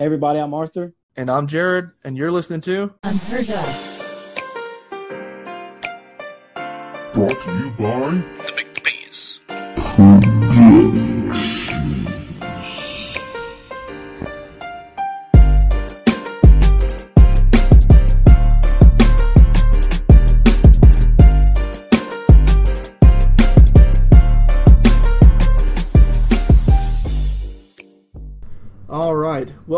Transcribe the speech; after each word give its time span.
Hey 0.00 0.06
everybody, 0.06 0.38
I'm 0.38 0.54
Arthur. 0.54 0.94
And 1.14 1.30
I'm 1.30 1.46
Jared, 1.46 1.90
and 2.02 2.16
you're 2.16 2.32
listening 2.32 2.62
to 2.62 2.94
Unheard 3.04 3.50
of. 3.50 4.00
Brought 7.12 7.38
to 7.42 7.58
you 7.58 7.70
by 7.78 8.24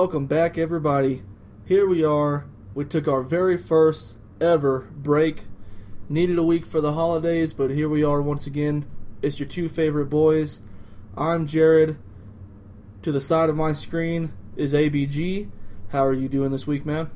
welcome 0.02 0.26
back, 0.26 0.58
everybody. 0.58 1.22
Here 1.64 1.86
we 1.86 2.02
are. 2.02 2.44
We 2.74 2.84
took 2.84 3.06
our 3.06 3.22
very 3.22 3.56
first 3.56 4.16
ever 4.40 4.80
break. 4.96 5.44
Needed 6.08 6.36
a 6.38 6.42
week 6.42 6.66
for 6.66 6.80
the 6.80 6.94
holidays, 6.94 7.52
but 7.52 7.70
here 7.70 7.88
we 7.88 8.02
are 8.02 8.20
once 8.20 8.44
again. 8.44 8.84
It's 9.22 9.38
your 9.38 9.48
two 9.48 9.68
favorite 9.68 10.06
boys. 10.06 10.60
I'm 11.16 11.46
Jared. 11.46 11.98
To 13.02 13.12
the 13.12 13.20
side 13.20 13.48
of 13.48 13.54
my 13.54 13.74
screen 13.74 14.32
is 14.56 14.74
ABG. 14.74 15.48
How 15.90 16.04
are 16.04 16.12
you 16.12 16.28
doing 16.28 16.50
this 16.50 16.66
week, 16.66 16.84
man? 16.84 17.08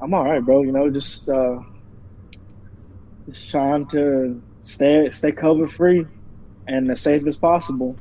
I'm 0.00 0.12
all 0.12 0.24
right, 0.24 0.44
bro. 0.44 0.62
You 0.62 0.72
know, 0.72 0.90
just 0.90 1.28
uh, 1.28 1.60
just 3.26 3.48
trying 3.50 3.86
to 3.90 4.42
stay 4.64 5.08
stay 5.12 5.30
COVID 5.30 5.70
free 5.70 6.04
and 6.66 6.90
as 6.90 7.00
safe 7.00 7.24
as 7.24 7.36
possible. 7.36 7.96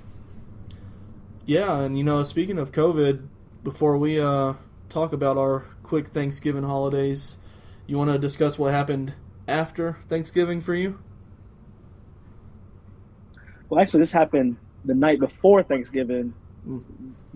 Yeah, 1.46 1.82
and 1.82 1.96
you 1.96 2.04
know, 2.04 2.24
speaking 2.24 2.58
of 2.58 2.72
COVID, 2.72 3.28
before 3.64 3.98
we 3.98 4.20
uh, 4.20 4.54
talk 4.90 5.14
about 5.14 5.38
our 5.38 5.66
quick 5.84 6.08
Thanksgiving 6.08 6.64
holidays, 6.64 7.36
you 7.86 7.98
want 7.98 8.12
to 8.12 8.18
discuss 8.18 8.58
what 8.58 8.72
happened 8.72 9.14
after 9.48 9.98
Thanksgiving 10.08 10.60
for 10.60 10.74
you? 10.74 11.00
Well, 13.70 13.80
actually, 13.80 14.00
this 14.00 14.12
happened 14.12 14.58
the 14.86 14.96
night 14.96 15.20
before 15.20 15.62
Thanksgiving. 15.62 16.34
Mm. 16.68 16.84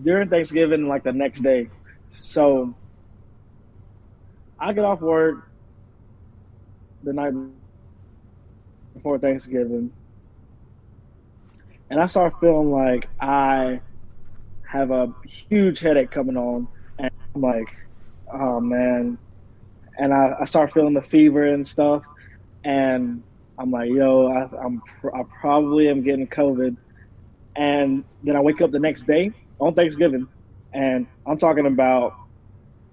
During 0.02 0.28
Thanksgiving, 0.28 0.88
like 0.88 1.04
the 1.04 1.12
next 1.12 1.40
day. 1.40 1.70
So 2.10 2.74
I 4.58 4.72
get 4.72 4.84
off 4.84 5.00
work 5.00 5.48
the 7.04 7.12
night 7.12 7.32
before 8.94 9.20
Thanksgiving, 9.20 9.92
and 11.88 12.00
I 12.00 12.06
start 12.06 12.34
feeling 12.40 12.72
like 12.72 13.08
I 13.20 13.80
have 14.72 14.90
a 14.90 15.08
huge 15.50 15.80
headache 15.80 16.10
coming 16.10 16.36
on, 16.36 16.68
and 16.98 17.10
I'm 17.34 17.42
like, 17.42 17.68
oh 18.32 18.60
man. 18.60 19.18
And 19.98 20.14
I, 20.14 20.34
I 20.40 20.44
start 20.46 20.72
feeling 20.72 20.94
the 20.94 21.02
fever 21.02 21.46
and 21.46 21.66
stuff, 21.66 22.04
and 22.64 23.24
I'm 23.58 23.70
like, 23.70 23.90
yo, 23.90 24.28
I, 24.28 24.48
I'm 24.64 24.82
I 25.14 25.22
probably 25.40 25.88
am 25.88 26.02
getting 26.02 26.28
COVID. 26.28 26.76
And 27.56 28.04
then 28.22 28.36
I 28.36 28.40
wake 28.40 28.60
up 28.62 28.70
the 28.70 28.78
next 28.80 29.04
day 29.04 29.32
on 29.60 29.74
Thanksgiving, 29.74 30.28
and 30.74 31.06
I'm 31.26 31.38
talking 31.38 31.66
about 31.66 32.12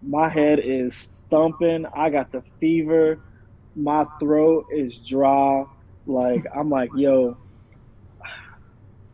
my 0.02 0.30
head 0.30 0.60
is 0.60 1.10
thumping. 1.30 1.86
I 1.96 2.10
got 2.10 2.32
the 2.32 2.44
fever. 2.60 3.20
My 3.76 4.06
throat 4.20 4.66
is 4.72 5.00
dry. 5.08 5.66
Like 6.06 6.46
I'm 6.56 6.70
like, 6.70 6.92
yo, 6.96 7.38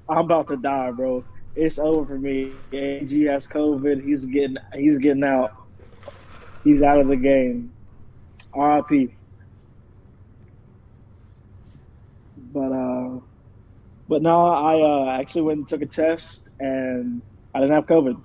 I'm 0.09 0.17
about 0.19 0.47
to 0.49 0.57
die, 0.57 0.91
bro. 0.91 1.25
It's 1.55 1.77
over 1.77 2.05
for 2.05 2.17
me. 2.17 2.51
AG 2.71 3.23
has 3.25 3.47
COVID. 3.47 4.03
He's 4.03 4.25
getting 4.25 4.57
he's 4.73 4.97
getting 4.97 5.23
out. 5.23 5.53
He's 6.63 6.81
out 6.81 6.99
of 6.99 7.07
the 7.07 7.15
game. 7.15 7.71
RIP. 8.55 9.11
But 12.53 12.71
uh 12.71 13.19
but 14.07 14.21
no, 14.21 14.45
I 14.45 14.81
uh, 14.81 15.19
actually 15.19 15.43
went 15.43 15.59
and 15.59 15.67
took 15.67 15.81
a 15.81 15.85
test 15.85 16.47
and 16.59 17.21
I 17.53 17.59
didn't 17.59 17.75
have 17.75 17.85
COVID. 17.85 18.19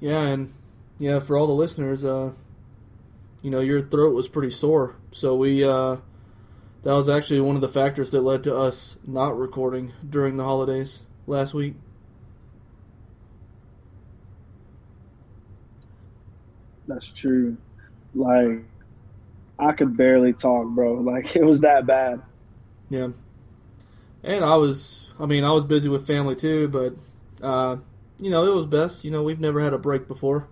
Yeah, 0.00 0.22
and 0.22 0.52
yeah, 0.98 1.20
for 1.20 1.36
all 1.36 1.46
the 1.46 1.52
listeners, 1.52 2.04
uh, 2.04 2.32
you 3.40 3.50
know, 3.50 3.60
your 3.60 3.82
throat 3.82 4.14
was 4.14 4.26
pretty 4.26 4.50
sore, 4.50 4.96
so 5.12 5.36
we 5.36 5.64
uh, 5.64 5.96
that 6.82 6.92
was 6.92 7.08
actually 7.08 7.40
one 7.40 7.54
of 7.54 7.62
the 7.62 7.68
factors 7.68 8.10
that 8.10 8.22
led 8.22 8.42
to 8.44 8.56
us 8.56 8.96
not 9.06 9.38
recording 9.38 9.92
during 10.08 10.36
the 10.36 10.44
holidays 10.44 11.02
last 11.26 11.54
week. 11.54 11.74
That's 16.86 17.06
true. 17.06 17.56
Like 18.14 18.64
I 19.58 19.72
could 19.72 19.96
barely 19.96 20.32
talk, 20.32 20.66
bro. 20.68 20.94
Like 21.00 21.36
it 21.36 21.44
was 21.44 21.60
that 21.60 21.86
bad. 21.86 22.22
Yeah, 22.90 23.08
and 24.22 24.44
I 24.44 24.56
was, 24.56 25.08
I 25.18 25.26
mean, 25.26 25.44
I 25.44 25.52
was 25.52 25.64
busy 25.64 25.88
with 25.88 26.06
family 26.06 26.36
too, 26.36 26.68
but 26.68 26.96
uh, 27.46 27.76
you 28.18 28.30
know, 28.30 28.44
it 28.50 28.54
was 28.54 28.66
best. 28.66 29.04
You 29.04 29.10
know, 29.10 29.22
we've 29.22 29.40
never 29.40 29.60
had 29.60 29.72
a 29.72 29.78
break 29.78 30.08
before, 30.08 30.48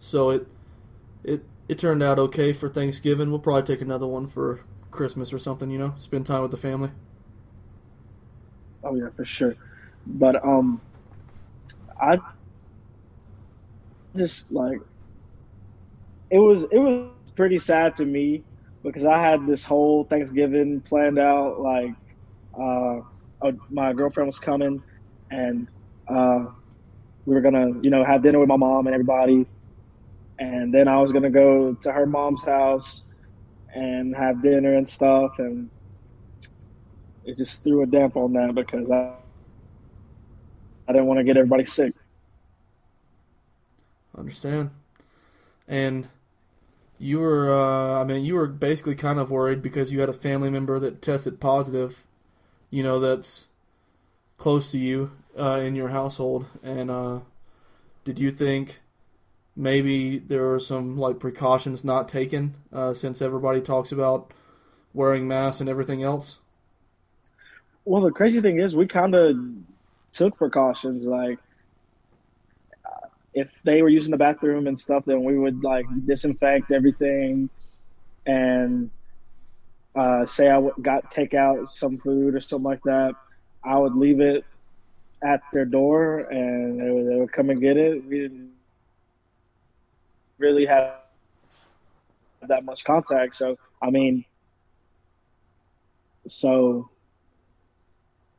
so 0.00 0.30
it 0.30 0.46
it 1.24 1.44
it 1.68 1.78
turned 1.78 2.02
out 2.02 2.18
okay 2.18 2.52
for 2.52 2.68
Thanksgiving. 2.68 3.30
We'll 3.30 3.40
probably 3.40 3.74
take 3.74 3.82
another 3.82 4.06
one 4.06 4.28
for 4.28 4.60
Christmas 4.92 5.32
or 5.32 5.38
something. 5.38 5.70
You 5.70 5.78
know, 5.78 5.94
spend 5.98 6.26
time 6.26 6.42
with 6.42 6.52
the 6.52 6.58
family. 6.58 6.90
Oh 8.84 8.94
yeah, 8.94 9.08
for 9.16 9.24
sure. 9.24 9.56
But 10.06 10.44
um, 10.44 10.82
I 12.00 12.18
just 14.16 14.52
like 14.52 14.78
it 16.30 16.38
was 16.38 16.64
it 16.72 16.78
was 16.78 16.96
pretty 17.36 17.58
sad 17.58 17.94
to 17.96 18.04
me 18.04 18.44
because 18.82 19.04
I 19.04 19.20
had 19.22 19.46
this 19.46 19.64
whole 19.64 20.04
Thanksgiving 20.04 20.82
planned 20.86 21.18
out. 21.18 21.60
Like, 21.60 21.92
uh, 22.60 23.00
my 23.70 23.92
girlfriend 23.92 24.26
was 24.26 24.38
coming, 24.38 24.82
and 25.30 25.68
uh, 26.08 26.46
we 27.26 27.34
were 27.34 27.40
gonna 27.40 27.68
you 27.82 27.90
know 27.90 28.04
have 28.04 28.22
dinner 28.22 28.38
with 28.38 28.48
my 28.48 28.56
mom 28.56 28.86
and 28.86 28.94
everybody, 28.94 29.46
and 30.38 30.72
then 30.74 30.88
I 30.88 31.00
was 31.00 31.12
gonna 31.12 31.30
go 31.30 31.74
to 31.82 31.92
her 31.92 32.06
mom's 32.06 32.44
house 32.44 33.06
and 33.74 34.14
have 34.14 34.42
dinner 34.42 34.74
and 34.76 34.88
stuff, 34.88 35.38
and 35.38 35.70
it 37.24 37.36
just 37.36 37.62
threw 37.62 37.82
a 37.82 37.86
damp 37.86 38.16
on 38.16 38.32
that 38.34 38.54
because 38.54 38.90
I 38.90 39.14
I 40.88 40.92
didn't 40.92 41.06
want 41.06 41.18
to 41.18 41.24
get 41.24 41.36
everybody 41.36 41.64
sick. 41.64 41.94
Understand. 44.16 44.70
And 45.66 46.08
you 46.98 47.18
were, 47.18 47.52
uh, 47.52 48.00
I 48.00 48.04
mean, 48.04 48.24
you 48.24 48.34
were 48.34 48.46
basically 48.46 48.94
kind 48.94 49.18
of 49.18 49.30
worried 49.30 49.62
because 49.62 49.90
you 49.90 50.00
had 50.00 50.08
a 50.08 50.12
family 50.12 50.50
member 50.50 50.78
that 50.78 51.00
tested 51.00 51.40
positive, 51.40 52.04
you 52.70 52.82
know, 52.82 53.00
that's 53.00 53.48
close 54.38 54.70
to 54.72 54.78
you 54.78 55.12
uh, 55.38 55.60
in 55.60 55.74
your 55.74 55.88
household. 55.88 56.46
And 56.62 56.90
uh, 56.90 57.20
did 58.04 58.18
you 58.18 58.30
think 58.30 58.81
maybe 59.56 60.18
there 60.18 60.52
are 60.52 60.60
some 60.60 60.96
like 60.96 61.18
precautions 61.18 61.84
not 61.84 62.08
taken 62.08 62.54
uh, 62.72 62.94
since 62.94 63.20
everybody 63.20 63.60
talks 63.60 63.92
about 63.92 64.32
wearing 64.94 65.28
masks 65.28 65.60
and 65.60 65.68
everything 65.68 66.02
else? 66.02 66.38
Well, 67.84 68.02
the 68.02 68.10
crazy 68.10 68.40
thing 68.40 68.60
is, 68.60 68.76
we 68.76 68.86
kind 68.86 69.14
of 69.14 69.36
took 70.12 70.36
precautions. 70.36 71.06
Like, 71.06 71.38
if 73.34 73.50
they 73.64 73.82
were 73.82 73.88
using 73.88 74.10
the 74.10 74.16
bathroom 74.16 74.66
and 74.66 74.78
stuff, 74.78 75.04
then 75.04 75.24
we 75.24 75.38
would 75.38 75.64
like 75.64 75.86
disinfect 76.06 76.70
everything, 76.70 77.50
and 78.26 78.90
uh, 79.96 80.24
say 80.24 80.48
I 80.50 80.68
got 80.80 81.10
take 81.10 81.34
out 81.34 81.68
some 81.68 81.98
food 81.98 82.34
or 82.34 82.40
something 82.40 82.64
like 82.64 82.82
that. 82.84 83.14
I 83.64 83.78
would 83.78 83.94
leave 83.94 84.20
it 84.20 84.44
at 85.22 85.40
their 85.52 85.64
door, 85.64 86.20
and 86.20 86.80
they 86.80 86.90
would, 86.90 87.06
they 87.08 87.16
would 87.16 87.32
come 87.32 87.50
and 87.50 87.60
get 87.60 87.76
it. 87.76 88.04
We 88.04 88.20
didn't 88.20 88.51
really 90.42 90.66
have 90.66 90.96
that 92.48 92.64
much 92.64 92.84
contact, 92.84 93.34
so 93.34 93.56
I 93.80 93.90
mean, 93.90 94.24
so 96.26 96.90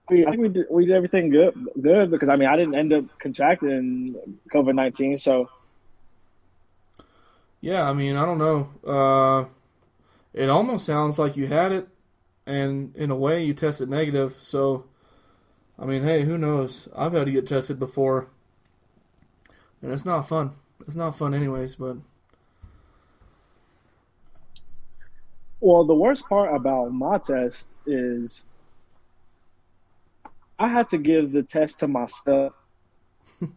we, 0.09 0.25
I 0.25 0.31
think 0.31 0.41
we 0.41 0.49
did, 0.49 0.65
we 0.69 0.85
did 0.85 0.95
everything 0.95 1.29
good, 1.29 1.53
good 1.81 2.11
because 2.11 2.29
I 2.29 2.35
mean 2.35 2.49
I 2.49 2.57
didn't 2.57 2.75
end 2.75 2.93
up 2.93 3.05
contracting 3.19 4.15
COVID 4.53 4.75
nineteen. 4.75 5.17
So 5.17 5.49
Yeah, 7.63 7.83
I 7.83 7.93
mean, 7.93 8.17
I 8.17 8.25
don't 8.25 8.39
know. 8.39 8.67
Uh, 8.85 9.45
it 10.33 10.49
almost 10.49 10.85
sounds 10.85 11.17
like 11.17 11.37
you 11.37 11.47
had 11.47 11.71
it, 11.71 11.87
and 12.45 12.93
in 12.93 13.09
a 13.09 13.15
way, 13.15 13.45
you 13.45 13.53
tested 13.53 13.89
negative. 13.89 14.35
So, 14.41 14.83
I 15.79 15.85
mean, 15.85 16.03
hey, 16.03 16.25
who 16.25 16.37
knows? 16.37 16.89
I've 16.93 17.13
had 17.13 17.27
to 17.27 17.31
get 17.31 17.47
tested 17.47 17.79
before, 17.79 18.27
and 19.81 19.93
it's 19.93 20.03
not 20.03 20.27
fun. 20.27 20.55
It's 20.87 20.95
not 20.95 21.17
fun, 21.17 21.33
anyways. 21.33 21.75
But 21.75 21.97
well, 25.59 25.85
the 25.85 25.95
worst 25.95 26.27
part 26.27 26.55
about 26.55 26.93
my 26.93 27.17
test 27.17 27.67
is 27.85 28.43
I 30.59 30.67
had 30.67 30.89
to 30.89 30.97
give 30.97 31.31
the 31.31 31.43
test 31.43 31.79
to 31.79 31.87
myself. 31.87 32.53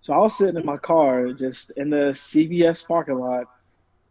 so 0.00 0.12
I 0.12 0.18
was 0.18 0.36
sitting 0.36 0.56
in 0.56 0.66
my 0.66 0.78
car, 0.78 1.32
just 1.32 1.70
in 1.76 1.90
the 1.90 2.12
CVS 2.12 2.86
parking 2.86 3.18
lot, 3.18 3.46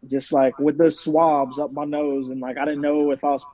just 0.08 0.32
like 0.32 0.58
with 0.58 0.78
the 0.78 0.90
swabs 0.90 1.58
up 1.58 1.72
my 1.72 1.84
nose, 1.84 2.30
and 2.30 2.40
like 2.40 2.56
I 2.56 2.64
didn't 2.64 2.80
know 2.80 3.10
if 3.10 3.24
I 3.24 3.30
was 3.30 3.44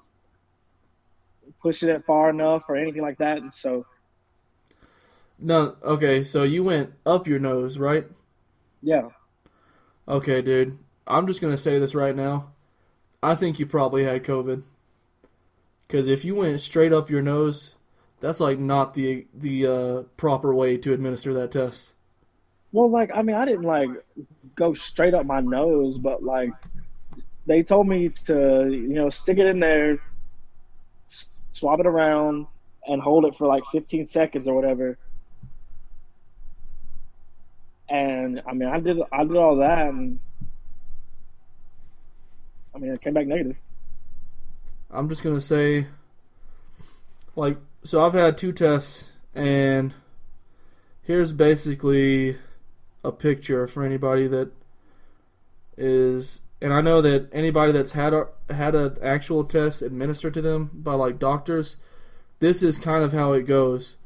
pushing 1.62 1.88
it 1.88 2.05
far 2.06 2.31
enough 2.31 2.64
or 2.69 2.76
anything 2.76 3.02
like 3.02 3.19
that. 3.19 3.38
And 3.38 3.52
so 3.52 3.87
no, 5.38 5.76
okay, 5.82 6.25
so 6.25 6.43
you 6.43 6.64
went 6.64 6.93
up 7.06 7.26
your 7.26 7.38
nose, 7.38 7.79
right? 7.79 8.06
yeah, 8.82 9.08
Okay, 10.06 10.40
dude. 10.43 10.79
I'm 11.06 11.26
just 11.26 11.40
gonna 11.40 11.56
say 11.56 11.79
this 11.79 11.94
right 11.94 12.17
now. 12.17 12.50
I 13.23 13.35
think 13.35 13.58
you 13.58 13.67
probably 13.67 14.05
had 14.05 14.25
COVID. 14.25 14.62
Because 15.87 16.06
if 16.06 16.25
you 16.25 16.35
went 16.35 16.61
straight 16.61 16.93
up 16.93 17.08
your 17.08 17.23
nose, 17.23 17.73
that's 18.20 18.40
like 18.40 18.58
not 18.58 18.94
the 18.94 19.26
the 19.35 19.67
uh, 19.67 20.02
proper 20.17 20.55
way 20.55 20.76
to 20.79 20.93
administer 20.93 21.32
that 21.35 21.52
test. 21.52 21.93
well, 22.73 22.91
like 22.91 23.11
I 23.14 23.23
mean, 23.23 23.37
I 23.37 23.44
didn't 23.44 23.64
like 23.64 23.91
go 24.55 24.75
straight 24.75 25.14
up 25.14 25.25
my 25.25 25.41
nose, 25.41 25.99
but 25.99 26.23
like 26.23 26.52
they 27.46 27.62
told 27.62 27.87
me 27.88 28.11
to, 28.26 28.69
you 28.70 28.94
know, 28.94 29.08
stick 29.08 29.38
it 29.38 29.46
in 29.46 29.61
there, 29.61 29.99
swab 31.55 31.81
it 31.81 31.87
around, 31.87 32.46
and 32.87 33.00
hold 33.00 33.25
it 33.25 33.37
for 33.37 33.46
like 33.46 33.62
15 33.73 34.06
seconds 34.06 34.46
or 34.46 34.55
whatever. 34.55 34.99
And 37.88 38.43
I 38.46 38.52
mean, 38.52 38.69
I 38.69 38.81
did 38.81 38.99
I 39.12 39.25
did 39.25 39.37
all 39.37 39.56
that, 39.56 39.88
and 39.88 40.20
I 42.75 42.79
mean, 42.79 42.93
it 42.93 43.00
came 43.00 43.14
back 43.14 43.26
negative. 43.26 43.56
I'm 44.90 45.08
just 45.08 45.23
gonna 45.23 45.40
say, 45.40 45.87
like, 47.35 47.56
so 47.85 48.05
I've 48.05 48.12
had 48.12 48.37
two 48.37 48.52
tests, 48.52 49.06
and 49.35 49.94
here's 51.02 51.32
basically 51.32 52.37
a 53.02 53.12
picture 53.12 53.67
for 53.67 53.85
anybody 53.85 54.26
that 54.29 54.50
is, 55.76 56.41
and 56.61 56.73
I 56.73 56.81
know 56.81 57.00
that 57.00 57.29
anybody 57.32 57.73
that's 57.73 57.93
had 57.93 58.12
a 58.12 58.29
had 58.50 58.75
an 58.75 58.99
actual 59.02 59.44
test 59.44 59.81
administered 59.81 60.34
to 60.34 60.43
them 60.43 60.70
by 60.75 60.94
like 60.94 61.19
doctors, 61.19 61.76
this 62.41 62.62
is 62.62 62.79
kind 62.79 63.02
of 63.02 63.12
how 63.12 63.32
it 63.32 63.46
goes. 63.46 63.96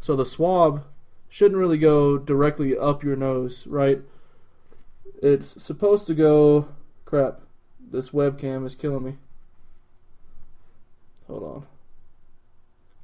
So 0.00 0.16
the 0.16 0.26
swab 0.26 0.84
shouldn't 1.30 1.58
really 1.58 1.78
go 1.78 2.18
directly 2.18 2.76
up 2.76 3.02
your 3.02 3.16
nose, 3.16 3.66
right? 3.66 4.02
It's 5.22 5.62
supposed 5.62 6.06
to 6.08 6.14
go. 6.14 6.68
Crap, 7.06 7.40
this 7.90 8.10
webcam 8.10 8.66
is 8.66 8.74
killing 8.74 9.04
me. 9.04 9.16
Hold 11.28 11.42
on. 11.42 11.64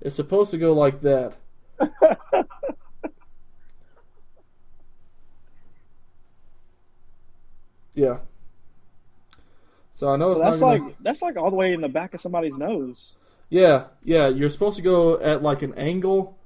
It's 0.00 0.17
supposed 0.17 0.50
to 0.50 0.58
go 0.58 0.73
like 0.73 1.00
that. 1.02 1.37
yeah. 7.94 8.19
So 9.93 10.08
I 10.08 10.17
know 10.17 10.32
So 10.32 10.38
it's 10.38 10.43
that's 10.43 10.58
gonna, 10.58 10.84
like 10.84 10.96
that's 11.00 11.23
like 11.23 11.37
all 11.37 11.50
the 11.50 11.56
way 11.56 11.73
in 11.73 11.81
the 11.81 11.88
back 11.88 12.12
of 12.12 12.20
somebody's 12.20 12.56
nose. 12.56 13.12
Yeah, 13.49 13.84
yeah, 14.05 14.26
you're 14.28 14.50
supposed 14.50 14.76
to 14.76 14.82
go 14.82 15.20
at 15.20 15.43
like 15.43 15.62
an 15.62 15.73
angle 15.75 16.37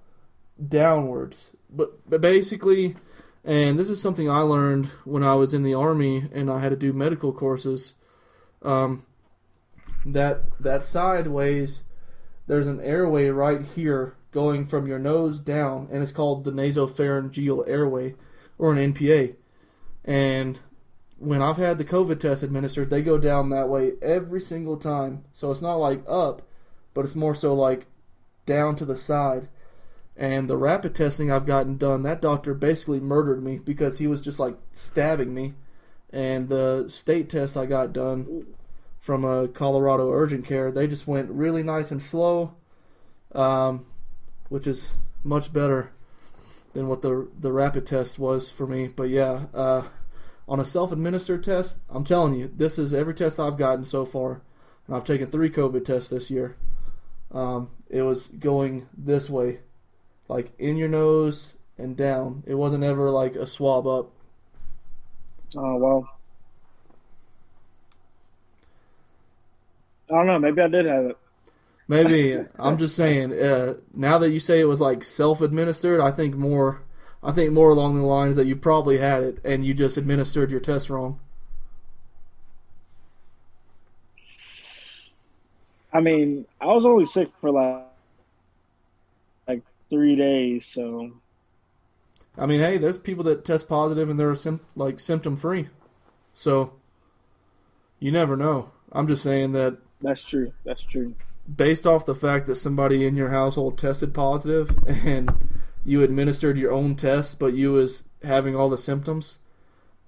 downwards. 0.69 1.53
But, 1.72 2.08
but 2.08 2.20
basically, 2.20 2.96
and 3.44 3.78
this 3.78 3.88
is 3.88 4.00
something 4.00 4.28
I 4.28 4.40
learned 4.40 4.87
when 5.05 5.22
I 5.22 5.34
was 5.34 5.55
in 5.55 5.62
the 5.62 5.75
army 5.75 6.28
and 6.32 6.50
I 6.50 6.61
had 6.61 6.70
to 6.70 6.76
do 6.76 6.93
medical 6.93 7.32
courses. 7.32 7.94
Um, 8.62 9.05
that 10.05 10.44
that 10.61 10.84
sideways, 10.84 11.82
there's 12.46 12.67
an 12.67 12.81
airway 12.81 13.28
right 13.28 13.62
here 13.62 14.17
going 14.32 14.67
from 14.67 14.87
your 14.87 14.99
nose 14.99 15.40
down, 15.40 15.88
and 15.90 16.02
it's 16.02 16.12
called 16.12 16.44
the 16.44 16.52
nasopharyngeal 16.52 17.69
airway, 17.69 18.14
or 18.58 18.72
an 18.72 18.93
NPA. 18.93 19.34
And 20.05 20.58
when 21.19 21.43
I've 21.43 21.56
had 21.56 21.78
the 21.78 21.84
COVID 21.84 22.20
test 22.20 22.43
administered, 22.43 22.90
they 22.90 23.02
go 23.02 23.19
down 23.19 23.50
that 23.50 23.69
way 23.69 23.93
every 24.00 24.40
single 24.40 24.76
time. 24.76 25.25
So 25.32 25.50
it's 25.50 25.62
not 25.62 25.75
like 25.75 26.02
up, 26.08 26.43
but 26.94 27.05
it's 27.05 27.14
more 27.14 27.34
so 27.34 27.55
like 27.55 27.87
down 28.46 28.76
to 28.76 28.84
the 28.84 28.96
side. 28.96 29.49
And 30.20 30.50
the 30.50 30.58
rapid 30.58 30.94
testing 30.94 31.32
I've 31.32 31.46
gotten 31.46 31.78
done, 31.78 32.02
that 32.02 32.20
doctor 32.20 32.52
basically 32.52 33.00
murdered 33.00 33.43
me 33.43 33.56
because 33.56 34.00
he 34.00 34.06
was 34.06 34.20
just 34.20 34.38
like 34.38 34.55
stabbing 34.75 35.32
me. 35.32 35.55
And 36.12 36.50
the 36.50 36.84
state 36.88 37.31
test 37.31 37.56
I 37.56 37.64
got 37.64 37.94
done 37.94 38.46
from 38.99 39.25
a 39.25 39.49
Colorado 39.49 40.12
urgent 40.12 40.46
care, 40.46 40.70
they 40.70 40.87
just 40.87 41.06
went 41.06 41.31
really 41.31 41.62
nice 41.62 41.90
and 41.90 42.02
slow, 42.02 42.52
um, 43.34 43.87
which 44.50 44.67
is 44.67 44.93
much 45.25 45.55
better 45.55 45.90
than 46.75 46.87
what 46.87 47.00
the 47.00 47.26
the 47.38 47.50
rapid 47.50 47.87
test 47.87 48.19
was 48.19 48.50
for 48.50 48.67
me. 48.67 48.88
But 48.88 49.08
yeah, 49.08 49.46
uh, 49.55 49.84
on 50.46 50.61
a 50.61 50.67
self-administered 50.67 51.43
test, 51.43 51.78
I'm 51.88 52.05
telling 52.05 52.34
you, 52.34 52.50
this 52.55 52.78
is 52.78 52.93
every 52.93 53.14
test 53.14 53.40
I've 53.40 53.56
gotten 53.56 53.87
so 53.87 54.05
far, 54.05 54.43
and 54.87 54.94
I've 54.94 55.05
taken 55.05 55.31
three 55.31 55.49
COVID 55.49 55.87
tests 55.87 56.11
this 56.11 56.31
year. 56.31 56.56
Um, 57.32 57.70
it 57.88 58.02
was 58.02 58.26
going 58.26 58.87
this 58.94 59.31
way, 59.31 59.61
like 60.31 60.53
in 60.61 60.77
your 60.77 60.88
nose 60.88 61.55
and 61.77 61.97
down. 61.97 62.44
It 62.47 62.55
wasn't 62.55 62.85
ever 62.85 63.11
like 63.11 63.35
a 63.35 63.47
swab 63.49 63.87
up. 63.88 64.12
Oh 65.56 65.77
well. 65.77 66.09
I 70.09 70.15
don't 70.15 70.27
know. 70.29 70.38
Maybe 70.38 70.62
I 70.62 70.69
did 70.69 70.87
have 70.87 71.05
it. 71.06 71.19
Maybe 71.88 72.38
I'm 72.61 72.79
just 72.79 72.94
saying. 72.94 73.32
Uh, 73.32 73.75
now 73.93 74.19
that 74.19 74.31
you 74.31 74.38
say 74.38 74.61
it 74.61 74.67
was 74.67 74.81
like 74.81 75.03
self-administered, 75.03 76.00
I 76.00 76.12
think 76.12 76.37
more. 76.37 76.82
I 77.25 77.32
think 77.32 77.53
more 77.53 77.71
along 77.71 78.00
the 78.00 78.06
lines 78.06 78.37
that 78.37 78.47
you 78.47 78.55
probably 78.55 78.99
had 78.99 79.23
it 79.25 79.38
and 79.44 79.67
you 79.67 79.75
just 79.75 79.97
administered 79.99 80.50
your 80.50 80.61
test 80.61 80.88
wrong. 80.88 81.19
I 85.93 86.00
mean, 86.00 86.47
I 86.61 86.67
was 86.67 86.87
only 86.87 87.05
sick 87.05 87.29
for 87.41 87.50
like 87.50 87.89
like 87.89 87.89
three 89.90 90.16
days, 90.16 90.66
so 90.66 91.12
I 92.38 92.46
mean, 92.46 92.60
hey, 92.60 92.78
there's 92.78 92.96
people 92.98 93.25
that 93.25 93.44
test 93.44 93.69
positive 93.69 94.08
and 94.08 94.19
they're 94.19 94.34
sim- 94.34 94.60
like 94.76 95.00
symptom 95.00 95.37
free, 95.37 95.69
so 96.34 96.72
you 97.98 98.10
never 98.12 98.37
know. 98.37 98.70
I'm 98.92 99.06
just 99.08 99.22
saying 99.22 99.52
that 99.52 99.78
that's 100.00 100.22
true. 100.22 100.52
That's 100.64 100.82
true. 100.82 101.14
based 101.54 101.87
off 101.87 102.06
the 102.06 102.14
fact 102.14 102.46
that 102.46 102.56
somebody 102.56 103.04
in 103.06 103.16
your 103.16 103.31
household 103.31 103.78
tested 103.78 104.14
positive 104.14 104.78
and 104.87 105.31
you 105.84 106.02
administered 106.02 106.58
your 106.58 106.72
own 106.72 106.94
test, 106.96 107.38
but 107.38 107.55
you 107.55 107.72
was 107.72 108.05
having 108.22 108.55
all 108.55 108.69
the 108.69 108.79
symptoms, 108.79 109.38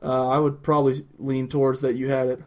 uh, 0.02 0.28
I 0.28 0.38
would 0.38 0.62
probably 0.62 1.06
lean 1.18 1.48
towards 1.48 1.80
that 1.82 1.96
you 1.96 2.08
had 2.10 2.28
it. 2.28 2.42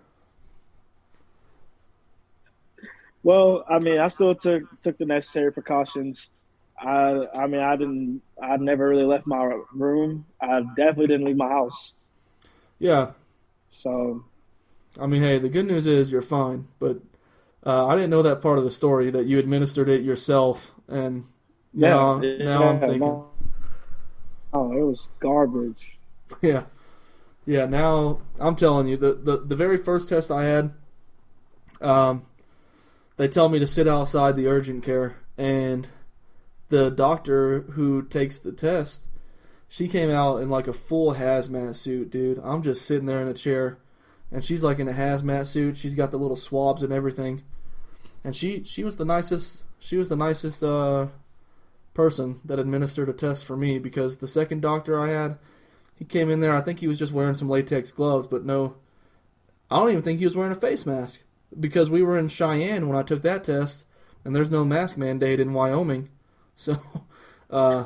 Well, 3.24 3.66
I 3.70 3.80
mean, 3.80 4.00
I 4.00 4.08
still 4.08 4.36
took 4.36 4.64
took 4.82 4.98
the 4.98 5.06
necessary 5.06 5.52
precautions. 5.52 6.30
I 6.80 7.28
I 7.34 7.48
mean, 7.48 7.62
I 7.62 7.76
didn't. 7.76 8.22
I 8.42 8.58
never 8.58 8.88
really 8.90 9.06
left 9.06 9.28
my 9.28 9.60
room. 9.74 10.26
I 10.42 10.62
definitely 10.76 11.08
didn't 11.08 11.26
leave 11.26 11.38
my 11.38 11.50
house. 11.50 11.96
Yeah, 12.80 13.14
So 13.70 14.26
I 15.00 15.08
mean, 15.08 15.22
hey, 15.22 15.40
the 15.40 15.50
good 15.50 15.66
news 15.68 15.86
is 15.86 16.12
you're 16.12 16.22
fine, 16.22 16.68
but 16.80 17.02
uh, 17.66 17.88
I 17.88 17.96
didn't 17.96 18.10
know 18.10 18.22
that 18.24 18.42
part 18.42 18.58
of 18.58 18.64
the 18.64 18.72
story 18.72 19.12
that 19.12 19.26
you 19.26 19.40
administered 19.40 19.90
it 19.90 20.04
yourself, 20.04 20.72
and 20.88 21.26
now, 21.74 22.22
yeah, 22.22 22.44
now 22.44 22.68
I'm 22.70 22.82
thinking, 22.82 23.00
no. 23.00 23.32
Oh, 24.54 24.72
it 24.72 24.82
was 24.82 25.10
garbage. 25.20 26.00
yeah, 26.42 26.64
yeah. 27.46 27.66
Now 27.66 28.22
I'm 28.40 28.56
telling 28.56 28.88
you, 28.88 28.98
the 28.98 29.14
the, 29.14 29.38
the 29.38 29.56
very 29.56 29.78
first 29.78 30.10
test 30.10 30.32
I 30.32 30.46
had, 30.46 30.74
um, 31.82 32.26
they 33.18 33.28
tell 33.28 33.50
me 33.50 33.60
to 33.60 33.68
sit 33.68 33.88
outside 33.88 34.36
the 34.36 34.48
urgent 34.48 34.84
care, 34.84 35.18
and 35.38 35.88
the 36.70 36.90
doctor 36.90 37.62
who 37.62 38.04
takes 38.04 38.38
the 38.38 38.52
test, 38.52 39.08
she 39.68 39.88
came 39.88 40.10
out 40.10 40.38
in 40.38 40.50
like 40.50 40.68
a 40.68 40.74
full 40.74 41.16
hazmat 41.16 41.76
suit, 41.76 42.12
dude. 42.12 42.40
I'm 42.44 42.62
just 42.62 42.86
sitting 42.86 43.06
there 43.06 43.22
in 43.22 43.28
a 43.28 43.34
chair, 43.34 43.78
and 44.32 44.44
she's 44.44 44.64
like 44.64 44.80
in 44.80 44.88
a 44.88 44.94
hazmat 44.94 45.48
suit. 45.48 45.78
She's 45.78 45.96
got 45.96 46.12
the 46.12 46.18
little 46.18 46.36
swabs 46.36 46.82
and 46.82 46.94
everything, 46.94 47.44
and 48.24 48.36
she 48.36 48.64
she 48.64 48.84
was 48.84 48.98
the 48.98 49.06
nicest. 49.06 49.64
She 49.80 49.98
was 49.98 50.10
the 50.10 50.16
nicest 50.16 50.64
uh, 50.64 51.08
person 51.94 52.40
that 52.46 52.60
administered 52.60 53.10
a 53.10 53.14
test 53.14 53.46
for 53.46 53.56
me 53.56 53.78
because 53.78 54.18
the 54.18 54.28
second 54.28 54.62
doctor 54.62 55.00
I 55.00 55.10
had, 55.10 55.38
he 55.96 56.06
came 56.06 56.30
in 56.30 56.40
there. 56.40 56.56
I 56.56 56.62
think 56.62 56.80
he 56.80 56.88
was 56.88 56.98
just 56.98 57.14
wearing 57.14 57.36
some 57.36 57.50
latex 57.50 57.92
gloves, 57.92 58.28
but 58.28 58.46
no, 58.46 58.76
I 59.70 59.78
don't 59.78 59.92
even 59.92 60.04
think 60.04 60.20
he 60.20 60.26
was 60.26 60.36
wearing 60.36 60.52
a 60.52 60.60
face 60.60 60.86
mask 60.86 61.22
because 61.60 61.90
we 61.90 62.04
were 62.04 62.18
in 62.18 62.28
Cheyenne 62.28 62.88
when 62.88 62.98
I 62.98 63.04
took 63.04 63.22
that 63.24 63.44
test, 63.44 63.86
and 64.24 64.36
there's 64.36 64.52
no 64.52 64.66
mask 64.66 64.98
mandate 64.98 65.40
in 65.40 65.54
Wyoming, 65.54 66.10
so 66.56 66.80
uh, 67.50 67.86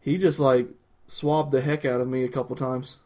he 0.00 0.18
just 0.18 0.38
like 0.38 0.68
swabbed 1.08 1.52
the 1.52 1.60
heck 1.60 1.84
out 1.84 2.00
of 2.00 2.08
me 2.08 2.24
a 2.24 2.28
couple 2.28 2.56
times. 2.56 2.98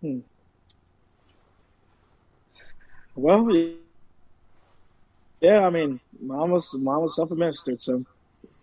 Hmm. 0.00 0.20
Well, 3.14 3.48
yeah. 5.40 5.60
I 5.60 5.70
mean, 5.70 6.00
mom 6.20 6.50
was 6.50 6.74
mom 6.74 7.02
was 7.02 7.16
self 7.16 7.30
administered, 7.30 7.80
so 7.80 8.04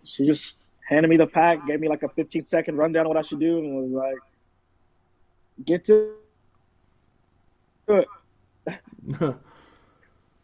she 0.04 0.26
just 0.26 0.56
handed 0.88 1.08
me 1.08 1.16
the 1.16 1.26
pack, 1.26 1.66
gave 1.66 1.80
me 1.80 1.88
like 1.88 2.02
a 2.02 2.08
15 2.08 2.44
second 2.46 2.76
rundown 2.76 3.06
of 3.06 3.08
what 3.08 3.16
I 3.16 3.22
should 3.22 3.40
do, 3.40 3.58
and 3.58 3.74
was 3.76 3.92
like, 3.92 4.18
"Get 5.64 5.84
to 5.84 6.14
it." 7.88 8.08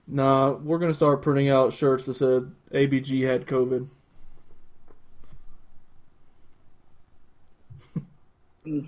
nah, 0.07 0.53
we're 0.53 0.79
gonna 0.79 0.95
start 0.95 1.23
printing 1.23 1.49
out 1.49 1.73
shirts 1.73 2.07
that 2.07 2.15
said 2.15 2.53
ABG 2.73 3.27
had 3.27 3.47
COVID. 3.47 3.89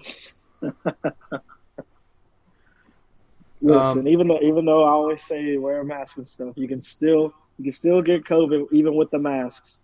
Listen, 3.60 4.00
Um, 4.00 4.08
even 4.08 4.28
though 4.28 4.40
even 4.40 4.64
though 4.64 4.84
I 4.84 4.90
always 4.90 5.22
say 5.22 5.56
wear 5.56 5.80
a 5.80 5.84
mask 5.84 6.16
and 6.18 6.28
stuff, 6.28 6.54
you 6.56 6.68
can 6.68 6.80
still 6.80 7.32
you 7.58 7.64
can 7.64 7.72
still 7.72 8.02
get 8.02 8.24
COVID 8.24 8.68
even 8.72 8.94
with 8.94 9.10
the 9.10 9.18
masks. 9.18 9.82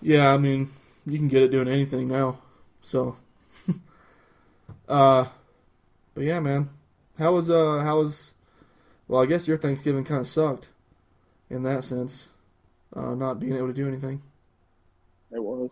Yeah, 0.00 0.28
I 0.28 0.38
mean, 0.38 0.70
you 1.06 1.18
can 1.18 1.28
get 1.28 1.42
it 1.42 1.50
doing 1.50 1.68
anything 1.68 2.08
now. 2.08 2.38
So, 2.82 3.16
uh, 4.88 5.26
but 6.14 6.24
yeah, 6.24 6.40
man, 6.40 6.70
how 7.18 7.34
was 7.34 7.50
uh 7.50 7.80
how 7.82 7.98
was 7.98 8.34
well? 9.10 9.22
I 9.22 9.26
guess 9.26 9.48
your 9.48 9.58
Thanksgiving 9.58 10.04
kind 10.04 10.20
of 10.20 10.26
sucked 10.26 10.68
in 11.48 11.62
that 11.64 11.84
sense, 11.84 12.28
uh, 12.94 13.14
not 13.14 13.40
being 13.40 13.56
able 13.56 13.66
to 13.66 13.72
do 13.72 13.88
anything. 13.88 14.22
It 15.32 15.42
was. 15.42 15.70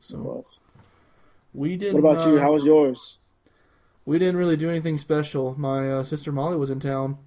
It 0.00 0.04
So 0.04 0.18
was. 0.18 0.44
we 1.52 1.76
didn't. 1.76 2.02
What 2.02 2.12
about 2.12 2.26
you? 2.26 2.38
uh, 2.38 2.40
How 2.40 2.52
was 2.52 2.62
yours? 2.64 3.18
We 4.04 4.18
didn't 4.18 4.36
really 4.36 4.56
do 4.56 4.70
anything 4.70 4.96
special. 4.96 5.54
My 5.58 5.90
uh, 5.92 6.02
sister 6.02 6.32
Molly 6.32 6.56
was 6.56 6.70
in 6.70 6.80
town. 6.80 7.18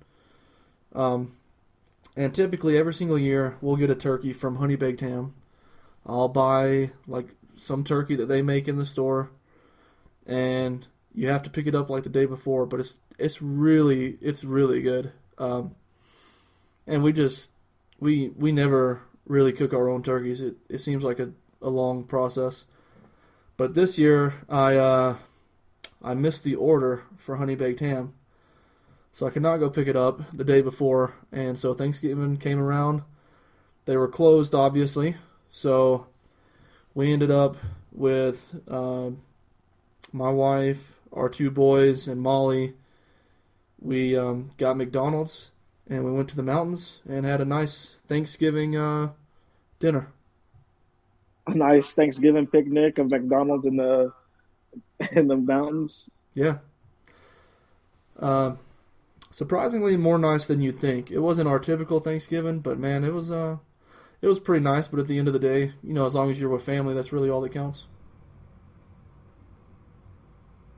Um, 0.94 1.38
and 2.18 2.34
typically 2.34 2.78
every 2.78 2.94
single 2.94 3.18
year 3.20 3.56
we'll 3.62 3.76
get 3.78 3.90
a 3.90 3.96
turkey 3.96 4.34
from 4.34 4.58
Honey 4.58 4.76
Baked 4.76 5.02
Ham. 5.02 5.34
I'll 6.06 6.28
buy 6.28 6.92
like 7.08 7.28
some 7.56 7.84
turkey 7.84 8.16
that 8.16 8.26
they 8.26 8.42
make 8.42 8.68
in 8.68 8.78
the 8.78 8.86
store, 8.86 9.30
and 10.26 10.88
you 11.14 11.28
have 11.30 11.44
to 11.44 11.50
pick 11.52 11.68
it 11.68 11.76
up 11.76 11.90
like 11.90 12.04
the 12.04 12.10
day 12.10 12.26
before. 12.26 12.66
But 12.66 12.80
it's 12.80 12.98
it's 13.22 13.42
really 13.42 14.18
it's 14.22 14.44
really 14.44 14.82
good. 14.82 15.12
Um, 15.38 15.76
and 16.88 17.04
we 17.04 17.14
just 17.14 17.52
we 18.00 18.30
we 18.30 18.52
never 18.52 19.02
really 19.26 19.54
cook 19.54 19.74
our 19.74 19.90
own 19.90 20.04
turkeys. 20.04 20.42
It 20.42 20.56
it 20.70 20.80
seems 20.80 21.04
like 21.04 21.20
a, 21.20 21.32
a 21.62 21.70
long 21.70 22.04
process. 22.04 22.66
But 23.58 23.74
this 23.74 23.98
year 23.98 24.34
I 24.50 24.76
uh, 24.76 25.18
I 26.04 26.14
missed 26.14 26.44
the 26.44 26.56
order 26.56 27.04
for 27.18 27.38
honey 27.38 27.56
baked 27.56 27.80
ham. 27.80 28.14
So 29.14 29.28
I 29.28 29.30
could 29.30 29.42
not 29.42 29.58
go 29.58 29.70
pick 29.70 29.88
it 29.88 29.98
up 29.98 30.22
the 30.32 30.46
day 30.46 30.62
before, 30.62 31.16
and 31.34 31.60
so 31.60 31.74
Thanksgiving 31.74 32.38
came 32.38 32.60
around. 32.60 33.02
They 33.84 33.98
were 33.98 34.08
closed, 34.08 34.56
obviously, 34.56 35.18
so 35.52 36.08
we 36.94 37.12
ended 37.12 37.30
up 37.30 37.58
with 37.92 38.56
uh, 38.70 39.10
my 40.14 40.30
wife, 40.30 40.94
our 41.12 41.28
two 41.28 41.52
boys, 41.52 42.08
and 42.08 42.22
Molly. 42.22 42.74
We 43.82 44.16
um, 44.16 44.52
got 44.58 44.78
McDonald's, 44.78 45.52
and 45.88 46.06
we 46.06 46.12
went 46.12 46.30
to 46.30 46.36
the 46.36 46.44
mountains 46.44 47.02
and 47.10 47.26
had 47.26 47.42
a 47.42 47.46
nice 47.46 47.98
Thanksgiving 48.08 48.78
uh, 48.78 49.10
dinner. 49.80 50.10
A 51.48 51.56
nice 51.56 51.94
Thanksgiving 51.94 52.46
picnic 52.46 53.00
of 53.00 53.10
McDonald's 53.10 53.66
in 53.66 53.78
the 53.78 54.14
in 55.12 55.28
the 55.28 55.36
mountains. 55.36 56.10
Yeah. 56.34 56.58
Uh, 58.20 58.54
surprisingly 59.32 59.98
more 59.98 60.20
nice 60.20 60.46
than 60.46 60.62
you'd 60.62 60.80
think. 60.80 61.10
It 61.10 61.20
wasn't 61.20 61.48
our 61.48 61.60
typical 61.60 62.00
Thanksgiving, 62.00 62.60
but 62.60 62.78
man, 62.78 63.04
it 63.04 63.14
was 63.14 63.32
uh 63.32 63.58
it 64.22 64.28
was 64.28 64.40
pretty 64.40 64.64
nice, 64.64 64.88
but 64.88 65.00
at 65.00 65.08
the 65.08 65.18
end 65.18 65.28
of 65.28 65.34
the 65.34 65.40
day, 65.40 65.74
you 65.82 65.94
know, 65.94 66.06
as 66.06 66.14
long 66.14 66.30
as 66.30 66.40
you're 66.40 66.50
with 66.50 66.64
family, 66.64 66.94
that's 66.94 67.12
really 67.12 67.30
all 67.30 67.42
that 67.42 67.54
counts. 67.54 67.86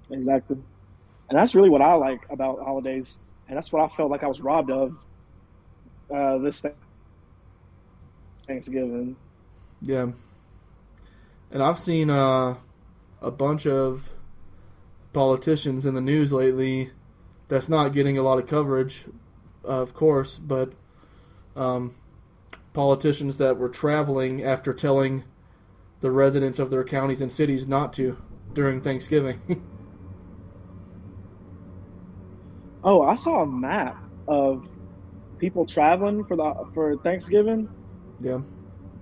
Exactly. 0.10 0.58
And 1.30 1.38
that's 1.38 1.56
really 1.56 1.70
what 1.70 1.82
I 1.82 1.94
like 1.94 2.22
about 2.30 2.60
holidays. 2.60 3.18
And 3.48 3.58
that's 3.58 3.72
what 3.72 3.84
I 3.84 3.96
felt 3.96 4.12
like 4.12 4.24
I 4.24 4.28
was 4.28 4.42
robbed 4.42 4.72
of 4.72 4.98
uh, 6.14 6.38
this 6.40 6.62
th- 6.62 6.74
Thanksgiving. 8.48 9.16
Yeah. 9.82 10.08
And 11.52 11.62
I've 11.64 11.80
seen 11.80 12.10
uh 12.10 12.56
a 13.22 13.32
bunch 13.32 13.66
of 13.66 14.10
politicians 15.14 15.86
in 15.86 15.96
the 15.96 16.02
news 16.02 16.34
lately 16.34 16.92
that's 17.48 17.70
not 17.70 17.94
getting 17.94 18.18
a 18.18 18.24
lot 18.24 18.38
of 18.38 18.48
coverage, 18.48 19.06
of 19.64 19.94
course, 19.94 20.38
but 20.38 20.74
um, 21.56 21.96
politicians 22.74 23.38
that 23.38 23.58
were 23.58 23.70
traveling 23.70 24.44
after 24.44 24.74
telling 24.74 25.24
the 26.02 26.12
residents 26.12 26.60
of 26.60 26.70
their 26.70 26.84
counties 26.84 27.22
and 27.22 27.32
cities 27.32 27.66
not 27.68 27.94
to 27.94 28.18
during 28.54 28.82
Thanksgiving. 28.82 29.40
Oh, 32.84 33.02
I 33.02 33.16
saw 33.16 33.44
a 33.44 33.48
map 33.48 34.04
of 34.28 34.68
people 35.38 35.66
traveling 35.66 36.26
for 36.26 36.36
the 36.36 36.54
for 36.74 36.98
Thanksgiving. 36.98 37.70
yeah. 38.22 38.40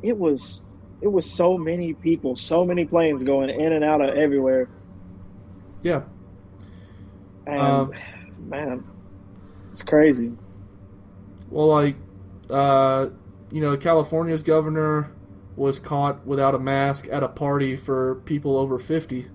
It 0.02 0.18
was 0.18 0.62
it 1.02 1.08
was 1.08 1.30
so 1.30 1.58
many 1.58 1.94
people, 1.94 2.36
so 2.36 2.64
many 2.64 2.86
planes 2.86 3.24
going 3.24 3.50
in 3.50 3.74
and 3.74 3.84
out 3.84 4.02
of 4.02 4.16
everywhere. 4.16 4.70
Yeah. 5.82 6.04
And 7.48 7.60
Um, 7.60 7.94
man, 8.48 8.84
it's 9.72 9.82
crazy. 9.82 10.32
Well, 11.50 11.68
like, 11.68 11.96
uh, 12.50 13.08
you 13.52 13.62
know, 13.62 13.76
California's 13.78 14.44
governor 14.44 15.12
was 15.56 15.80
caught 15.80 16.26
without 16.26 16.56
a 16.56 16.60
mask 16.60 17.08
at 17.12 17.24
a 17.24 17.28
party 17.28 17.76
for 17.76 18.16
people 18.26 18.58
over 18.58 18.80
50. 18.80 19.28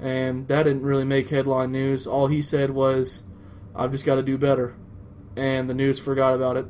And 0.00 0.48
that 0.48 0.64
didn't 0.64 0.82
really 0.82 1.04
make 1.04 1.28
headline 1.28 1.72
news. 1.72 2.06
All 2.06 2.28
he 2.28 2.40
said 2.42 2.70
was, 2.70 3.24
I've 3.78 3.92
just 3.92 4.04
got 4.04 4.16
to 4.16 4.22
do 4.22 4.36
better. 4.36 4.74
And 5.36 5.70
the 5.70 5.74
news 5.74 6.00
forgot 6.00 6.34
about 6.34 6.56
it, 6.56 6.66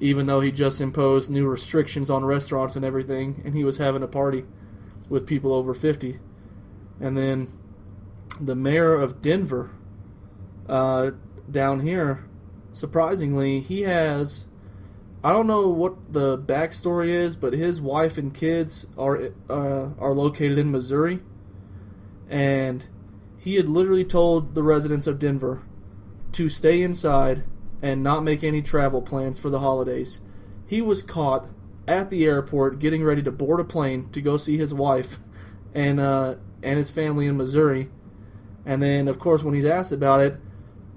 even 0.00 0.26
though 0.26 0.40
he 0.40 0.50
just 0.50 0.80
imposed 0.80 1.30
new 1.30 1.46
restrictions 1.46 2.10
on 2.10 2.24
restaurants 2.24 2.74
and 2.74 2.84
everything, 2.84 3.40
and 3.44 3.54
he 3.54 3.62
was 3.62 3.78
having 3.78 4.02
a 4.02 4.08
party 4.08 4.44
with 5.08 5.24
people 5.24 5.52
over 5.52 5.72
50. 5.72 6.18
And 7.00 7.16
then 7.16 7.52
the 8.40 8.56
mayor 8.56 8.92
of 8.94 9.22
Denver, 9.22 9.70
uh, 10.68 11.12
down 11.48 11.80
here, 11.80 12.24
surprisingly, 12.72 13.60
he 13.60 13.82
has. 13.82 14.46
I 15.22 15.32
don't 15.32 15.46
know 15.46 15.68
what 15.68 16.12
the 16.12 16.38
backstory 16.38 17.08
is, 17.08 17.36
but 17.36 17.52
his 17.52 17.80
wife 17.80 18.18
and 18.18 18.32
kids 18.32 18.86
are 18.96 19.30
uh, 19.48 19.88
are 19.98 20.12
located 20.12 20.58
in 20.58 20.70
Missouri, 20.70 21.20
and 22.28 22.86
he 23.36 23.56
had 23.56 23.68
literally 23.68 24.04
told 24.04 24.54
the 24.54 24.62
residents 24.62 25.06
of 25.06 25.18
Denver 25.18 25.62
to 26.32 26.48
stay 26.48 26.82
inside 26.82 27.44
and 27.82 28.02
not 28.02 28.24
make 28.24 28.42
any 28.42 28.62
travel 28.62 29.00
plans 29.00 29.38
for 29.38 29.50
the 29.50 29.60
holidays. 29.60 30.20
He 30.66 30.82
was 30.82 31.02
caught 31.02 31.46
at 31.86 32.10
the 32.10 32.24
airport 32.24 32.78
getting 32.78 33.02
ready 33.02 33.22
to 33.22 33.30
board 33.30 33.60
a 33.60 33.64
plane 33.64 34.10
to 34.12 34.20
go 34.20 34.36
see 34.36 34.58
his 34.58 34.74
wife 34.74 35.18
and 35.74 35.98
uh, 35.98 36.34
and 36.62 36.76
his 36.76 36.90
family 36.90 37.26
in 37.26 37.36
Missouri. 37.36 37.90
And 38.66 38.82
then, 38.82 39.08
of 39.08 39.18
course, 39.18 39.42
when 39.42 39.54
he's 39.54 39.64
asked 39.64 39.92
about 39.92 40.20
it, 40.20 40.36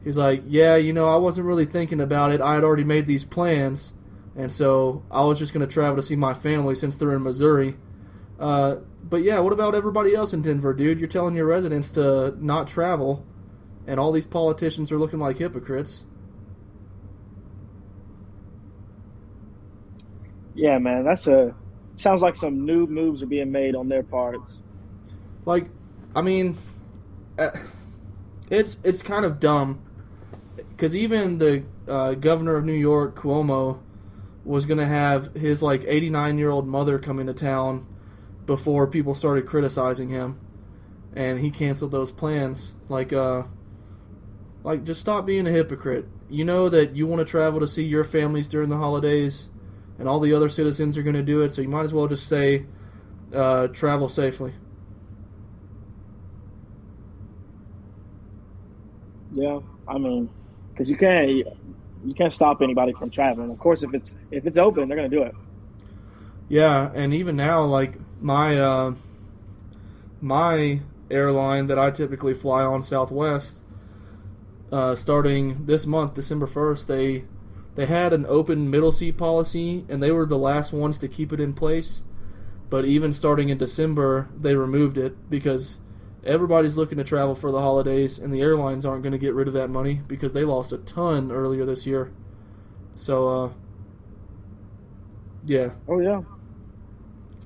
he's 0.03 0.17
like, 0.17 0.43
"Yeah, 0.47 0.75
you 0.75 0.91
know, 0.91 1.07
I 1.07 1.15
wasn't 1.15 1.47
really 1.47 1.65
thinking 1.65 2.01
about 2.01 2.31
it. 2.31 2.41
I 2.41 2.55
had 2.55 2.63
already 2.63 2.83
made 2.83 3.07
these 3.07 3.23
plans, 3.23 3.93
and 4.35 4.51
so 4.51 5.03
I 5.09 5.21
was 5.21 5.39
just 5.39 5.53
going 5.53 5.65
to 5.65 5.71
travel 5.71 5.95
to 5.95 6.01
see 6.01 6.15
my 6.15 6.33
family 6.33 6.75
since 6.75 6.95
they're 6.95 7.15
in 7.15 7.23
Missouri." 7.23 7.77
Uh, 8.39 8.77
but 9.03 9.17
yeah, 9.17 9.39
what 9.39 9.53
about 9.53 9.75
everybody 9.75 10.15
else 10.15 10.33
in 10.33 10.41
Denver, 10.41 10.73
dude? 10.73 10.99
You're 10.99 11.07
telling 11.07 11.35
your 11.35 11.45
residents 11.45 11.91
to 11.91 12.35
not 12.43 12.67
travel, 12.67 13.25
and 13.91 13.99
all 13.99 14.13
these 14.13 14.25
politicians 14.25 14.89
are 14.89 14.97
looking 14.97 15.19
like 15.19 15.37
hypocrites. 15.37 16.05
Yeah, 20.55 20.77
man, 20.77 21.03
that's 21.03 21.27
a 21.27 21.53
sounds 21.95 22.21
like 22.21 22.37
some 22.37 22.65
new 22.65 22.87
moves 22.87 23.21
are 23.21 23.25
being 23.25 23.51
made 23.51 23.75
on 23.75 23.89
their 23.89 24.01
parts. 24.01 24.59
Like, 25.45 25.67
I 26.15 26.21
mean, 26.21 26.57
uh, 27.37 27.49
it's 28.49 28.79
it's 28.85 29.01
kind 29.01 29.25
of 29.25 29.41
dumb 29.41 29.81
because 30.55 30.95
even 30.95 31.37
the 31.37 31.63
uh, 31.85 32.13
governor 32.13 32.55
of 32.55 32.63
New 32.63 32.71
York, 32.71 33.19
Cuomo, 33.19 33.79
was 34.45 34.65
gonna 34.65 34.87
have 34.87 35.35
his 35.35 35.61
like 35.61 35.83
89 35.85 36.37
year 36.37 36.49
old 36.49 36.65
mother 36.65 36.97
come 36.97 37.19
into 37.19 37.33
town 37.33 37.85
before 38.45 38.87
people 38.87 39.13
started 39.13 39.45
criticizing 39.45 40.07
him, 40.07 40.39
and 41.13 41.39
he 41.39 41.51
canceled 41.51 41.91
those 41.91 42.09
plans. 42.09 42.73
Like, 42.87 43.11
uh, 43.11 43.43
like 44.63 44.83
just 44.83 45.01
stop 45.01 45.25
being 45.25 45.47
a 45.47 45.51
hypocrite. 45.51 46.07
You 46.29 46.45
know 46.45 46.69
that 46.69 46.95
you 46.95 47.07
want 47.07 47.19
to 47.19 47.25
travel 47.25 47.59
to 47.59 47.67
see 47.67 47.83
your 47.83 48.03
families 48.03 48.47
during 48.47 48.69
the 48.69 48.77
holidays, 48.77 49.49
and 49.99 50.07
all 50.07 50.19
the 50.19 50.33
other 50.33 50.49
citizens 50.49 50.97
are 50.97 51.03
gonna 51.03 51.23
do 51.23 51.41
it. 51.41 51.53
So 51.53 51.61
you 51.61 51.69
might 51.69 51.83
as 51.83 51.93
well 51.93 52.07
just 52.07 52.27
say, 52.27 52.65
uh, 53.33 53.67
travel 53.67 54.09
safely. 54.09 54.53
Yeah, 59.33 59.59
I 59.87 59.97
mean, 59.97 60.29
because 60.71 60.89
you 60.89 60.97
can't 60.97 61.29
you 61.29 62.13
can't 62.15 62.33
stop 62.33 62.61
anybody 62.61 62.93
from 62.93 63.09
traveling. 63.09 63.51
Of 63.51 63.59
course, 63.59 63.83
if 63.83 63.93
it's 63.93 64.15
if 64.31 64.45
it's 64.45 64.57
open, 64.57 64.87
they're 64.87 64.97
gonna 64.97 65.09
do 65.09 65.23
it. 65.23 65.35
Yeah, 66.49 66.91
and 66.93 67.13
even 67.13 67.35
now, 67.35 67.63
like 67.63 67.93
my 68.21 68.59
uh, 68.59 68.95
my 70.19 70.81
airline 71.09 71.67
that 71.67 71.79
I 71.79 71.91
typically 71.91 72.33
fly 72.33 72.61
on, 72.63 72.83
Southwest, 72.83 73.63
uh, 74.71 74.95
starting 74.95 75.65
this 75.65 75.85
month, 75.85 76.13
December 76.15 76.47
first, 76.47 76.87
they 76.87 77.25
they 77.75 77.85
had 77.85 78.13
an 78.13 78.25
open 78.27 78.69
middle 78.69 78.91
seat 78.91 79.17
policy, 79.17 79.85
and 79.89 80.01
they 80.03 80.11
were 80.11 80.25
the 80.25 80.37
last 80.37 80.73
ones 80.73 80.97
to 80.99 81.07
keep 81.07 81.31
it 81.33 81.39
in 81.39 81.53
place. 81.53 82.03
But 82.69 82.85
even 82.85 83.13
starting 83.13 83.49
in 83.49 83.57
December, 83.57 84.29
they 84.39 84.55
removed 84.55 84.97
it 84.97 85.29
because 85.29 85.79
everybody's 86.25 86.77
looking 86.77 86.97
to 86.97 87.03
travel 87.03 87.35
for 87.35 87.51
the 87.51 87.59
holidays, 87.59 88.17
and 88.19 88.33
the 88.33 88.41
airlines 88.41 88.85
aren't 88.85 89.03
going 89.03 89.11
to 89.13 89.17
get 89.17 89.33
rid 89.33 89.47
of 89.47 89.53
that 89.55 89.69
money 89.69 90.01
because 90.07 90.33
they 90.33 90.43
lost 90.45 90.71
a 90.71 90.77
ton 90.77 91.31
earlier 91.31 91.65
this 91.65 91.85
year. 91.85 92.11
So, 92.95 93.27
uh, 93.27 93.49
yeah, 95.45 95.71
Oh 95.87 95.99
yeah. 95.99 96.21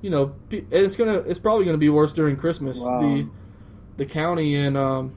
you 0.02 0.10
know, 0.10 0.34
it's 0.50 0.96
gonna 0.96 1.18
it's 1.20 1.38
probably 1.38 1.64
gonna 1.64 1.78
be 1.78 1.88
worse 1.88 2.12
during 2.12 2.36
Christmas. 2.36 2.78
Wow. 2.80 3.00
The 3.00 3.28
the 3.96 4.06
county 4.06 4.54
in 4.54 4.76
um, 4.76 5.14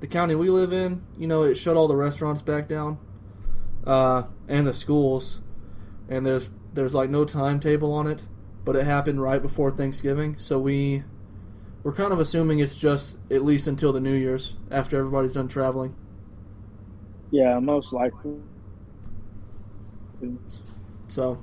the 0.00 0.06
county 0.06 0.34
we 0.34 0.48
live 0.50 0.72
in, 0.72 1.02
you 1.16 1.26
know, 1.26 1.42
it 1.42 1.56
shut 1.56 1.76
all 1.76 1.88
the 1.88 1.96
restaurants 1.96 2.42
back 2.42 2.68
down, 2.68 2.98
uh, 3.86 4.24
and 4.46 4.66
the 4.66 4.74
schools, 4.74 5.40
and 6.08 6.24
there's 6.24 6.50
there's 6.72 6.94
like 6.94 7.10
no 7.10 7.24
timetable 7.24 7.92
on 7.92 8.06
it, 8.06 8.22
but 8.64 8.76
it 8.76 8.84
happened 8.84 9.22
right 9.22 9.42
before 9.42 9.70
Thanksgiving, 9.70 10.36
so 10.38 10.58
we 10.58 11.02
we're 11.82 11.92
kind 11.92 12.12
of 12.12 12.20
assuming 12.20 12.58
it's 12.58 12.74
just 12.74 13.18
at 13.30 13.42
least 13.44 13.66
until 13.66 13.92
the 13.92 14.00
New 14.00 14.14
Year's 14.14 14.54
after 14.70 14.98
everybody's 14.98 15.32
done 15.32 15.48
traveling. 15.48 15.94
Yeah, 17.30 17.58
most 17.58 17.92
likely. 17.92 18.36
So 21.08 21.42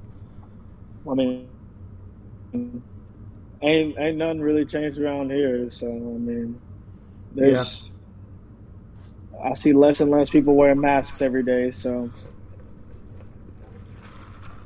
I 1.09 1.13
mean, 1.13 1.47
ain't 2.53 3.97
ain't 3.97 4.17
nothing 4.17 4.41
really 4.41 4.65
changed 4.65 4.99
around 4.99 5.31
here. 5.31 5.69
So 5.71 5.87
I 5.87 5.89
mean, 5.91 6.59
there's. 7.33 7.89
I 9.43 9.53
see 9.53 9.73
less 9.73 10.01
and 10.01 10.09
less 10.11 10.29
people 10.29 10.55
wearing 10.55 10.79
masks 10.79 11.21
every 11.21 11.43
day. 11.43 11.71
So 11.71 12.09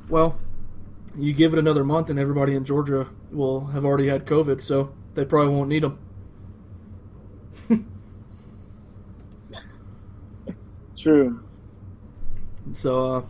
Well, 0.08 0.38
you 1.16 1.32
give 1.32 1.52
it 1.52 1.58
another 1.58 1.84
month, 1.84 2.10
and 2.10 2.18
everybody 2.18 2.54
in 2.54 2.64
Georgia 2.64 3.08
will 3.30 3.66
have 3.66 3.84
already 3.84 4.08
had 4.08 4.26
COVID, 4.26 4.60
so 4.60 4.92
they 5.14 5.24
probably 5.24 5.54
won't 5.54 5.68
need 5.68 5.82
them. 5.82 5.98
true. 10.98 11.42
So, 12.74 13.16
uh, 13.16 13.22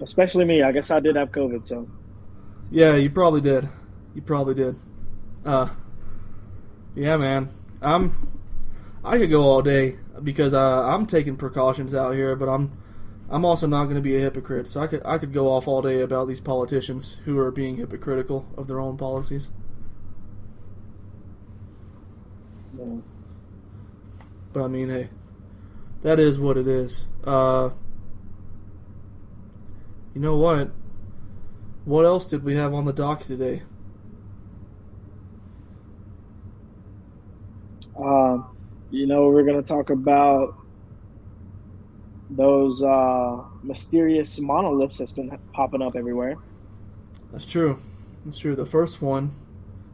Especially 0.00 0.44
me. 0.44 0.62
I 0.62 0.72
guess 0.72 0.90
I 0.90 1.00
did 1.00 1.16
have 1.16 1.30
COVID. 1.30 1.66
So 1.66 1.88
yeah, 2.70 2.94
you 2.94 3.10
probably 3.10 3.40
did. 3.40 3.68
You 4.14 4.22
probably 4.22 4.54
did. 4.54 4.76
Uh, 5.44 5.68
yeah, 6.94 7.16
man. 7.16 7.50
I'm. 7.82 8.28
I 9.04 9.18
could 9.18 9.30
go 9.30 9.42
all 9.42 9.62
day 9.62 9.96
because 10.22 10.54
uh, 10.54 10.82
I'm 10.84 11.06
taking 11.06 11.36
precautions 11.36 11.94
out 11.94 12.14
here, 12.14 12.36
but 12.36 12.48
I'm. 12.48 12.72
I'm 13.32 13.44
also 13.44 13.68
not 13.68 13.84
going 13.84 13.94
to 13.94 14.02
be 14.02 14.16
a 14.16 14.18
hypocrite, 14.18 14.66
so 14.66 14.80
I 14.80 14.88
could 14.88 15.02
I 15.04 15.16
could 15.16 15.32
go 15.32 15.52
off 15.52 15.68
all 15.68 15.82
day 15.82 16.00
about 16.00 16.26
these 16.26 16.40
politicians 16.40 17.18
who 17.24 17.38
are 17.38 17.52
being 17.52 17.76
hypocritical 17.76 18.44
of 18.56 18.66
their 18.66 18.80
own 18.80 18.96
policies. 18.96 19.50
But 24.52 24.64
I 24.64 24.66
mean, 24.66 24.88
hey, 24.88 25.10
that 26.02 26.18
is 26.18 26.40
what 26.40 26.56
it 26.56 26.66
is. 26.66 27.04
Uh, 27.22 27.70
you 30.14 30.20
know 30.20 30.36
what? 30.36 30.72
What 31.84 32.04
else 32.04 32.26
did 32.26 32.42
we 32.42 32.56
have 32.56 32.74
on 32.74 32.84
the 32.84 32.92
dock 32.92 33.26
today? 33.26 33.62
Um, 37.96 38.56
you 38.90 39.06
know, 39.06 39.28
we're 39.28 39.44
gonna 39.44 39.62
talk 39.62 39.90
about 39.90 40.54
those 42.30 42.82
uh, 42.82 43.42
mysterious 43.62 44.38
monoliths 44.38 44.98
that's 44.98 45.12
been 45.12 45.36
popping 45.52 45.82
up 45.82 45.96
everywhere. 45.96 46.36
That's 47.32 47.44
true. 47.44 47.80
That's 48.24 48.38
true. 48.38 48.54
The 48.54 48.66
first 48.66 49.00
one 49.02 49.34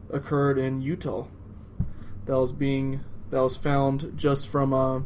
occurred 0.09 0.57
in 0.57 0.81
Utah. 0.81 1.27
That 2.25 2.39
was 2.39 2.51
being 2.51 3.01
that 3.29 3.41
was 3.41 3.57
found 3.57 4.13
just 4.15 4.47
from 4.47 4.73
uh, 4.73 4.99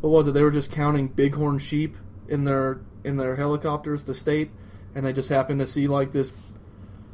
what 0.00 0.10
was 0.10 0.26
it? 0.26 0.32
They 0.32 0.42
were 0.42 0.50
just 0.50 0.70
counting 0.70 1.08
bighorn 1.08 1.58
sheep 1.58 1.96
in 2.28 2.44
their 2.44 2.80
in 3.04 3.16
their 3.16 3.36
helicopters, 3.36 4.04
the 4.04 4.14
state, 4.14 4.50
and 4.94 5.04
they 5.04 5.12
just 5.12 5.28
happened 5.28 5.60
to 5.60 5.66
see 5.66 5.86
like 5.88 6.12
this 6.12 6.32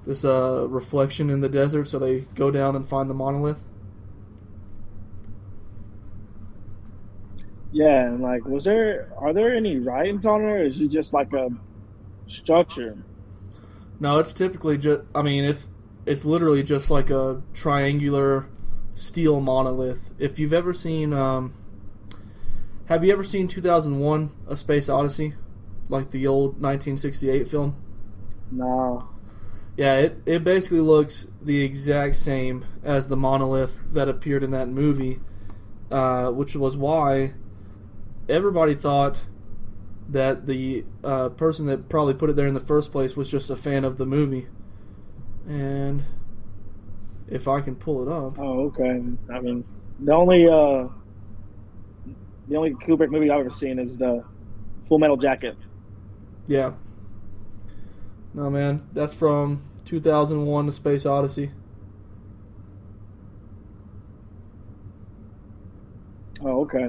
this 0.07 0.25
uh, 0.25 0.67
reflection 0.69 1.31
in 1.31 1.41
the 1.41 1.49
desert, 1.49 1.89
so 1.89 1.99
they 1.99 2.21
go 2.35 2.51
down 2.51 2.77
and 2.77 2.89
find 2.89 3.09
the 3.09 3.15
monolith. 3.15 3.61
Yeah, 7.73 8.07
and 8.07 8.21
like, 8.21 8.45
was 8.45 8.65
there 8.65 9.13
are 9.17 9.33
there 9.33 9.55
any 9.55 9.79
writings 9.79 10.27
on 10.27 10.43
it, 10.43 10.45
or 10.45 10.65
is 10.65 10.81
it 10.81 10.89
just 10.89 11.13
like 11.13 11.33
a 11.33 11.51
structure? 12.27 12.97
No, 14.01 14.19
it's 14.19 14.33
typically 14.33 14.79
just. 14.79 15.03
I 15.15 15.23
mean, 15.23 15.45
it's 15.45 15.69
it's 16.07 16.25
literally 16.25 16.63
just 16.63 16.91
like 16.91 17.11
a 17.11 17.43
triangular 17.55 18.49
steel 18.95 19.41
monolith. 19.41 20.11
If 20.19 20.39
you've 20.39 20.53
ever 20.53 20.73
seen, 20.73 21.13
um, 21.13 21.55
have 22.87 23.05
you 23.05 23.13
ever 23.13 23.23
seen 23.23 23.47
2001: 23.47 24.33
A 24.49 24.57
Space 24.57 24.89
Odyssey, 24.89 25.35
like 25.89 26.11
the 26.11 26.27
old 26.27 26.61
1968 26.61 27.47
film? 27.47 27.77
No. 28.51 29.09
Yeah, 29.77 29.97
it 29.97 30.23
it 30.27 30.43
basically 30.45 30.81
looks 30.81 31.29
the 31.41 31.63
exact 31.63 32.17
same 32.17 32.65
as 32.83 33.07
the 33.07 33.17
monolith 33.17 33.79
that 33.93 34.09
appeared 34.09 34.43
in 34.43 34.51
that 34.51 34.69
movie, 34.69 35.21
uh, 35.91 36.31
which 36.31 36.57
was 36.57 36.77
why 36.77 37.35
everybody 38.31 38.75
thought 38.75 39.21
that 40.09 40.47
the 40.47 40.85
uh, 41.05 41.29
person 41.31 41.67
that 41.67 41.89
probably 41.89 42.15
put 42.15 42.31
it 42.31 42.37
there 42.37 42.47
in 42.47 42.55
the 42.55 42.61
first 42.61 42.91
place 42.93 43.17
was 43.17 43.29
just 43.29 43.51
a 43.51 43.57
fan 43.57 43.85
of 43.85 43.97
the 43.99 44.07
movie. 44.07 44.47
And 45.49 46.05
if 47.29 47.47
I 47.49 47.61
can 47.61 47.77
pull 47.77 48.03
it 48.03 48.09
up, 48.13 48.39
Oh, 48.39 48.67
okay. 48.67 49.03
I 49.33 49.41
mean, 49.41 49.65
the 50.01 50.13
only 50.13 50.47
uh, 50.49 50.89
the 52.49 52.57
only 52.57 52.75
Kubrick 52.75 53.11
movie 53.11 53.31
I've 53.31 53.41
ever 53.41 53.51
seen 53.51 53.79
is 53.79 53.97
the 53.99 54.25
Full 54.89 54.99
Metal 54.99 55.17
Jacket. 55.17 55.57
yeah. 56.47 56.73
No 58.33 58.49
man, 58.49 58.87
that's 58.93 59.13
from 59.15 59.63
2001: 59.87 60.69
A 60.69 60.73
Space 60.73 61.05
Odyssey. 61.05 61.51
Oh, 66.43 66.63
okay. 66.63 66.89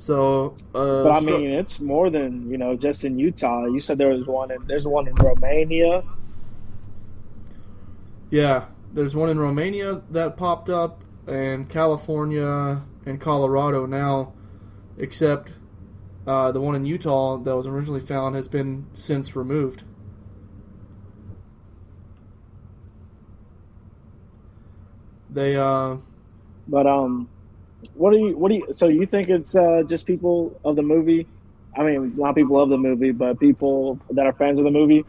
So, 0.00 0.54
uh, 0.74 1.02
But 1.04 1.10
I 1.10 1.20
so- 1.20 1.36
mean, 1.36 1.50
it's 1.50 1.78
more 1.78 2.08
than 2.08 2.48
you 2.50 2.56
know, 2.56 2.74
just 2.74 3.04
in 3.04 3.18
Utah. 3.18 3.66
You 3.66 3.80
said 3.80 3.98
there 3.98 4.08
was 4.08 4.26
one 4.26 4.50
in 4.50 4.66
there's 4.66 4.88
one 4.88 5.06
in 5.06 5.14
Romania. 5.14 6.02
Yeah, 8.30 8.64
there's 8.94 9.14
one 9.14 9.28
in 9.28 9.38
Romania 9.38 10.00
that 10.10 10.38
popped 10.38 10.70
up, 10.70 11.02
and 11.26 11.68
California 11.68 12.80
and 13.04 13.20
Colorado 13.20 13.84
now, 13.84 14.32
except 14.96 15.52
uh, 16.26 16.50
the 16.50 16.62
one 16.62 16.74
in 16.76 16.86
Utah 16.86 17.36
that 17.36 17.54
was 17.54 17.66
originally 17.66 18.00
found 18.00 18.34
has 18.36 18.48
been 18.48 18.86
since 18.94 19.36
removed. 19.36 19.82
They, 25.28 25.56
uh, 25.56 25.96
But 26.66 26.86
um, 26.86 27.28
what 27.94 28.12
do 28.12 28.18
you 28.18 28.36
what 28.36 28.48
do 28.50 28.56
you? 28.56 28.66
So 28.72 28.88
you 28.88 29.06
think 29.06 29.28
it's 29.28 29.56
uh, 29.56 29.82
just 29.86 30.06
people 30.06 30.58
of 30.64 30.76
the 30.76 30.82
movie? 30.82 31.26
I 31.76 31.82
mean, 31.82 32.14
not 32.16 32.34
people 32.34 32.60
of 32.60 32.68
the 32.68 32.78
movie, 32.78 33.12
but 33.12 33.38
people 33.38 33.98
that 34.10 34.26
are 34.26 34.32
fans 34.32 34.58
of 34.58 34.64
the 34.64 34.70
movie. 34.70 35.04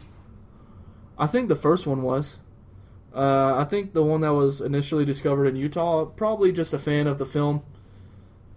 I 1.18 1.28
think 1.28 1.50
the 1.50 1.56
first 1.56 1.86
one 1.86 2.04
was. 2.04 2.38
Uh, 3.14 3.56
I 3.58 3.66
think 3.66 3.94
the 3.94 4.04
one 4.04 4.22
that 4.22 4.34
was 4.34 4.62
initially 4.62 5.04
discovered 5.04 5.48
in 5.48 5.56
Utah, 5.56 6.06
probably 6.06 6.52
just 6.52 6.74
a 6.74 6.80
fan 6.80 7.08
of 7.08 7.18
the 7.18 7.26
film. 7.26 7.62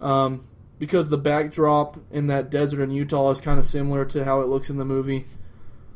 Um, 0.01 0.47
because 0.79 1.09
the 1.09 1.19
backdrop 1.19 1.99
in 2.11 2.27
that 2.29 2.51
desert 2.51 2.83
in 2.83 2.91
Utah 2.91 3.31
is 3.31 3.41
kind 3.41 3.59
of 3.59 3.65
similar 3.65 4.05
to 4.07 4.25
how 4.25 4.41
it 4.41 4.49
looks 4.49 4.71
in 4.71 4.77
the 4.77 4.85
movie. 4.85 5.25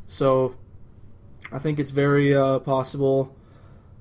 So 0.07 0.57
I 1.53 1.59
think 1.59 1.79
it's 1.79 1.91
very 1.91 2.35
uh, 2.35 2.61
possible 2.61 3.37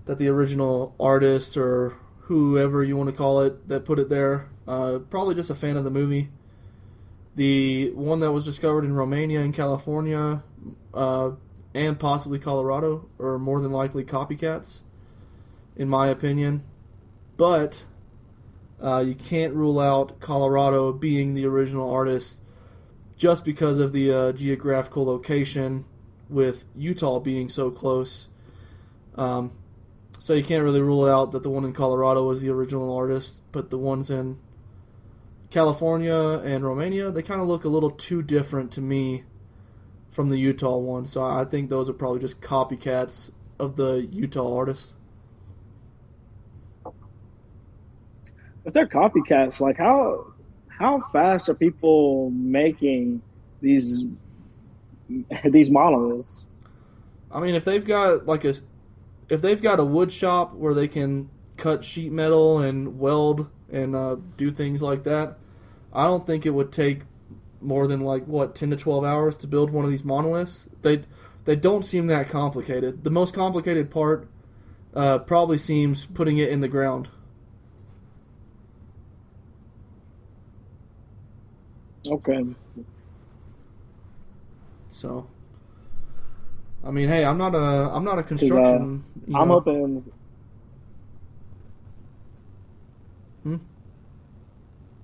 that 0.06 0.18
the 0.18 0.28
original 0.28 0.96
artist 1.00 1.58
or 1.58 1.98
whoever 2.28 2.84
you 2.84 2.98
want 2.98 3.10
to 3.10 3.16
call 3.16 3.42
it 3.42 3.68
that 3.70 3.86
put 3.86 4.00
it 4.00 4.10
there, 4.10 4.50
uh, 4.68 5.00
probably 5.10 5.34
just 5.34 5.50
a 5.50 5.56
fan 5.56 5.78
of 5.78 5.84
the 5.86 5.90
movie. 5.90 6.30
The 7.36 7.92
one 7.92 8.20
that 8.20 8.32
was 8.34 8.44
discovered 8.44 8.84
in 8.84 8.94
Romania 8.94 9.42
and 9.42 9.54
California, 9.54 10.44
uh, 10.94 11.32
and 11.74 11.98
possibly 11.98 12.38
Colorado 12.40 13.08
are 13.20 13.40
more 13.40 13.62
than 13.62 13.72
likely 13.72 14.04
copycats, 14.04 14.80
in 15.76 15.88
my 15.88 16.08
opinion. 16.08 16.64
But 17.38 17.84
uh, 18.84 19.00
you 19.00 19.16
can't 19.16 19.54
rule 19.54 19.80
out 19.80 20.20
Colorado 20.20 20.92
being 20.92 21.34
the 21.34 21.46
original 21.46 21.90
artist 21.90 22.42
just 23.16 23.46
because 23.46 23.78
of 23.78 23.94
the 23.94 24.12
uh, 24.12 24.32
geographical 24.34 25.06
location 25.06 25.86
with 26.28 26.66
Utah 26.76 27.20
being 27.20 27.48
so 27.50 27.72
close. 27.72 28.28
Um, 29.16 29.52
so 30.20 30.34
you 30.34 30.44
can't 30.44 30.64
really 30.64 30.82
rule 30.82 31.06
it 31.06 31.12
out 31.12 31.32
that 31.32 31.44
the 31.44 31.50
one 31.50 31.64
in 31.64 31.74
Colorado 31.74 32.24
was 32.24 32.42
the 32.42 32.50
original 32.50 32.94
artist, 32.96 33.42
but 33.52 33.70
the 33.70 33.78
ones 33.78 34.10
in 34.10 34.40
California 35.50 36.14
and 36.14 36.64
Romania, 36.64 37.12
they 37.12 37.22
kind 37.22 37.40
of 37.40 37.48
look 37.48 37.64
a 37.64 37.70
little 37.70 37.92
too 37.92 38.22
different 38.22 38.72
to 38.74 38.82
me 38.82 39.24
from 40.12 40.30
the 40.30 40.38
Utah 40.38 40.78
one. 40.78 41.06
So 41.08 41.24
I 41.24 41.46
think 41.46 41.70
those 41.70 41.88
are 41.90 41.94
probably 41.94 42.20
just 42.20 42.42
copycats 42.42 43.32
of 43.60 43.76
the 43.76 44.08
Utah 44.12 44.56
artist. 44.56 44.94
If 48.66 48.74
they're 48.74 48.88
copycats, 48.88 49.60
like 49.60 49.78
how 49.78 50.34
how 50.68 51.04
fast 51.14 51.48
are 51.50 51.54
people 51.54 52.32
making 52.32 53.22
these 53.62 54.04
these 55.46 55.72
monoliths? 55.72 56.48
I 57.32 57.40
mean, 57.40 57.56
if 57.56 57.64
they've 57.64 57.86
got 57.86 58.26
like 58.26 58.44
a 58.44 58.56
if 59.30 59.42
they've 59.42 59.62
got 59.62 59.80
a 59.80 59.86
wood 59.86 60.12
shop 60.12 60.54
where 60.54 60.74
they 60.74 60.88
can 60.88 61.30
cut 61.58 61.84
sheet 61.84 62.12
metal 62.12 62.60
and 62.60 63.00
weld 63.00 63.48
and 63.72 63.96
uh, 63.96 64.18
do 64.38 64.52
things 64.52 64.82
like 64.82 65.04
that, 65.04 65.38
I 65.92 66.04
don't 66.04 66.26
think 66.26 66.46
it 66.46 66.52
would 66.52 66.72
take 66.72 67.02
more 67.60 67.88
than 67.88 68.02
like 68.02 68.26
what 68.26 68.56
ten 68.56 68.70
to 68.70 68.76
twelve 68.76 69.04
hours 69.04 69.36
to 69.38 69.48
build 69.48 69.72
one 69.72 69.84
of 69.84 69.92
these 69.92 70.04
monoliths. 70.04 70.68
They 70.82 71.02
they 71.46 71.56
don't 71.56 71.84
seem 71.84 72.08
that 72.08 72.30
complicated. 72.30 73.04
The 73.04 73.10
most 73.10 73.34
complicated 73.34 73.90
part 73.90 74.28
uh, 74.94 75.20
probably 75.20 75.58
seems 75.58 76.06
putting 76.06 76.38
it 76.38 76.50
in 76.50 76.62
the 76.62 76.68
ground. 76.68 77.10
Okay. 82.08 82.46
So, 84.90 85.28
I 86.88 86.92
mean, 86.92 87.10
hey, 87.10 87.26
I'm 87.26 87.38
not 87.38 87.54
a 87.54 87.58
I'm 87.58 88.06
not 88.06 88.18
a 88.18 88.24
construction. 88.24 89.04
you 89.28 89.36
I'm 89.38 89.48
know- 89.50 89.56
hoping. 89.56 90.12
Hmm? 93.44 93.54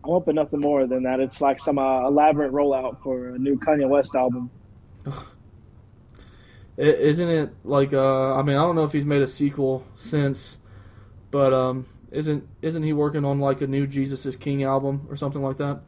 I'm 0.05 0.09
hoping 0.09 0.35
nothing 0.35 0.61
more 0.61 0.87
than 0.87 1.03
that. 1.03 1.19
It's 1.19 1.41
like 1.41 1.59
some 1.59 1.77
uh, 1.77 2.07
elaborate 2.07 2.51
rollout 2.53 3.01
for 3.03 3.29
a 3.29 3.37
new 3.37 3.57
Kanye 3.57 3.87
West 3.87 4.15
album. 4.15 4.49
Isn't 6.77 7.29
it 7.29 7.53
like 7.63 7.93
uh 7.93 8.33
I 8.33 8.41
mean 8.41 8.55
I 8.55 8.61
don't 8.63 8.75
know 8.75 8.83
if 8.83 8.91
he's 8.93 9.05
made 9.05 9.21
a 9.21 9.27
sequel 9.27 9.85
since 9.95 10.57
but 11.29 11.53
um 11.53 11.85
isn't 12.11 12.47
isn't 12.63 12.81
he 12.81 12.93
working 12.93 13.23
on 13.25 13.39
like 13.39 13.61
a 13.61 13.67
new 13.67 13.85
Jesus 13.85 14.25
is 14.25 14.35
King 14.35 14.63
album 14.63 15.05
or 15.09 15.15
something 15.15 15.41
like 15.43 15.57
that? 15.57 15.81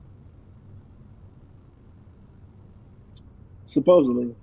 Supposedly, 3.66 4.36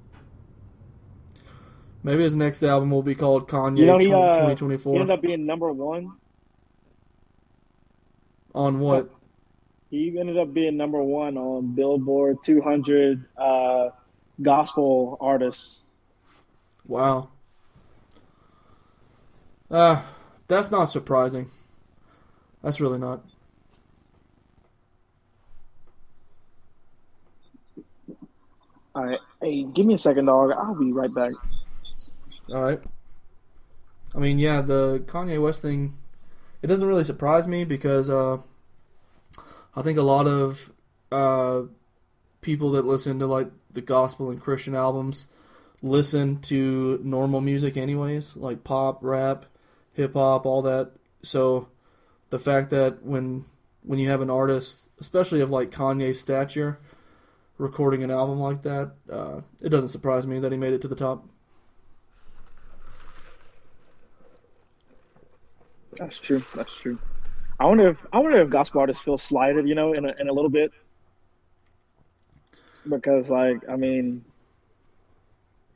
Maybe 2.05 2.25
his 2.25 2.35
next 2.35 2.63
album 2.63 2.91
will 2.91 3.03
be 3.03 3.15
called 3.15 3.49
Kanye 3.49 3.79
you 3.79 3.87
know, 3.87 3.99
he, 3.99 4.09
20- 4.09 4.13
uh, 4.13 4.91
he 4.91 4.99
ended 4.99 5.11
up 5.11 5.23
being 5.23 5.47
number 5.47 5.73
one. 5.73 6.13
on 8.55 8.81
what? 8.81 9.11
He 9.91 10.19
ended 10.19 10.39
up 10.39 10.53
being 10.53 10.77
number 10.77 11.03
one 11.03 11.37
on 11.37 11.75
Billboard 11.75 12.39
200 12.43 13.25
uh, 13.37 13.91
gospel 14.41 15.17
artists. 15.21 15.83
Wow. 16.87 17.29
Uh 19.71 20.03
that's 20.49 20.71
not 20.71 20.85
surprising. 20.87 21.51
That's 22.63 22.81
really 22.81 22.99
not. 22.99 23.25
All 28.95 29.07
right, 29.07 29.19
hey, 29.41 29.65
give 29.65 29.87
me 29.87 29.95
a 29.95 29.99
second, 29.99 30.27
dog. 30.27 30.51
I'll 30.51 30.75
be 30.75 30.93
right 30.93 31.13
back. 31.15 31.33
All 32.51 32.63
right. 32.63 32.81
I 34.15 34.19
mean, 34.19 34.39
yeah, 34.39 34.61
the 34.61 35.03
Kanye 35.07 35.41
West 35.41 35.63
thing, 35.63 35.97
it 36.61 36.67
doesn't 36.67 36.87
really 36.87 37.05
surprise 37.05 37.47
me 37.47 37.65
because 37.65 38.11
uh, 38.11 38.39
I 39.75 39.83
think 39.83 39.99
a 39.99 40.03
lot 40.03 40.27
of 40.27 40.73
uh, 41.11 41.63
people 42.41 42.73
that 42.73 42.85
listen 42.85 43.19
to 43.21 43.27
like 43.27 43.51
the 43.71 43.81
gospel 43.81 44.31
and 44.31 44.41
Christian 44.41 44.75
albums 44.75 45.29
listen 45.83 46.41
to 46.41 47.01
normal 47.03 47.41
music 47.41 47.77
anyways, 47.77 48.37
like 48.37 48.65
pop, 48.65 48.99
rap, 49.03 49.47
hip 49.95 50.15
hop, 50.15 50.47
all 50.47 50.63
that. 50.63 50.93
So 51.23 51.69
the 52.31 52.39
fact 52.39 52.71
that 52.71 53.03
when 53.03 53.45
when 53.83 53.99
you 53.99 54.09
have 54.09 54.21
an 54.21 54.31
artist, 54.31 54.91
especially 55.01 55.41
of 55.41 55.51
like 55.51 55.71
Kanye's 55.71 56.21
stature, 56.21 56.79
recording 57.59 58.03
an 58.05 58.11
album 58.11 58.39
like 58.41 58.63
that, 58.63 58.93
uh, 59.11 59.41
it 59.61 59.71
doesn't 59.71 59.89
surprise 59.89 60.27
me 60.27 60.39
that 60.39 60.53
he 60.53 60.59
made 60.59 60.73
it 60.73 60.83
to 60.83 60.89
the 60.89 60.97
top. 60.97 61.25
That's 65.99 66.19
true. 66.21 66.45
That's 66.55 66.75
true. 66.75 66.99
I 67.61 67.67
wonder 67.67 67.89
if 67.89 67.99
I 68.13 68.19
wonder 68.21 68.41
if 68.43 68.51
gospel 68.51 68.81
artists 68.81 69.03
feel 69.03 69.19
slighted, 69.19 69.69
you 69.69 69.75
know, 69.75 69.93
in 69.95 70.05
a, 70.05 70.13
in 70.21 70.29
a 70.29 70.33
little 70.33 70.51
bit, 70.51 70.71
because 72.89 73.31
like 73.31 73.59
I 73.69 73.77
mean, 73.77 74.25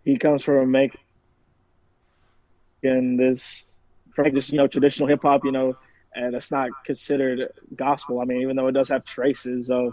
he 0.04 0.16
comes 0.16 0.42
from 0.42 0.70
making 0.70 1.00
this 3.16 3.64
from 4.14 4.34
just 4.34 4.50
you 4.50 4.58
know 4.58 4.66
traditional 4.66 5.08
hip 5.08 5.20
hop, 5.22 5.44
you 5.44 5.52
know, 5.52 5.74
and 6.14 6.34
it's 6.34 6.50
not 6.50 6.70
considered 6.84 7.48
gospel. 7.74 8.20
I 8.20 8.24
mean, 8.24 8.42
even 8.42 8.56
though 8.56 8.68
it 8.68 8.72
does 8.72 8.88
have 8.88 9.04
traces 9.04 9.70
of 9.70 9.92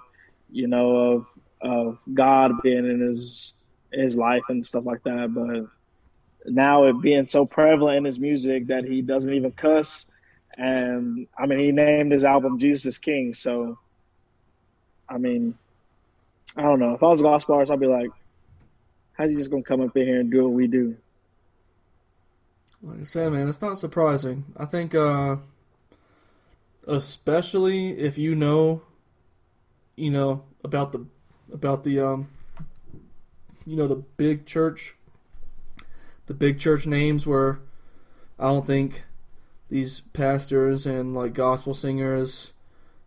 you 0.50 0.68
know 0.68 0.96
of 0.96 1.26
of 1.62 1.98
God 2.14 2.52
being 2.62 2.86
in 2.90 3.00
his 3.02 3.54
his 3.92 4.16
life 4.16 4.44
and 4.50 4.66
stuff 4.66 4.86
like 4.86 5.04
that, 5.04 5.34
but 5.34 5.66
now 6.52 6.86
it 6.86 7.02
being 7.02 7.28
so 7.28 7.46
prevalent 7.46 7.98
in 8.00 8.06
his 8.06 8.20
music 8.20 8.68
that 8.68 8.86
he 8.86 9.02
doesn't 9.02 9.34
even 9.34 9.52
cuss. 9.54 10.06
And 10.58 11.28
I 11.38 11.46
mean, 11.46 11.60
he 11.60 11.72
named 11.72 12.12
his 12.12 12.24
album 12.24 12.60
Jesus 12.60 12.86
is 12.86 12.98
King. 12.98 13.34
So, 13.34 13.78
I 15.10 15.18
mean, 15.18 15.58
I 16.56 16.62
don't 16.62 16.80
know. 16.80 16.94
If 16.94 17.02
I 17.04 17.08
was 17.08 17.22
a 17.22 17.24
gospel 17.24 17.56
artist, 17.56 17.72
I'd 17.72 17.80
be 17.80 17.88
like, 17.88 18.12
how's 19.14 19.32
he 19.32 19.38
just 19.38 19.50
to 19.52 19.62
come 19.64 19.82
up 19.82 19.96
in 19.98 20.06
here 20.06 20.20
and 20.20 20.32
do 20.32 20.44
what 20.44 20.54
we 20.54 20.68
do? 20.68 20.96
Like 22.82 23.02
I 23.02 23.04
said, 23.04 23.32
man, 23.32 23.48
it's 23.48 23.62
not 23.62 23.78
surprising. 23.78 24.44
I 24.58 24.66
think, 24.66 24.94
uh, 24.94 25.38
especially 26.86 27.98
if 27.98 28.18
you 28.18 28.36
know, 28.36 28.82
you 29.96 30.12
know 30.12 30.44
about 30.64 30.92
the 30.92 31.06
about 31.52 31.84
the 31.84 32.00
um, 32.00 32.28
you 33.66 33.78
know 33.78 33.88
the 33.88 33.96
big 33.96 34.46
church, 34.46 34.96
the 36.26 36.34
big 36.34 36.60
church 36.60 36.86
names 36.86 37.26
where 37.26 37.60
I 38.38 38.46
don't 38.46 38.68
think 38.68 39.04
these 39.74 40.02
pastors 40.02 40.86
and 40.86 41.16
like 41.16 41.34
gospel 41.34 41.74
singers, 41.74 42.54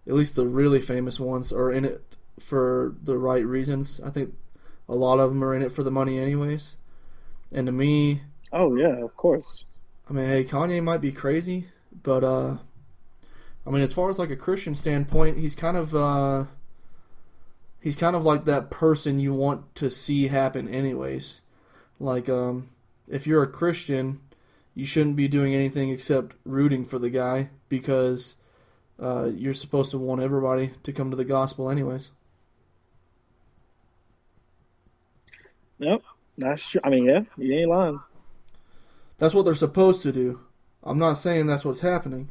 at 0.04 0.14
least 0.14 0.34
the 0.34 0.48
really 0.48 0.80
famous 0.80 1.20
ones, 1.20 1.52
are 1.52 1.70
in 1.70 1.84
it 1.84 2.02
for 2.40 2.96
the 3.00 3.16
right 3.16 3.46
reasons. 3.46 4.00
I 4.04 4.10
think 4.10 4.34
a 4.88 4.96
lot 4.96 5.20
of 5.20 5.30
them 5.30 5.44
are 5.44 5.54
in 5.54 5.62
it 5.62 5.70
for 5.70 5.84
the 5.84 5.92
money, 5.92 6.18
anyways. 6.18 6.74
And 7.52 7.66
to 7.66 7.72
me, 7.72 8.22
Oh, 8.52 8.74
yeah, 8.74 8.96
of 8.96 9.16
course. 9.16 9.62
I 10.10 10.12
mean, 10.12 10.26
hey, 10.26 10.42
Kanye 10.42 10.82
might 10.82 11.00
be 11.00 11.12
crazy, 11.12 11.68
but 12.02 12.24
uh, 12.24 12.56
I 13.64 13.70
mean, 13.70 13.82
as 13.82 13.92
far 13.92 14.10
as 14.10 14.18
like 14.18 14.30
a 14.30 14.36
Christian 14.36 14.74
standpoint, 14.74 15.38
he's 15.38 15.54
kind 15.54 15.76
of 15.76 15.94
uh, 15.94 16.46
he's 17.80 17.96
kind 17.96 18.16
of 18.16 18.24
like 18.24 18.44
that 18.44 18.70
person 18.70 19.20
you 19.20 19.32
want 19.32 19.72
to 19.76 19.88
see 19.88 20.26
happen, 20.26 20.68
anyways. 20.68 21.42
Like, 22.00 22.28
um, 22.28 22.70
if 23.08 23.24
you're 23.24 23.44
a 23.44 23.48
Christian, 23.48 24.18
you 24.76 24.84
shouldn't 24.84 25.16
be 25.16 25.26
doing 25.26 25.54
anything 25.54 25.88
except 25.88 26.36
rooting 26.44 26.84
for 26.84 26.98
the 26.98 27.08
guy 27.08 27.48
because 27.70 28.36
uh, 29.02 29.24
you're 29.24 29.54
supposed 29.54 29.90
to 29.90 29.98
want 29.98 30.20
everybody 30.20 30.70
to 30.82 30.92
come 30.92 31.10
to 31.10 31.16
the 31.16 31.24
gospel, 31.24 31.70
anyways. 31.70 32.12
Yep, 35.78 36.02
that's 36.36 36.68
true. 36.68 36.82
I 36.84 36.90
mean, 36.90 37.06
yeah, 37.06 37.20
you 37.38 37.54
ain't 37.54 37.70
lying. 37.70 38.00
That's 39.16 39.32
what 39.32 39.46
they're 39.46 39.54
supposed 39.54 40.02
to 40.02 40.12
do. 40.12 40.40
I'm 40.82 40.98
not 40.98 41.14
saying 41.14 41.46
that's 41.46 41.64
what's 41.64 41.80
happening, 41.80 42.28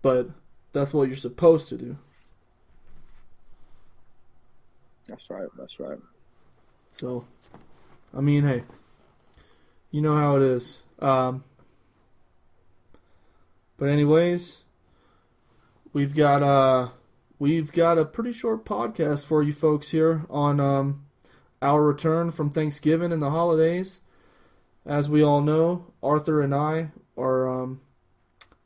but 0.00 0.30
that's 0.72 0.94
what 0.94 1.08
you're 1.08 1.16
supposed 1.16 1.68
to 1.68 1.76
do. 1.76 1.98
That's 5.06 5.28
right. 5.28 5.48
That's 5.58 5.78
right. 5.78 5.98
So, 6.94 7.26
I 8.16 8.22
mean, 8.22 8.44
hey, 8.44 8.64
you 9.90 10.00
know 10.00 10.16
how 10.16 10.36
it 10.36 10.42
is. 10.42 10.80
Um, 11.02 11.44
but 13.76 13.88
anyways, 13.88 14.60
we've 15.92 16.14
got 16.14 16.42
uh, 16.42 16.90
we've 17.38 17.72
got 17.72 17.98
a 17.98 18.04
pretty 18.04 18.32
short 18.32 18.64
podcast 18.64 19.26
for 19.26 19.42
you 19.42 19.52
folks 19.52 19.90
here 19.90 20.24
on 20.30 20.60
um, 20.60 21.06
our 21.60 21.82
return 21.82 22.30
from 22.30 22.50
Thanksgiving 22.50 23.12
and 23.12 23.20
the 23.20 23.30
holidays. 23.30 24.02
As 24.86 25.08
we 25.08 25.22
all 25.22 25.40
know, 25.40 25.92
Arthur 26.02 26.40
and 26.40 26.54
I 26.54 26.90
are 27.16 27.62
um, 27.62 27.80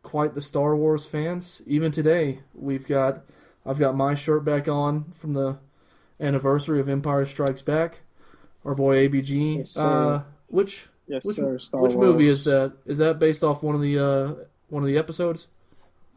quite 0.03 0.35
the 0.35 0.43
Star 0.43 0.77
Wars 0.77 1.07
fans. 1.07 1.63
Even 1.67 1.91
today, 1.91 2.41
we've 2.55 2.87
got 2.87 3.25
I've 3.65 3.79
got 3.79 3.97
my 3.97 4.15
shirt 4.15 4.45
back 4.45 4.69
on 4.69 5.13
from 5.19 5.33
the 5.33 5.59
anniversary 6.21 6.81
of 6.81 6.89
Empire 6.89 7.25
Strikes 7.25 7.63
Back. 7.63 8.01
our 8.65 8.75
boy 8.75 9.09
ABG. 9.09 9.59
Yes, 9.59 9.77
uh, 9.77 10.23
which 10.49 10.89
Yes, 11.09 11.25
which, 11.25 11.37
sir. 11.37 11.59
Star 11.59 11.81
which 11.81 11.95
Wars. 11.95 12.07
movie 12.07 12.29
is 12.29 12.45
that? 12.45 12.73
Is 12.85 12.99
that 12.99 13.19
based 13.19 13.45
off 13.45 13.63
one 13.63 13.75
of 13.75 13.81
the 13.81 13.99
uh, 13.99 14.35
one 14.69 14.83
of 14.83 14.89
the 14.89 14.99
episodes? 14.99 15.47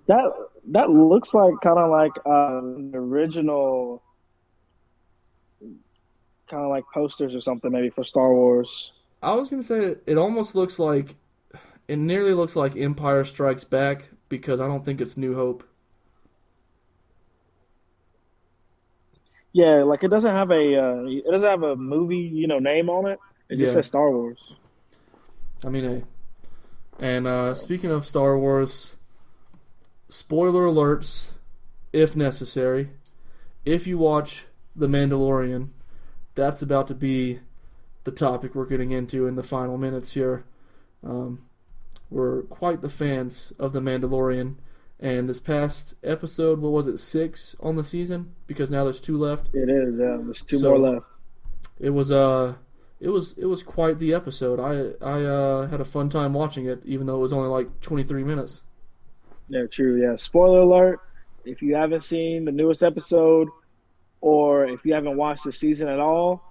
that? 0.08 0.24
That 0.72 0.90
looks 0.90 1.34
like 1.34 1.54
kind 1.64 1.80
of 1.80 1.90
like 1.90 2.14
the 2.16 2.92
original, 2.98 4.04
kind 6.48 6.64
of 6.64 6.70
like 6.70 6.84
posters 6.94 7.34
or 7.34 7.42
something, 7.42 7.72
maybe 7.72 7.90
for 7.90 8.04
Star 8.04 8.34
Wars. 8.34 8.92
I 9.22 9.34
was 9.34 9.48
gonna 9.50 9.64
say 9.64 9.96
it 10.06 10.18
almost 10.18 10.56
looks 10.56 10.80
like 10.80 11.16
it 11.88 11.98
nearly 11.98 12.34
looks 12.34 12.56
like 12.56 12.76
Empire 12.76 13.24
Strikes 13.26 13.64
Back 13.64 14.10
because 14.28 14.60
I 14.62 14.68
don't 14.68 14.84
think 14.86 15.02
it's 15.02 15.18
New 15.18 15.36
Hope. 15.36 15.64
Yeah, 19.54 19.84
like 19.84 20.04
it 20.04 20.10
doesn't 20.10 20.32
have 20.32 20.52
a 20.52 20.76
uh, 20.78 21.04
it 21.08 21.26
doesn't 21.32 21.48
have 21.50 21.64
a 21.64 21.76
movie 21.76 22.18
you 22.18 22.48
know 22.48 22.60
name 22.60 22.90
on 22.90 23.08
it. 23.08 23.20
It 23.50 23.58
just 23.58 23.72
Yeah. 23.72 23.76
says 23.76 23.88
Star 23.88 24.12
Wars. 24.12 24.38
I 25.64 25.70
mean, 25.70 25.84
hey. 25.84 26.04
And 27.00 27.28
uh, 27.28 27.54
speaking 27.54 27.92
of 27.92 28.06
Star 28.06 28.38
Wars, 28.38 28.96
spoiler 30.10 30.64
alerts, 30.66 31.30
if 31.94 32.16
necessary. 32.16 32.90
If 33.66 33.88
you 33.88 33.98
watch 33.98 34.46
The 34.76 34.88
Mandalorian, 34.88 35.70
that's 36.36 36.62
about 36.62 36.88
to 36.88 36.96
be 36.96 37.40
the 38.04 38.12
topic 38.12 38.56
we're 38.56 38.66
getting 38.66 38.92
into 38.92 39.28
in 39.28 39.36
the 39.36 39.44
final 39.44 39.78
minutes 39.78 40.14
here. 40.14 40.46
Um, 41.06 41.46
we're 42.10 42.44
quite 42.44 42.82
the 42.82 42.90
fans 42.90 43.54
of 43.60 43.74
The 43.74 43.82
Mandalorian. 43.82 44.56
And 45.00 45.30
this 45.30 45.40
past 45.40 45.96
episode, 46.04 46.60
what 46.60 46.74
was 46.74 46.88
it, 46.88 46.98
six 47.00 47.56
on 47.62 47.78
the 47.78 47.84
season? 47.86 48.36
Because 48.48 48.70
now 48.70 48.84
there's 48.84 49.00
two 49.00 49.18
left. 49.18 49.48
It 49.54 49.70
is. 49.70 49.98
Yeah, 49.98 50.18
there's 50.22 50.44
two 50.44 50.60
So- 50.60 50.70
more 50.72 50.80
left. 50.94 51.06
It 51.80 51.92
was 51.92 52.12
uh 52.12 52.56
it 53.00 53.10
was 53.10 53.38
it 53.38 53.46
was 53.46 53.64
quite 53.64 54.00
the 54.00 54.14
episode. 54.14 54.60
I 54.60 55.06
I 55.06 55.24
uh, 55.24 55.68
had 55.68 55.82
a 55.82 55.86
fun 55.86 56.10
time 56.10 56.34
watching 56.34 56.66
it, 56.66 56.82
even 56.86 57.08
though 57.08 57.16
it 57.16 57.20
was 57.22 57.34
only 57.34 57.50
like 57.50 57.82
23 57.82 58.24
minutes. 58.24 58.64
Yeah, 59.48 59.66
true. 59.68 60.02
Yeah. 60.02 60.16
Spoiler 60.16 60.60
alert: 60.60 61.02
if 61.46 61.62
you 61.62 61.76
haven't 61.76 62.02
seen 62.02 62.46
the 62.46 62.52
newest 62.52 62.84
episode, 62.84 63.50
or 64.22 64.66
if 64.66 64.86
you 64.86 64.94
haven't 64.94 65.16
watched 65.18 65.44
the 65.44 65.52
season 65.52 65.88
at 65.88 66.00
all, 66.00 66.44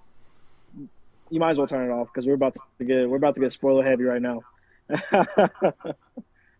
you 1.29 1.39
might 1.39 1.51
as 1.51 1.57
well 1.57 1.67
turn 1.67 1.89
it 1.89 1.93
off 1.93 2.07
because 2.07 2.25
we're 2.25 2.33
about 2.33 2.55
to 2.79 2.85
get 2.85 3.09
we're 3.09 3.17
about 3.17 3.35
to 3.35 3.41
get 3.41 3.51
spoiler 3.51 3.83
heavy 3.83 4.03
right 4.03 4.21
now. 4.21 4.41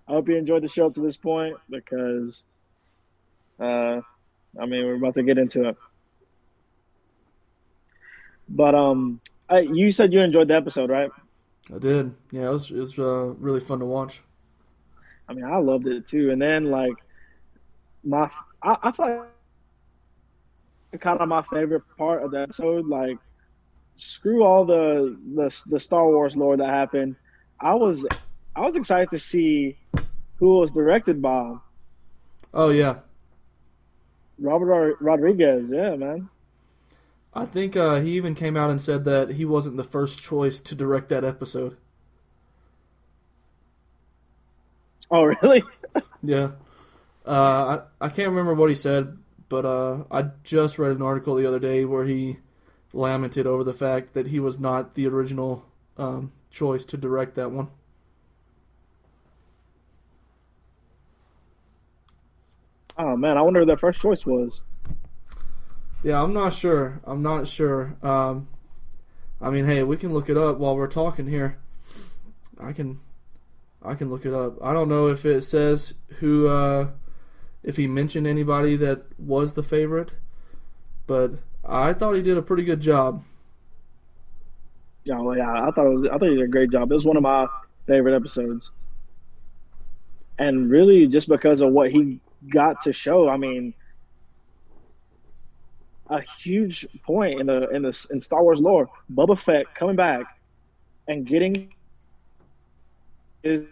I 0.10 0.14
hope 0.14 0.28
you 0.28 0.38
enjoyed 0.38 0.64
the 0.64 0.68
show 0.68 0.88
up 0.88 0.96
to 0.96 1.02
this 1.02 1.18
point 1.18 1.56
because, 1.70 2.44
uh, 3.60 4.02
I 4.60 4.66
mean, 4.66 4.86
we're 4.86 4.96
about 4.96 5.14
to 5.16 5.24
get 5.24 5.38
into 5.38 5.70
it. 5.70 5.78
But 8.48 8.74
um, 8.74 9.22
I, 9.50 9.60
you 9.60 9.92
said 9.92 10.14
you 10.14 10.22
enjoyed 10.22 10.48
the 10.48 10.56
episode, 10.56 10.90
right? 10.90 11.12
I 11.74 11.78
did. 11.78 12.14
Yeah, 12.32 12.48
it 12.48 12.52
was 12.52 12.72
it 12.72 12.78
was 12.78 13.00
uh, 13.00 13.34
really 13.40 13.60
fun 13.60 13.80
to 13.80 13.86
watch. 13.86 14.22
I 15.28 15.34
mean, 15.34 15.46
I 15.46 15.58
loved 15.58 15.88
it 15.88 16.08
too. 16.08 16.32
And 16.32 16.42
then 16.42 16.66
like 16.66 16.94
my, 18.04 18.30
I, 18.64 18.78
I 18.82 18.92
like 20.92 21.00
kind 21.00 21.20
of 21.20 21.28
my 21.28 21.44
favorite 21.44 21.84
part 21.98 22.24
of 22.24 22.32
the 22.32 22.42
episode. 22.42 22.88
Like, 22.88 23.18
screw 23.96 24.44
all 24.44 24.66
the 24.66 25.18
the 25.36 25.64
the 25.70 25.80
Star 25.80 26.08
Wars 26.08 26.36
lore 26.36 26.58
that 26.58 26.70
happened. 26.70 27.16
I 27.60 27.76
was 27.76 28.06
I 28.56 28.62
was 28.62 28.76
excited 28.76 29.12
to 29.12 29.20
see 29.20 29.78
who 30.38 30.60
was 30.60 30.72
directed 30.72 31.22
by 31.22 31.56
Oh 32.54 32.70
yeah, 32.70 32.96
Robert 34.40 34.66
Rod- 34.66 34.96
Rodriguez. 35.00 35.70
Yeah, 35.70 35.96
man. 35.96 36.30
I 37.34 37.46
think 37.46 37.76
uh, 37.76 37.96
he 38.00 38.12
even 38.12 38.36
came 38.36 38.58
out 38.58 38.70
and 38.72 38.82
said 38.82 39.06
that 39.06 39.32
he 39.32 39.46
wasn't 39.46 39.78
the 39.78 39.84
first 39.84 40.20
choice 40.20 40.60
to 40.62 40.76
direct 40.76 41.10
that 41.10 41.24
episode. 41.24 41.78
Oh, 45.12 45.24
really? 45.24 45.64
Yeah, 46.22 46.52
uh, 47.26 47.80
I 48.02 48.06
I 48.06 48.10
can't 48.10 48.30
remember 48.30 48.54
what 48.54 48.70
he 48.70 48.76
said, 48.76 49.18
but 49.48 49.66
uh, 49.66 50.04
I 50.12 50.32
just 50.44 50.78
read 50.78 50.92
an 50.92 51.02
article 51.02 51.36
the 51.36 51.48
other 51.48 51.60
day 51.60 51.84
where 51.86 52.06
he 52.06 52.38
lamented 52.94 53.48
over 53.48 53.64
the 53.64 53.74
fact 53.74 54.14
that 54.14 54.28
he 54.28 54.40
was 54.40 54.60
not 54.60 54.96
the 54.96 55.08
original 55.08 55.66
um, 55.98 56.32
choice 56.52 56.86
to 56.86 56.98
direct 56.98 57.36
that 57.36 57.52
one. 57.52 57.70
Oh 62.98 63.16
man, 63.16 63.38
I 63.38 63.42
wonder 63.42 63.62
who 63.62 63.66
their 63.66 63.78
first 63.78 64.02
choice 64.02 64.26
was. 64.26 64.62
Yeah, 66.04 66.22
I'm 66.22 66.34
not 66.34 66.54
sure. 66.54 67.02
I'm 67.04 67.22
not 67.22 67.48
sure. 67.48 67.98
Um, 68.02 68.48
I 69.42 69.50
mean, 69.50 69.66
hey, 69.66 69.84
we 69.84 69.98
can 69.98 70.14
look 70.14 70.30
it 70.30 70.38
up 70.38 70.58
while 70.58 70.76
we're 70.76 70.88
talking 70.88 71.28
here. 71.28 71.58
I 72.60 72.72
can, 72.74 73.00
I 73.82 73.96
can 73.96 74.10
look 74.10 74.26
it 74.26 74.34
up. 74.34 74.58
I 74.64 74.74
don't 74.74 74.90
know 74.90 75.08
if 75.08 75.26
it 75.26 75.44
says 75.44 75.96
who, 76.20 76.48
uh, 76.48 76.90
if 77.64 77.78
he 77.78 77.88
mentioned 77.88 78.28
anybody 78.28 78.76
that 78.78 79.04
was 79.20 79.54
the 79.54 79.64
favorite, 79.64 80.14
but 81.08 81.34
I 81.66 81.94
thought 81.94 82.14
he 82.14 82.22
did 82.22 82.38
a 82.38 82.42
pretty 82.42 82.64
good 82.64 82.82
job. 82.82 83.24
Yeah, 85.04 85.20
well, 85.20 85.38
yeah. 85.38 85.68
I 85.68 85.72
thought 85.72 85.86
it 85.86 85.90
was. 85.90 86.08
I 86.12 86.18
thought 86.18 86.30
he 86.30 86.36
did 86.36 86.44
a 86.44 86.48
great 86.48 86.72
job. 86.72 86.92
It 86.92 86.96
was 86.96 87.06
one 87.06 87.18
of 87.18 87.24
my 87.24 87.48
favorite 87.88 88.16
episodes, 88.16 88.72
and 90.38 90.70
really 90.70 91.08
just 91.08 91.28
because 91.28 91.62
of 91.62 91.72
what 91.72 91.90
he 91.90 92.20
got 92.50 92.82
to 92.82 92.94
show. 92.94 93.28
I 93.30 93.38
mean, 93.38 93.74
a 96.10 96.22
huge 96.40 96.88
point 97.04 97.40
in 97.40 97.48
the 97.48 97.70
in 97.70 97.84
the 97.84 98.08
in 98.12 98.20
Star 98.20 98.44
Wars 98.44 98.60
lore. 98.60 98.90
Boba 99.14 99.38
Fett 99.38 99.74
coming 99.76 99.96
back 99.96 100.40
and 101.08 101.26
getting 101.26 101.74
his, 103.44 103.66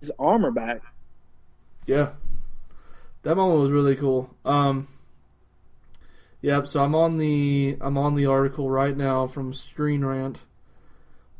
his 0.00 0.10
armor 0.18 0.50
back. 0.50 0.80
Yeah, 1.86 2.10
that 3.22 3.36
moment 3.36 3.60
was 3.60 3.70
really 3.70 3.96
cool. 3.96 4.34
Um, 4.44 4.88
yep. 6.40 6.66
So 6.66 6.82
I'm 6.82 6.94
on 6.94 7.18
the 7.18 7.76
I'm 7.80 7.98
on 7.98 8.14
the 8.14 8.26
article 8.26 8.70
right 8.70 8.96
now 8.96 9.26
from 9.26 9.52
Screen 9.52 10.04
Rant, 10.04 10.38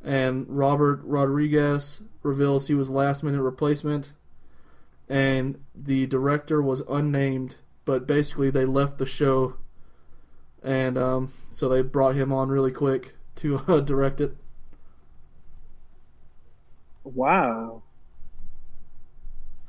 and 0.02 0.46
Robert 0.48 1.00
Rodriguez 1.04 2.02
reveals 2.22 2.68
he 2.68 2.74
was 2.74 2.90
last 2.90 3.22
minute 3.22 3.42
replacement, 3.42 4.12
and 5.08 5.62
the 5.74 6.06
director 6.06 6.60
was 6.60 6.82
unnamed, 6.88 7.56
but 7.84 8.06
basically 8.06 8.50
they 8.50 8.64
left 8.64 8.98
the 8.98 9.06
show, 9.06 9.56
and 10.62 10.96
um, 10.98 11.32
so 11.50 11.68
they 11.68 11.82
brought 11.82 12.14
him 12.14 12.32
on 12.32 12.48
really 12.48 12.72
quick 12.72 13.14
to 13.36 13.58
uh, 13.68 13.80
direct 13.80 14.20
it. 14.20 14.36
Wow. 17.04 17.82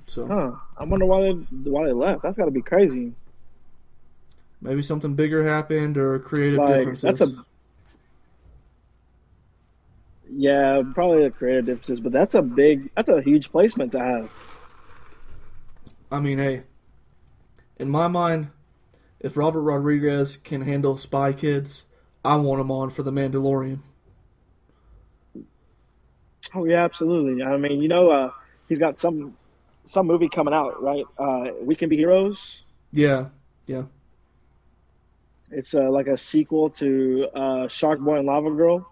So 0.08 0.30
Huh. 0.30 0.52
I 0.78 0.84
wonder 0.84 1.06
why 1.06 1.22
they 1.22 1.32
why 1.70 1.86
they 1.86 1.94
left. 1.94 2.22
That's 2.24 2.38
got 2.38 2.46
to 2.46 2.52
be 2.52 2.62
crazy. 2.62 3.14
maybe 4.62 4.82
something 4.82 5.16
bigger 5.16 5.44
happened 5.48 5.98
or 5.98 6.20
creative 6.20 6.66
Like 6.66 6.66
differences. 6.66 7.02
that's 7.02 7.22
a 7.22 7.46
yeah, 10.30 10.82
probably 10.94 11.24
the 11.24 11.32
creative 11.32 11.66
differences, 11.66 12.00
but 12.00 12.12
that's 12.12 12.34
a 12.36 12.42
big, 12.42 12.90
that's 12.96 13.10
a 13.10 13.22
huge 13.22 13.52
placement 13.52 13.92
to 13.94 14.00
have. 14.00 14.30
I 16.12 16.20
mean, 16.20 16.38
hey, 16.38 16.64
in 17.78 17.90
my 17.90 18.08
mind, 18.08 18.50
if 19.20 19.38
Robert 19.38 19.62
Rodriguez 19.62 20.38
can 20.38 20.62
handle 20.62 20.98
Spy 20.98 21.34
Kids, 21.34 21.86
I 22.24 22.36
want 22.38 22.62
him 22.62 22.72
on 22.72 22.90
for 22.90 23.04
The 23.04 23.12
Mandalorian. 23.12 23.80
Oh 26.54 26.66
yeah, 26.66 26.84
absolutely. 26.84 27.44
I 27.44 27.58
mean, 27.58 27.82
you 27.82 27.88
know, 27.88 28.10
uh, 28.10 28.32
he's 28.70 28.80
got 28.80 28.98
some 28.98 29.36
some 29.86 30.08
movie 30.08 30.30
coming 30.30 30.54
out, 30.54 30.82
right? 30.82 31.06
Uh, 31.18 31.52
we 31.62 31.76
Can 31.76 31.90
Be 31.90 31.98
Heroes. 31.98 32.62
Yeah, 32.92 33.28
yeah. 33.68 33.84
It's 35.52 35.74
uh, 35.74 35.90
like 35.92 36.08
a 36.08 36.18
sequel 36.18 36.70
to 36.72 37.28
uh, 37.36 37.68
Shark 37.68 38.00
Boy 38.00 38.18
and 38.18 38.26
Lava 38.26 38.52
Girl. 38.52 38.92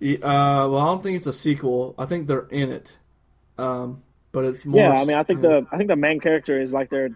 Uh, 0.00 0.18
well, 0.22 0.78
I 0.78 0.86
don't 0.86 1.02
think 1.02 1.16
it's 1.16 1.26
a 1.26 1.32
sequel. 1.32 1.94
I 1.98 2.06
think 2.06 2.28
they're 2.28 2.46
in 2.50 2.70
it, 2.70 2.96
um, 3.56 4.02
but 4.30 4.44
it's 4.44 4.64
more. 4.64 4.80
Yeah, 4.80 5.00
I 5.00 5.04
mean, 5.04 5.16
I 5.16 5.22
think 5.22 5.42
yeah. 5.42 5.48
the 5.48 5.66
I 5.72 5.76
think 5.76 5.88
the 5.88 5.96
main 5.96 6.20
character 6.20 6.60
is 6.60 6.72
like 6.72 6.90
their 6.90 7.10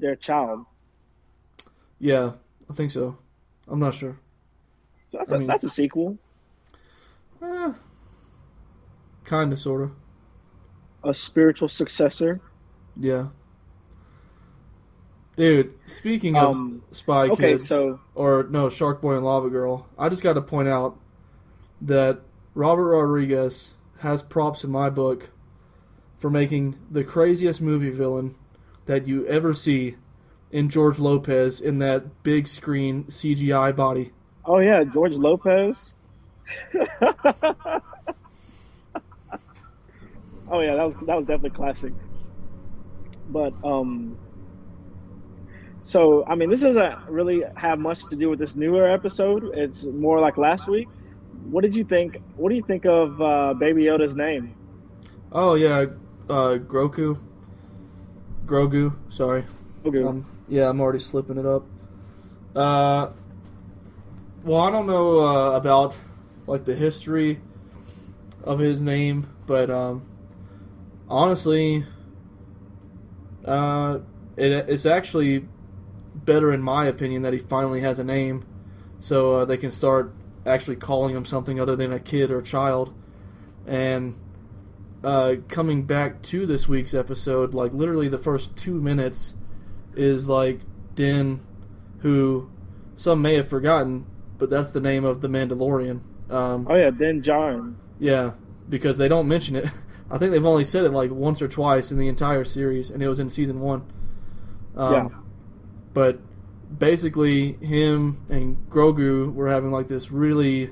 their 0.00 0.16
child. 0.16 0.64
Yeah, 1.98 2.32
I 2.68 2.72
think 2.72 2.90
so. 2.90 3.18
I'm 3.68 3.78
not 3.78 3.94
sure. 3.94 4.18
So 5.12 5.18
that's 5.18 5.32
I 5.32 5.36
a, 5.36 5.38
mean- 5.38 5.48
that's 5.48 5.64
a 5.64 5.68
sequel, 5.68 6.18
Eh, 7.42 7.72
kind 9.24 9.52
of, 9.52 9.58
sort 9.58 9.82
of. 9.82 9.92
a 11.04 11.14
spiritual 11.14 11.68
successor. 11.68 12.40
Yeah. 12.98 13.28
Dude, 15.36 15.72
speaking 15.86 16.36
of 16.36 16.56
Um, 16.56 16.82
Spy 16.90 17.28
okay, 17.30 17.52
Kids, 17.52 17.66
so- 17.66 18.00
or 18.14 18.46
no, 18.50 18.68
Shark 18.68 19.00
Boy 19.00 19.16
and 19.16 19.24
Lava 19.24 19.48
Girl, 19.48 19.86
I 19.98 20.08
just 20.08 20.22
got 20.22 20.34
to 20.34 20.42
point 20.42 20.68
out 20.68 20.98
that 21.80 22.20
Robert 22.54 22.88
Rodriguez 22.88 23.76
has 24.00 24.22
props 24.22 24.64
in 24.64 24.70
my 24.70 24.90
book 24.90 25.30
for 26.18 26.28
making 26.30 26.78
the 26.90 27.04
craziest 27.04 27.62
movie 27.62 27.90
villain 27.90 28.34
that 28.90 29.06
you 29.06 29.24
ever 29.28 29.54
see 29.54 29.94
in 30.50 30.68
George 30.68 30.98
Lopez 30.98 31.60
in 31.60 31.78
that 31.78 32.24
big 32.24 32.48
screen 32.48 33.04
CGI 33.04 33.74
body. 33.74 34.10
Oh 34.44 34.58
yeah, 34.58 34.82
George 34.82 35.14
Lopez. 35.14 35.94
oh 36.74 36.90
yeah, 40.58 40.74
that 40.74 40.84
was 40.84 40.94
that 41.06 41.16
was 41.16 41.24
definitely 41.24 41.50
classic. 41.50 41.92
But 43.28 43.52
um, 43.62 44.18
so 45.82 46.26
I 46.26 46.34
mean, 46.34 46.50
this 46.50 46.62
doesn't 46.62 47.08
really 47.08 47.44
have 47.56 47.78
much 47.78 48.08
to 48.08 48.16
do 48.16 48.28
with 48.28 48.40
this 48.40 48.56
newer 48.56 48.90
episode. 48.90 49.52
It's 49.54 49.84
more 49.84 50.18
like 50.18 50.36
last 50.36 50.66
week. 50.66 50.88
What 51.48 51.62
did 51.62 51.76
you 51.76 51.84
think? 51.84 52.20
What 52.34 52.48
do 52.48 52.56
you 52.56 52.64
think 52.64 52.86
of 52.86 53.22
uh, 53.22 53.54
Baby 53.54 53.84
Yoda's 53.84 54.16
name? 54.16 54.52
Oh 55.30 55.54
yeah, 55.54 55.86
uh, 56.28 56.58
Grogu. 56.58 57.20
Grogu. 58.50 58.96
Sorry. 59.08 59.44
Okay. 59.86 60.02
Um, 60.02 60.26
yeah, 60.48 60.68
I'm 60.68 60.80
already 60.80 60.98
slipping 60.98 61.38
it 61.38 61.46
up. 61.46 61.64
Uh, 62.54 63.10
well, 64.42 64.60
I 64.60 64.70
don't 64.70 64.88
know 64.88 65.20
uh, 65.20 65.50
about 65.52 65.96
like 66.48 66.64
the 66.64 66.74
history 66.74 67.40
of 68.42 68.58
his 68.58 68.82
name, 68.82 69.28
but 69.46 69.70
um, 69.70 70.02
honestly, 71.08 71.84
uh, 73.44 74.00
it, 74.36 74.50
it's 74.68 74.84
actually 74.84 75.46
better 76.14 76.52
in 76.52 76.60
my 76.60 76.86
opinion 76.86 77.22
that 77.22 77.32
he 77.32 77.38
finally 77.38 77.82
has 77.82 78.00
a 78.00 78.04
name, 78.04 78.44
so 78.98 79.36
uh, 79.36 79.44
they 79.44 79.56
can 79.56 79.70
start 79.70 80.12
actually 80.44 80.76
calling 80.76 81.14
him 81.14 81.24
something 81.24 81.60
other 81.60 81.76
than 81.76 81.92
a 81.92 82.00
kid 82.00 82.32
or 82.32 82.42
child. 82.42 82.92
And 83.64 84.19
uh, 85.02 85.36
coming 85.48 85.84
back 85.84 86.22
to 86.22 86.46
this 86.46 86.68
week's 86.68 86.94
episode, 86.94 87.54
like 87.54 87.72
literally 87.72 88.08
the 88.08 88.18
first 88.18 88.56
two 88.56 88.80
minutes 88.80 89.34
is 89.94 90.28
like 90.28 90.60
Din, 90.94 91.40
who 91.98 92.50
some 92.96 93.22
may 93.22 93.34
have 93.34 93.48
forgotten, 93.48 94.06
but 94.38 94.50
that's 94.50 94.70
the 94.70 94.80
name 94.80 95.04
of 95.04 95.20
the 95.20 95.28
Mandalorian. 95.28 96.00
Um, 96.30 96.66
oh 96.70 96.74
yeah, 96.76 96.90
Din 96.90 97.22
Djarin. 97.22 97.74
yeah, 97.98 98.32
because 98.68 98.98
they 98.98 99.08
don't 99.08 99.26
mention 99.26 99.56
it. 99.56 99.66
I 100.10 100.18
think 100.18 100.32
they've 100.32 100.44
only 100.44 100.64
said 100.64 100.84
it 100.84 100.90
like 100.90 101.10
once 101.10 101.40
or 101.40 101.48
twice 101.48 101.92
in 101.92 101.98
the 101.98 102.08
entire 102.08 102.44
series, 102.44 102.90
and 102.90 103.02
it 103.02 103.08
was 103.08 103.20
in 103.20 103.30
season 103.30 103.60
one. 103.60 103.84
Um, 104.76 104.92
Yeah. 104.92 105.08
But 105.92 106.18
basically, 106.78 107.54
him 107.54 108.24
and 108.28 108.56
Grogu 108.70 109.32
were 109.32 109.48
having 109.48 109.70
like 109.70 109.88
this 109.88 110.10
really 110.10 110.70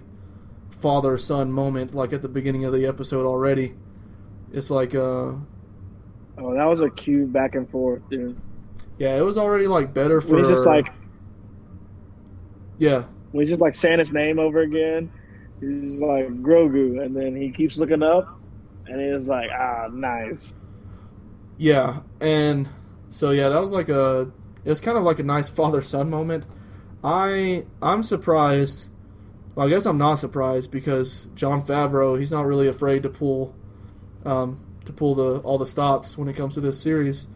father 0.71 1.19
son 1.19 1.51
moment, 1.51 1.95
like 1.95 2.13
at 2.13 2.23
the 2.23 2.29
beginning 2.29 2.65
of 2.65 2.73
the 2.73 2.87
episode 2.87 3.27
already. 3.27 3.75
It's 4.53 4.71
like, 4.71 4.95
uh, 4.95 5.33
Oh, 6.41 6.55
that 6.55 6.65
was 6.65 6.81
a 6.81 6.91
cute 6.91 7.33
back 7.33 7.55
and 7.57 7.69
forth, 7.69 8.01
dude. 8.09 8.41
yeah, 8.99 9.17
it 9.17 9.23
was 9.23 9.37
already 9.37 9.67
like 9.67 9.93
better 9.93 10.21
for. 10.21 10.39
He's 10.39 10.49
just 10.49 10.67
like 10.67 10.87
yeah, 12.79 13.05
when 13.33 13.43
he's 13.43 13.51
just 13.51 13.61
like 13.63 13.75
saying 13.75 13.99
his 13.99 14.13
name 14.13 14.39
over 14.39 14.61
again. 14.61 15.11
He's 15.61 15.91
just 15.93 16.03
like 16.03 16.29
Grogu, 16.43 17.05
and 17.05 17.17
then 17.17 17.35
he 17.35 17.51
keeps 17.51 17.77
looking 17.77 18.03
up, 18.05 18.39
and 18.87 19.01
he's 19.01 19.29
like, 19.29 19.51
ah, 19.53 19.89
nice. 19.93 20.55
Yeah, 21.57 22.01
and 22.21 22.69
so 23.09 23.31
yeah, 23.33 23.49
that 23.49 23.61
was 23.61 23.73
like 23.73 23.89
a 23.89 24.31
it 24.65 24.69
was 24.69 24.81
kind 24.81 24.97
of 24.97 25.03
like 25.03 25.19
a 25.19 25.25
nice 25.25 25.49
father 25.59 25.83
son 25.83 26.09
moment. 26.09 26.45
I 27.03 27.65
I'm 27.83 28.03
surprised. 28.05 28.91
Well, 29.57 29.67
I 29.67 29.71
guess 29.71 29.87
I'm 29.87 29.99
not 29.99 30.21
surprised 30.21 30.71
because 30.71 31.27
Jon 31.35 31.63
Favreau 31.67 32.17
he's 32.17 32.31
not 32.31 32.47
really 32.47 32.69
afraid 32.69 33.03
to 33.03 33.09
pull 33.09 33.57
um, 34.29 34.61
to 34.85 34.93
pull 34.93 35.15
the 35.15 35.39
all 35.41 35.59
the 35.59 35.67
stops 35.67 36.19
when 36.19 36.29
it 36.29 36.37
comes 36.37 36.55
to 36.55 36.61
this 36.61 36.81
series. 36.81 37.27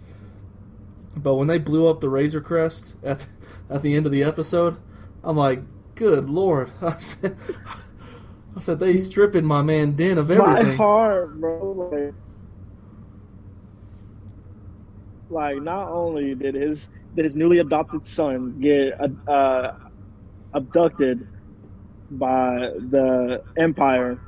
But 1.17 1.35
when 1.35 1.49
they 1.49 1.59
blew 1.59 1.89
up 1.89 2.01
the 2.01 2.09
Razor 2.09 2.41
Crest 2.41 2.97
at 3.03 3.27
at 3.71 3.83
the 3.83 3.95
end 3.95 4.07
of 4.07 4.13
the 4.13 4.23
episode, 4.23 4.77
I'm 5.25 5.37
like, 5.37 5.63
good 5.95 6.29
lord! 6.29 6.71
I 6.83 6.97
said, 6.97 7.37
I 8.57 8.61
said 8.61 8.79
they 8.79 8.97
stripping 8.97 9.45
my 9.45 9.63
man 9.63 9.97
Din 9.97 10.19
of 10.19 10.31
everything. 10.31 10.69
My 10.69 10.75
heart, 10.75 11.41
bro. 11.41 11.91
Like, 11.91 12.15
like, 15.31 15.63
not 15.63 15.89
only 15.89 16.35
did 16.35 16.55
his 16.55 16.91
did 17.17 17.25
his 17.25 17.37
newly 17.37 17.59
adopted 17.59 18.07
son 18.07 18.59
get 18.61 19.01
uh, 19.01 19.31
uh, 19.31 19.77
abducted 20.53 21.27
by 22.11 22.71
the 22.91 23.43
Empire 23.57 24.21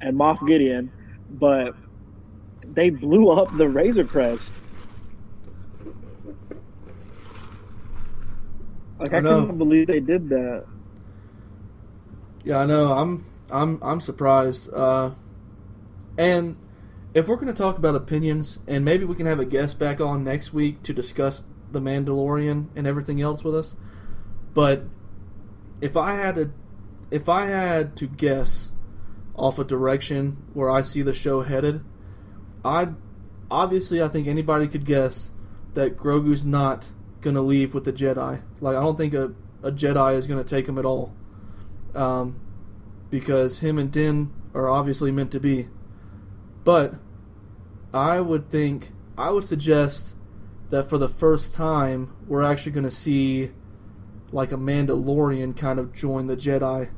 and 0.00 0.16
Moff 0.16 0.44
Gideon, 0.46 0.90
but 1.30 1.74
they 2.64 2.90
blew 2.90 3.30
up 3.30 3.56
the 3.56 3.68
Razor 3.68 4.04
Crest. 4.04 4.50
Like 8.98 9.12
I 9.12 9.18
I, 9.18 9.20
couldn't 9.20 9.58
believe 9.58 9.86
they 9.86 10.00
did 10.00 10.28
that. 10.30 10.64
Yeah, 12.44 12.58
I 12.58 12.66
know. 12.66 12.92
I'm 12.92 13.26
I'm 13.50 13.82
I'm 13.82 14.00
surprised. 14.00 14.72
Uh, 14.72 15.10
and 16.16 16.56
if 17.12 17.28
we're 17.28 17.36
going 17.36 17.48
to 17.48 17.54
talk 17.54 17.78
about 17.78 17.94
opinions, 17.94 18.58
and 18.66 18.84
maybe 18.84 19.04
we 19.04 19.14
can 19.14 19.26
have 19.26 19.40
a 19.40 19.44
guest 19.44 19.78
back 19.78 20.00
on 20.00 20.24
next 20.24 20.52
week 20.52 20.82
to 20.84 20.92
discuss 20.92 21.42
the 21.72 21.80
Mandalorian 21.80 22.68
and 22.74 22.86
everything 22.86 23.20
else 23.20 23.42
with 23.42 23.54
us. 23.54 23.74
But 24.54 24.84
if 25.80 25.96
I 25.96 26.14
had 26.14 26.34
to, 26.36 26.50
if 27.10 27.28
I 27.28 27.46
had 27.46 27.96
to 27.96 28.06
guess 28.06 28.70
off 29.36 29.58
a 29.58 29.64
direction 29.64 30.38
where 30.54 30.70
I 30.70 30.82
see 30.82 31.02
the 31.02 31.14
show 31.14 31.42
headed, 31.42 31.84
I'd 32.64 32.94
obviously 33.50 34.02
I 34.02 34.08
think 34.08 34.26
anybody 34.26 34.66
could 34.66 34.84
guess 34.84 35.32
that 35.74 35.96
Grogu's 35.96 36.44
not 36.44 36.88
gonna 37.20 37.42
leave 37.42 37.74
with 37.74 37.84
the 37.84 37.92
Jedi. 37.92 38.42
Like 38.60 38.76
I 38.76 38.80
don't 38.80 38.96
think 38.96 39.14
a, 39.14 39.32
a 39.62 39.70
Jedi 39.70 40.16
is 40.16 40.26
gonna 40.26 40.44
take 40.44 40.66
him 40.66 40.78
at 40.78 40.84
all 40.84 41.14
um, 41.94 42.40
because 43.10 43.60
him 43.60 43.78
and 43.78 43.90
Din 43.90 44.32
are 44.54 44.68
obviously 44.68 45.10
meant 45.10 45.30
to 45.32 45.40
be. 45.40 45.68
But 46.64 46.94
I 47.92 48.20
would 48.20 48.50
think, 48.50 48.92
I 49.16 49.30
would 49.30 49.44
suggest 49.44 50.14
that 50.70 50.88
for 50.88 50.98
the 50.98 51.08
first 51.08 51.54
time, 51.54 52.14
we're 52.26 52.42
actually 52.42 52.72
to 52.84 52.90
see 52.90 53.52
like 54.32 54.52
a 54.52 54.56
Mandalorian 54.56 55.56
kind 55.56 55.78
of 55.78 55.94
join 55.94 56.26
the 56.26 56.36
Jedi. 56.36 56.90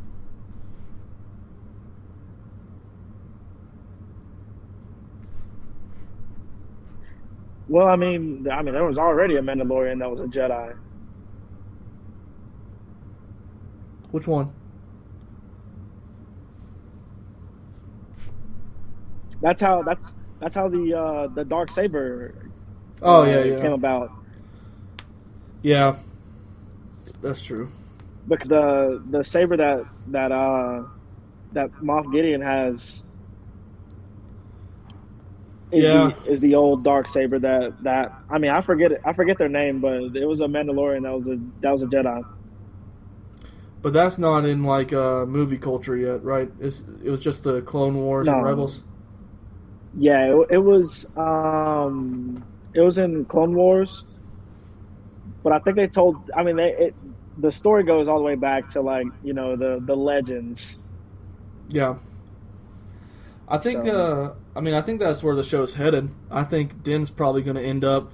Well, 7.68 7.86
I 7.88 7.96
mean, 7.96 8.46
I 8.50 8.62
mean, 8.62 8.74
there 8.74 8.84
was 8.84 8.98
already 8.98 9.36
a 9.36 9.42
Mandalorian 9.42 9.98
that 10.00 10.10
was 10.10 10.20
a 10.20 10.24
Jedi. 10.24 10.74
Which 14.10 14.26
one? 14.26 14.52
That's 19.40 19.60
how 19.60 19.82
that's 19.82 20.14
that's 20.40 20.54
how 20.54 20.68
the 20.68 20.94
uh, 20.94 21.26
the 21.28 21.44
dark 21.44 21.70
saber 21.70 22.34
Oh 23.02 23.22
uh, 23.22 23.24
yeah, 23.24 23.56
came 23.56 23.70
yeah, 23.70 23.74
about 23.74 24.12
yeah. 25.62 25.96
That's 27.20 27.44
true. 27.44 27.68
because 28.28 28.48
the 28.48 29.02
the 29.10 29.24
saber 29.24 29.56
that 29.56 29.84
that 30.08 30.32
uh 30.32 30.84
that 31.52 31.70
Moff 31.82 32.10
Gideon 32.12 32.40
has 32.40 33.02
is 35.70 35.84
Yeah. 35.84 36.10
the 36.24 36.30
is 36.32 36.40
the 36.40 36.54
old 36.54 36.84
dark 36.84 37.08
saber 37.08 37.38
that 37.38 37.74
that 37.82 38.12
I 38.30 38.38
mean 38.38 38.50
I 38.50 38.60
forget 38.62 38.92
it 38.92 39.00
I 39.04 39.12
forget 39.12 39.38
their 39.38 39.48
name 39.48 39.80
but 39.80 40.16
it 40.16 40.26
was 40.26 40.40
a 40.40 40.46
Mandalorian 40.46 41.02
that 41.02 41.12
was 41.14 41.26
a 41.28 41.36
that 41.62 41.70
was 41.72 41.82
a 41.82 41.86
Jedi. 41.86 42.22
But 43.82 43.92
that's 43.92 44.18
not 44.18 44.44
in 44.44 44.64
like 44.64 44.92
uh, 44.92 45.24
movie 45.26 45.56
culture 45.58 45.96
yet, 45.96 46.24
right? 46.24 46.50
It's, 46.58 46.82
it 47.04 47.10
was 47.10 47.20
just 47.20 47.44
the 47.44 47.62
Clone 47.62 47.94
Wars 47.96 48.26
and 48.26 48.42
Rebels. 48.42 48.82
Yeah, 49.94 50.34
it, 50.34 50.46
it 50.50 50.58
was 50.58 51.04
um 51.16 52.44
it 52.74 52.80
was 52.80 52.98
in 52.98 53.24
Clone 53.26 53.54
Wars, 53.54 54.02
but 55.42 55.52
I 55.52 55.58
think 55.60 55.76
they 55.76 55.86
told. 55.88 56.16
I 56.36 56.42
mean, 56.42 56.56
they 56.56 56.74
it, 56.78 56.94
the 57.36 57.50
story 57.50 57.84
goes 57.84 58.08
all 58.08 58.18
the 58.18 58.24
way 58.24 58.34
back 58.34 58.68
to 58.72 58.80
like 58.82 59.06
you 59.22 59.32
know 59.32 59.56
the 59.56 59.80
the 59.84 59.94
legends. 59.94 60.76
Yeah. 61.68 61.96
I 63.48 63.58
think 63.58 63.84
So- 63.84 63.90
uh 63.90 64.34
I 64.58 64.60
mean 64.60 64.74
I 64.74 64.82
think 64.82 64.98
that's 64.98 65.22
where 65.22 65.36
the 65.36 65.44
show's 65.44 65.74
headed. 65.74 66.10
I 66.32 66.42
think 66.42 66.82
Din's 66.82 67.10
probably 67.10 67.42
going 67.42 67.54
to 67.54 67.62
end 67.62 67.84
up 67.84 68.10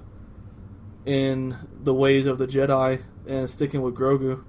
in 1.03 1.57
the 1.81 1.91
ways 1.91 2.27
of 2.27 2.37
the 2.37 2.45
Jedi 2.45 3.01
and 3.27 3.49
sticking 3.49 3.81
with 3.81 3.95
Grogu. 3.95 4.43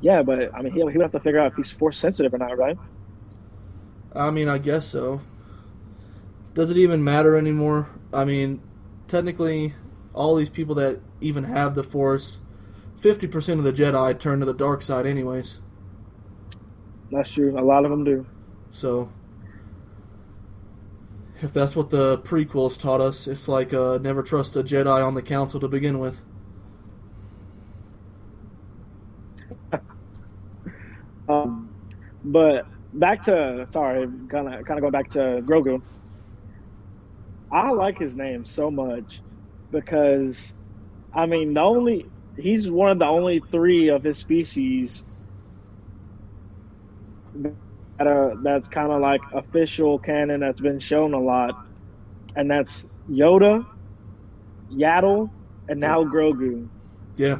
Yeah, 0.00 0.22
but 0.22 0.52
I 0.52 0.60
mean, 0.60 0.72
he 0.72 0.80
he 0.80 0.84
would 0.84 1.02
have 1.02 1.12
to 1.12 1.20
figure 1.20 1.38
out 1.38 1.52
if 1.52 1.56
he's 1.56 1.70
force 1.70 1.96
sensitive 1.96 2.34
or 2.34 2.38
not, 2.38 2.58
right? 2.58 2.76
I 4.12 4.30
mean, 4.30 4.48
I 4.48 4.58
guess 4.58 4.88
so. 4.88 5.20
Does 6.52 6.72
it 6.72 6.76
even 6.76 7.04
matter 7.04 7.36
anymore? 7.36 7.90
I 8.12 8.24
mean, 8.24 8.60
technically 9.06 9.74
all 10.14 10.34
these 10.34 10.50
people 10.50 10.74
that 10.74 10.98
even 11.20 11.44
have 11.44 11.76
the 11.76 11.84
Force 11.84 12.40
50% 13.00 13.58
of 13.58 13.62
the 13.62 13.72
Jedi 13.72 14.18
turn 14.18 14.40
to 14.40 14.46
the 14.46 14.52
dark 14.52 14.82
side 14.82 15.06
anyways. 15.06 15.60
That's 17.10 17.30
true. 17.30 17.58
A 17.58 17.62
lot 17.62 17.84
of 17.84 17.90
them 17.90 18.04
do. 18.04 18.26
So, 18.72 19.10
if 21.40 21.52
that's 21.52 21.76
what 21.76 21.90
the 21.90 22.18
prequels 22.18 22.78
taught 22.78 23.00
us, 23.00 23.26
it's 23.26 23.48
like 23.48 23.72
uh, 23.74 23.98
never 23.98 24.22
trust 24.22 24.56
a 24.56 24.62
Jedi 24.62 25.06
on 25.06 25.14
the 25.14 25.22
Council 25.22 25.60
to 25.60 25.68
begin 25.68 25.98
with. 25.98 26.22
um, 31.28 31.74
but 32.24 32.66
back 32.94 33.20
to 33.22 33.66
sorry, 33.70 34.08
kind 34.28 34.52
of 34.52 34.64
kind 34.64 34.78
of 34.78 34.82
go 34.82 34.90
back 34.90 35.08
to 35.10 35.42
Grogu. 35.44 35.82
I 37.52 37.70
like 37.70 37.98
his 37.98 38.16
name 38.16 38.44
so 38.44 38.70
much 38.70 39.20
because, 39.70 40.52
I 41.12 41.26
mean, 41.26 41.54
the 41.54 41.60
only 41.60 42.06
he's 42.36 42.68
one 42.68 42.90
of 42.90 42.98
the 42.98 43.06
only 43.06 43.40
three 43.52 43.88
of 43.88 44.02
his 44.02 44.18
species 44.18 45.04
that 47.34 48.06
are, 48.06 48.34
that's 48.42 48.68
kind 48.68 48.92
of 48.92 49.00
like 49.00 49.20
official 49.32 49.98
canon 49.98 50.40
that's 50.40 50.60
been 50.60 50.80
shown 50.80 51.14
a 51.14 51.20
lot, 51.20 51.56
and 52.36 52.50
that's 52.50 52.86
Yoda, 53.10 53.66
Yaddle, 54.72 55.30
and 55.68 55.80
now 55.80 56.04
Grogu. 56.04 56.68
Yeah. 57.16 57.38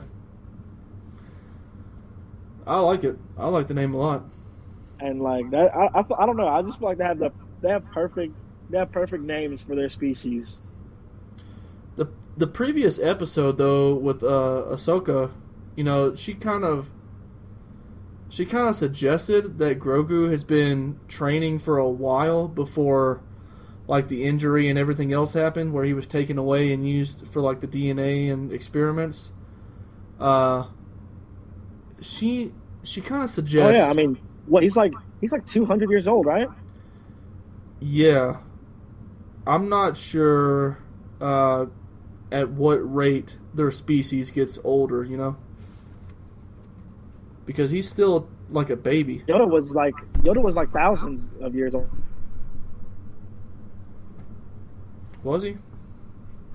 I 2.66 2.78
like 2.80 3.04
it. 3.04 3.18
I 3.36 3.48
like 3.48 3.66
the 3.66 3.74
name 3.74 3.94
a 3.94 3.98
lot. 3.98 4.24
and 5.00 5.20
like 5.20 5.50
that 5.50 5.74
I, 5.74 5.86
I, 6.00 6.04
I 6.18 6.26
don't 6.26 6.36
know 6.36 6.46
i 6.48 6.62
just 6.62 6.78
feel 6.78 6.88
like 6.88 6.98
they 6.98 7.04
have 7.04 7.18
the 7.18 7.30
they 7.60 7.68
have 7.70 7.90
perfect 7.92 8.32
they 8.70 8.78
have 8.78 8.92
perfect 8.92 9.24
names 9.24 9.62
for 9.62 9.74
their 9.74 9.88
species 9.88 10.60
The 11.96 12.06
the 12.36 12.46
previous 12.46 12.98
episode 12.98 13.58
though 13.58 13.94
with 13.94 14.22
uh 14.22 14.64
Ahsoka, 14.70 15.30
you 15.76 15.84
know, 15.84 16.14
she 16.14 16.34
kind 16.34 16.64
of 16.64 16.90
she 18.34 18.44
kind 18.44 18.68
of 18.68 18.74
suggested 18.74 19.58
that 19.58 19.78
Grogu 19.78 20.28
has 20.28 20.42
been 20.42 20.98
training 21.06 21.60
for 21.60 21.78
a 21.78 21.88
while 21.88 22.48
before 22.48 23.22
like 23.86 24.08
the 24.08 24.24
injury 24.24 24.68
and 24.68 24.76
everything 24.76 25.12
else 25.12 25.34
happened 25.34 25.72
where 25.72 25.84
he 25.84 25.94
was 25.94 26.04
taken 26.04 26.36
away 26.36 26.72
and 26.72 26.88
used 26.88 27.28
for 27.28 27.40
like 27.40 27.60
the 27.60 27.68
DNA 27.68 28.32
and 28.32 28.50
experiments. 28.52 29.32
Uh 30.18 30.64
she 32.00 32.52
she 32.82 33.00
kind 33.00 33.22
of 33.22 33.30
oh 33.30 33.32
suggests 33.32 33.78
yeah 33.78 33.88
i 33.88 33.94
mean 33.94 34.18
what 34.46 34.62
he's 34.62 34.76
like 34.76 34.92
he's 35.20 35.32
like 35.32 35.46
200 35.46 35.88
years 35.88 36.06
old 36.08 36.26
right 36.26 36.48
Yeah. 37.80 38.38
I'm 39.46 39.68
not 39.68 39.96
sure 39.96 40.78
uh, 41.20 41.66
at 42.32 42.50
what 42.50 42.76
rate 42.76 43.36
their 43.52 43.70
species 43.70 44.30
gets 44.30 44.58
older, 44.64 45.04
you 45.04 45.16
know? 45.18 45.36
Because 47.46 47.70
he's 47.70 47.88
still 47.90 48.28
like 48.50 48.70
a 48.70 48.76
baby. 48.76 49.22
yoda 49.28 49.48
was 49.48 49.74
like 49.74 49.94
yoda 50.22 50.42
was 50.42 50.56
like 50.56 50.70
thousands 50.72 51.30
of 51.42 51.54
years 51.54 51.74
old 51.74 51.88
Was 55.22 55.42
he? 55.42 55.56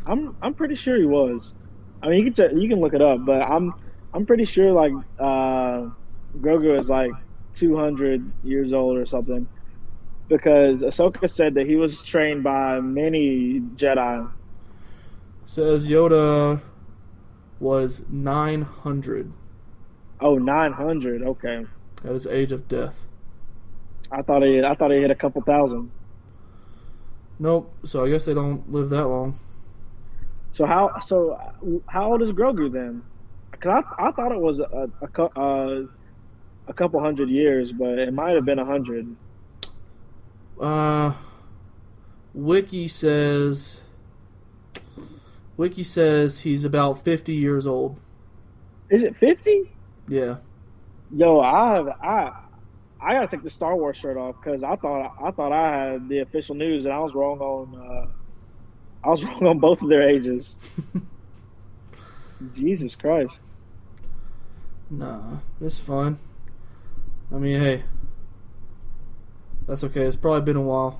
i'm 0.05 0.35
i'm 0.41 0.53
pretty 0.53 0.75
sure 0.75 0.95
he 0.97 1.05
was 1.05 1.53
i 2.01 2.07
mean 2.07 2.19
you 2.23 2.31
can 2.31 2.33
ch- 2.33 2.53
you 2.61 2.69
can 2.69 2.79
look 2.79 2.93
it 2.93 3.01
up 3.01 3.25
but 3.25 3.41
i'm 3.41 3.73
i'm 4.13 4.25
pretty 4.25 4.45
sure 4.45 4.71
like 4.71 4.93
uh 5.19 5.89
grogu 6.39 6.79
is 6.79 6.89
like 6.89 7.11
200 7.53 8.31
years 8.43 8.71
old 8.73 8.97
or 8.97 9.05
something 9.05 9.47
because 10.29 10.81
Ahsoka 10.83 11.27
said 11.29 11.55
that 11.55 11.65
he 11.65 11.75
was 11.75 12.03
trained 12.03 12.43
by 12.43 12.79
many 12.79 13.59
Jedi. 13.75 14.31
Says 15.47 15.87
Yoda 15.89 16.61
was 17.59 18.05
900 18.09 19.33
Oh, 20.21 20.37
900. 20.37 21.23
Okay. 21.23 21.65
at 22.03 22.11
his 22.11 22.27
age 22.27 22.51
of 22.51 22.67
death. 22.67 23.05
I 24.11 24.21
thought 24.21 24.41
he 24.43 24.61
I 24.63 24.73
thought 24.75 24.91
he 24.91 24.97
hit 24.97 25.11
a 25.11 25.15
couple 25.15 25.41
thousand. 25.43 25.91
Nope, 27.37 27.73
so 27.85 28.03
I 28.03 28.09
guess 28.09 28.25
they 28.25 28.33
don't 28.33 28.69
live 28.71 28.89
that 28.89 29.05
long. 29.05 29.39
So 30.49 30.65
how 30.65 30.99
so 30.99 31.39
how 31.87 32.11
old 32.11 32.21
is 32.21 32.31
Grogu 32.31 32.71
then? 32.71 33.03
Cause 33.59 33.83
I, 33.99 34.07
I 34.07 34.11
thought 34.11 34.31
it 34.31 34.39
was 34.39 34.59
a 34.59 34.89
a, 35.01 35.07
cou- 35.07 35.31
uh, 35.35 35.85
a 36.67 36.73
couple 36.73 36.99
hundred 37.01 37.29
years, 37.29 37.71
but 37.71 37.99
it 37.99 38.13
might 38.13 38.31
have 38.31 38.45
been 38.45 38.59
a 38.59 38.65
hundred. 38.65 39.15
Uh, 40.59 41.13
Wiki 42.33 42.87
says. 42.87 43.79
Wiki 45.55 45.83
says 45.83 46.41
he's 46.41 46.63
about 46.63 47.03
50 47.03 47.33
years 47.33 47.67
old. 47.67 47.97
Is 48.89 49.03
it 49.03 49.15
fifty? 49.15 49.69
Yeah. 50.09 50.37
Yo, 51.15 51.39
I 51.39 51.75
have 51.75 51.87
I 51.87 52.31
I 53.01 53.13
gotta 53.13 53.27
take 53.27 53.43
the 53.43 53.49
Star 53.49 53.75
Wars 53.75 53.97
shirt 53.97 54.17
off 54.17 54.35
because 54.41 54.63
I 54.63 54.75
thought 54.75 55.15
I 55.23 55.31
thought 55.31 55.51
I 55.51 55.91
had 55.91 56.09
the 56.09 56.19
official 56.19 56.55
news 56.55 56.85
and 56.85 56.93
I 56.93 56.99
was 56.99 57.13
wrong 57.13 57.39
on 57.39 57.75
uh, 57.75 59.07
I 59.07 59.09
was 59.09 59.23
wrong 59.25 59.45
on 59.45 59.59
both 59.59 59.81
of 59.81 59.89
their 59.89 60.07
ages. 60.09 60.57
Jesus 62.55 62.95
Christ. 62.95 63.39
Nah, 64.89 65.37
it's 65.61 65.79
fine. 65.79 66.17
I 67.31 67.35
mean, 67.35 67.59
hey, 67.59 67.83
that's 69.67 69.83
okay. 69.83 70.01
It's 70.01 70.15
probably 70.15 70.41
been 70.41 70.55
a 70.55 70.61
while. 70.61 70.99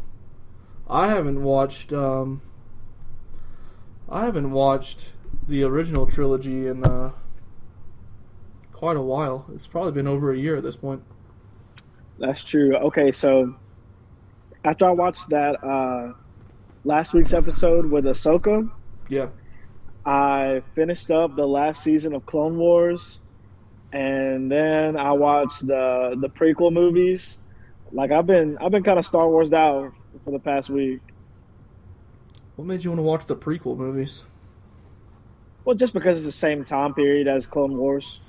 I 0.87 1.07
haven't 1.07 1.43
watched. 1.43 1.91
Um, 1.91 2.41
I 4.07 4.25
haven't 4.25 4.51
watched 4.51 5.11
the 5.47 5.63
original 5.63 6.05
trilogy 6.05 6.67
in 6.67 6.83
uh, 6.83 7.11
quite 8.79 8.95
a 8.95 9.01
while. 9.01 9.45
It's 9.53 9.67
probably 9.67 9.91
been 9.91 10.07
over 10.07 10.31
a 10.31 10.37
year 10.37 10.55
at 10.55 10.63
this 10.63 10.77
point. 10.77 11.03
That's 12.17 12.41
true. 12.41 12.77
Okay, 12.77 13.11
so 13.11 13.53
after 14.63 14.85
I 14.87 14.91
watched 14.91 15.29
that 15.31 15.61
uh, 15.61 16.13
last 16.85 17.13
week's 17.13 17.33
episode 17.33 17.85
with 17.91 18.05
Ahsoka, 18.05 18.71
Yeah. 19.09 19.27
I 20.05 20.63
finished 20.75 21.11
up 21.11 21.35
the 21.35 21.45
last 21.45 21.83
season 21.83 22.13
of 22.13 22.25
Clone 22.25 22.57
Wars, 22.57 23.19
and 23.91 24.49
then 24.49 24.95
I 24.95 25.11
watched 25.11 25.67
the 25.67 26.15
the 26.17 26.29
prequel 26.29 26.71
movies. 26.71 27.37
Like 27.91 28.11
I've 28.11 28.25
been 28.25 28.57
I've 28.59 28.71
been 28.71 28.83
kind 28.83 28.97
of 28.97 29.05
Star 29.05 29.27
Wars 29.27 29.51
out 29.51 29.91
for 30.23 30.31
the 30.31 30.39
past 30.39 30.69
week. 30.69 31.01
What 32.55 32.65
made 32.65 32.83
you 32.83 32.91
want 32.91 32.99
to 32.99 33.03
watch 33.03 33.25
the 33.25 33.35
prequel 33.35 33.75
movies? 33.77 34.23
Well, 35.65 35.75
just 35.75 35.93
because 35.93 36.15
it's 36.17 36.25
the 36.25 36.31
same 36.31 36.63
time 36.63 36.93
period 36.93 37.27
as 37.27 37.45
Clone 37.45 37.77
Wars. 37.77 38.21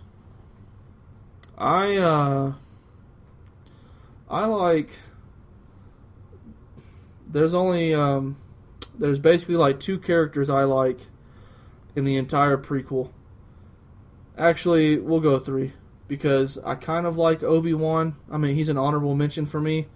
I 1.61 1.97
uh 1.99 2.55
I 4.31 4.47
like 4.47 4.91
there's 7.29 7.53
only 7.53 7.95
um 7.95 8.39
there's 8.99 9.19
basically 9.19 9.57
like 9.57 9.79
two 9.79 9.99
characters 9.99 10.49
I 10.49 10.65
like 10.65 11.01
in 11.95 12.05
the 12.05 12.17
entire 12.17 12.57
prequel. 12.57 13.11
Actually, 14.39 14.99
we'll 14.99 15.21
go 15.21 15.39
three 15.39 15.75
because 16.09 16.57
I 16.65 16.77
kind 16.77 17.07
of 17.07 17.19
like 17.19 17.43
Obi-Wan. 17.43 18.17
I 18.31 18.39
mean, 18.39 18.57
he's 18.57 18.69
an 18.69 18.79
honorable 18.79 19.15
mention 19.15 19.45
for 19.45 19.61
me, 19.61 19.87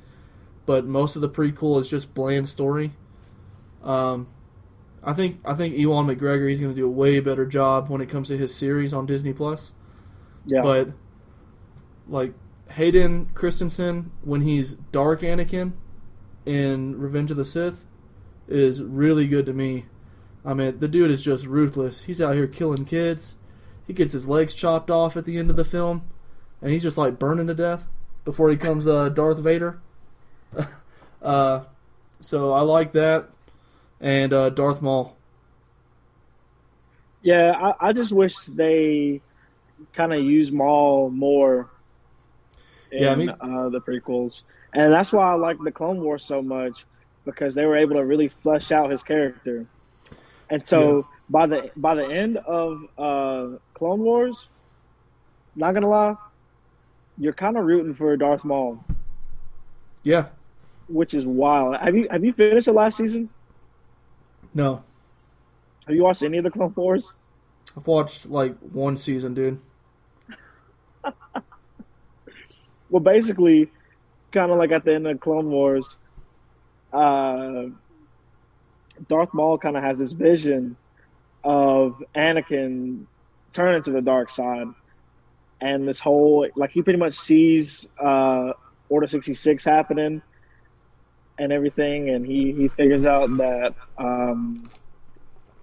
but 0.67 0.85
most 0.85 1.17
of 1.17 1.23
the 1.23 1.29
prequel 1.31 1.81
is 1.81 1.89
just 1.89 2.13
bland 2.13 2.49
story. 2.51 2.93
Um 3.83 4.29
I 5.03 5.15
think 5.15 5.41
I 5.47 5.55
think 5.55 5.77
Ewan 5.77 6.07
McGregor 6.07 6.49
he's 6.49 6.61
going 6.61 6.75
to 6.75 6.77
do 6.79 6.87
a 6.87 6.91
way 6.91 7.21
better 7.21 7.47
job 7.47 7.89
when 7.89 8.03
it 8.03 8.09
comes 8.09 8.29
to 8.29 8.37
his 8.37 8.55
series 8.55 8.93
on 8.93 9.07
Disney 9.07 9.33
Plus. 9.33 9.73
Yeah, 10.47 10.63
But 10.63 10.89
like 12.09 12.33
Hayden 12.71 13.27
Christensen 13.35 14.11
when 14.23 14.43
he's 14.43 14.75
Dark 14.75 15.21
Anakin 15.21 15.73
in 16.47 16.99
Revenge 16.99 17.31
of 17.31 17.37
the 17.37 17.45
Sith 17.45 17.87
is 18.49 18.83
really 18.83 19.27
good 19.27 19.47
to 19.47 19.53
me. 19.53 19.87
I 20.45 20.55
mean, 20.55 20.79
the 20.79 20.89
dude 20.89 21.11
is 21.11 21.23
just 21.23 21.47
ruthless. 21.47 22.03
He's 22.03 22.21
out 22.21 22.35
here 22.35 22.47
killing 22.47 22.85
kids. 22.85 23.37
He 23.87 23.93
gets 23.93 24.13
his 24.13 24.29
legs 24.29 24.55
chopped 24.55 24.91
off 24.91 25.17
at 25.17 25.25
the 25.25 25.39
end 25.39 25.51
of 25.51 25.57
the 25.57 25.65
film, 25.65 26.05
and 26.61 26.71
he's 26.71 26.83
just 26.83 26.99
like 26.99 27.19
burning 27.19 27.47
to 27.47 27.55
death 27.55 27.85
before 28.25 28.51
he 28.51 28.57
becomes 28.57 28.87
uh, 28.87 29.09
Darth 29.09 29.39
Vader. 29.39 29.81
uh, 31.23 31.65
so 32.21 32.53
I 32.53 32.63
like 32.63 32.93
that, 32.93 33.29
and 34.01 34.33
uh, 34.33 34.51
Darth 34.51 34.83
Maul. 34.83 35.17
yeah. 37.23 37.53
I, 37.53 37.89
I 37.89 37.93
just 37.93 38.13
wish 38.13 38.37
they 38.47 39.21
kind 39.93 40.13
of 40.13 40.23
use 40.23 40.51
Maul 40.51 41.11
more 41.11 41.71
in 42.95 43.03
Yeah, 43.03 43.13
I 43.13 43.15
mean- 43.17 43.31
uh, 43.31 43.69
the 43.69 43.81
prequels, 43.81 44.43
and 44.73 44.93
that's 44.93 45.13
why 45.13 45.31
I 45.31 45.35
like 45.35 45.59
the 45.63 45.73
Clone 45.73 46.01
Wars 46.01 46.25
so 46.25 46.41
much 46.43 46.85
because 47.25 47.55
they 47.55 47.65
were 47.67 47.77
able 47.77 47.95
to 47.97 48.05
really 48.05 48.29
flesh 48.29 48.71
out 48.73 48.91
his 48.91 49.03
character. 49.03 49.67
And 50.51 50.65
so 50.65 50.97
Yeah. 50.99 51.03
by 51.31 51.47
the 51.47 51.71
by 51.77 51.95
the 51.95 52.07
end 52.07 52.37
of 52.39 52.83
uh, 52.99 53.57
Clone 53.75 54.01
Wars, 54.01 54.49
not 55.57 55.73
gonna 55.75 55.89
lie, 55.89 56.17
you're 57.19 57.33
kind 57.33 57.57
of 57.57 57.65
rooting 57.65 57.95
for 57.95 58.17
Darth 58.17 58.45
Maul, 58.45 58.85
Yeah, 60.03 60.27
which 60.89 61.15
is 61.15 61.27
wild. 61.27 61.77
Have 61.77 61.95
you 61.97 62.07
have 62.11 62.25
you 62.25 62.33
finished 62.33 62.67
the 62.67 62.73
last 62.73 62.97
season? 62.99 63.29
no, 64.57 64.83
Have 65.87 65.97
you 65.97 66.03
watched 66.05 66.23
any 66.23 66.39
of 66.39 66.45
the 66.45 66.51
Clone 66.51 66.73
Wars? 66.77 67.15
I've 67.77 67.87
watched 67.87 68.27
like 68.27 68.57
one 68.59 68.97
season, 68.97 69.35
dude. 69.35 69.59
Well, 72.95 73.03
basically, 73.03 73.73
kind 74.31 74.53
of 74.53 74.59
like 74.59 74.71
at 74.71 74.85
the 74.85 74.95
end 74.95 75.09
of 75.09 75.19
Clone 75.19 75.51
Wars, 75.51 75.99
uh, 76.93 77.65
Darth 79.09 79.31
Maul 79.35 79.59
kind 79.59 79.77
of 79.77 79.83
has 79.83 79.99
this 79.99 80.13
vision 80.13 80.77
of 81.43 82.01
Anakin 82.17 83.09
turning 83.53 83.83
to 83.83 83.91
the 83.91 84.01
dark 84.01 84.31
side, 84.31 84.69
and 85.61 85.89
this 85.89 85.99
whole 85.99 86.47
like 86.55 86.71
he 86.71 86.83
pretty 86.83 87.01
much 87.01 87.15
sees 87.15 87.85
uh, 88.01 88.53
Order 88.89 89.09
sixty 89.09 89.35
six 89.35 89.65
happening 89.65 90.23
and 91.37 91.53
everything, 91.53 92.11
and 92.11 92.25
he 92.25 92.53
he 92.53 92.69
figures 92.69 93.05
out 93.05 93.29
that 93.39 93.75
um, 93.99 94.71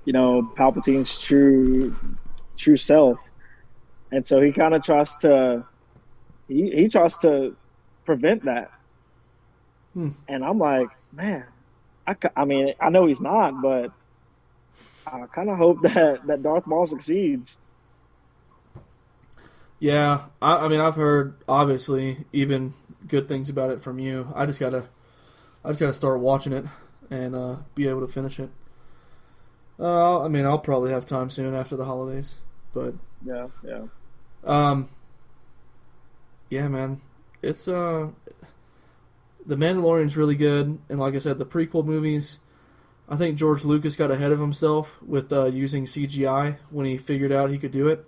you 0.04 0.12
know 0.12 0.52
Palpatine's 0.58 1.18
true 1.18 1.96
true 2.58 2.76
self, 2.76 3.20
and 4.12 4.28
so 4.28 4.42
he 4.42 4.52
kind 4.52 4.74
of 4.74 4.84
tries 4.84 5.16
to 5.20 5.66
he 6.52 6.72
he 6.72 6.90
tries 6.90 7.18
to 7.20 7.56
prevent 8.06 8.46
that, 8.46 8.70
Hmm. 9.94 10.12
and 10.28 10.44
I'm 10.44 10.58
like, 10.60 10.90
man, 11.12 11.46
I, 12.08 12.16
I 12.36 12.46
mean 12.46 12.74
I 12.80 12.90
know 12.90 13.08
he's 13.08 13.22
not, 13.22 13.62
but 13.62 13.92
I 15.06 15.26
kind 15.34 15.50
of 15.50 15.58
hope 15.58 15.78
that 15.84 16.22
that 16.26 16.42
Darth 16.44 16.66
Maul 16.66 16.88
succeeds. 16.88 17.58
Yeah, 19.80 20.26
I, 20.42 20.66
I 20.66 20.68
mean, 20.68 20.80
I've 20.80 20.96
heard 20.96 21.36
obviously 21.48 22.26
even 22.32 22.74
good 23.08 23.28
things 23.28 23.50
about 23.50 23.72
it 23.72 23.82
from 23.82 24.00
you. 24.00 24.32
I 24.36 24.46
just 24.46 24.60
gotta, 24.60 24.86
I 25.66 25.70
just 25.70 25.80
gotta 25.80 25.94
start 25.94 26.20
watching 26.20 26.54
it 26.54 26.66
and 27.12 27.36
uh, 27.36 27.58
be 27.76 27.88
able 27.88 28.02
to 28.02 28.08
finish 28.14 28.40
it. 28.40 28.50
Uh, 29.80 30.22
I 30.22 30.28
mean, 30.28 30.46
I'll 30.46 30.60
probably 30.60 30.92
have 30.92 31.06
time 31.06 31.30
soon 31.30 31.54
after 31.56 31.76
the 31.76 31.86
holidays, 31.86 32.36
but 32.74 32.94
Yeah, 33.24 33.48
yeah. 33.64 33.86
um, 34.44 34.90
yeah, 36.52 36.68
man, 36.68 37.02
it's 37.42 37.68
uh, 37.68 38.10
the 39.46 39.56
Mandalorian's 39.56 40.16
really 40.16 40.36
good, 40.36 40.78
and 40.90 41.00
like 41.00 41.16
I 41.16 41.20
said, 41.20 41.40
the 41.40 41.46
prequel 41.46 41.84
movies. 41.84 42.40
I 43.10 43.16
think 43.16 43.38
George 43.38 43.64
Lucas 43.66 43.96
got 43.96 44.12
ahead 44.12 44.32
of 44.32 44.40
himself 44.40 45.02
with 45.02 45.34
uh, 45.34 45.46
using 45.46 45.86
CGI 45.86 46.58
when 46.70 46.86
he 46.86 46.98
figured 46.98 47.32
out 47.32 47.50
he 47.50 47.58
could 47.58 47.72
do 47.72 47.88
it, 47.88 48.06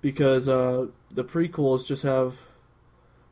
because 0.00 0.48
uh, 0.48 0.86
the 1.10 1.24
prequels 1.24 1.86
just 1.86 2.04
have 2.04 2.36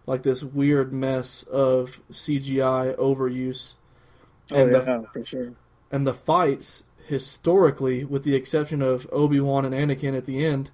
like 0.06 0.22
this 0.22 0.42
weird 0.42 0.92
mess 0.92 1.42
of 1.44 2.00
CGI 2.10 2.96
overuse, 2.96 3.74
Oh 4.50 4.56
and 4.56 4.72
yeah, 4.72 4.78
the 4.78 5.06
for 5.12 5.24
sure. 5.24 5.52
and 5.92 6.06
the 6.06 6.14
fights 6.14 6.84
historically, 7.06 8.04
with 8.04 8.24
the 8.24 8.34
exception 8.34 8.80
of 8.82 9.06
Obi 9.12 9.40
Wan 9.40 9.64
and 9.64 9.74
Anakin 9.74 10.16
at 10.16 10.26
the 10.26 10.44
end, 10.44 10.70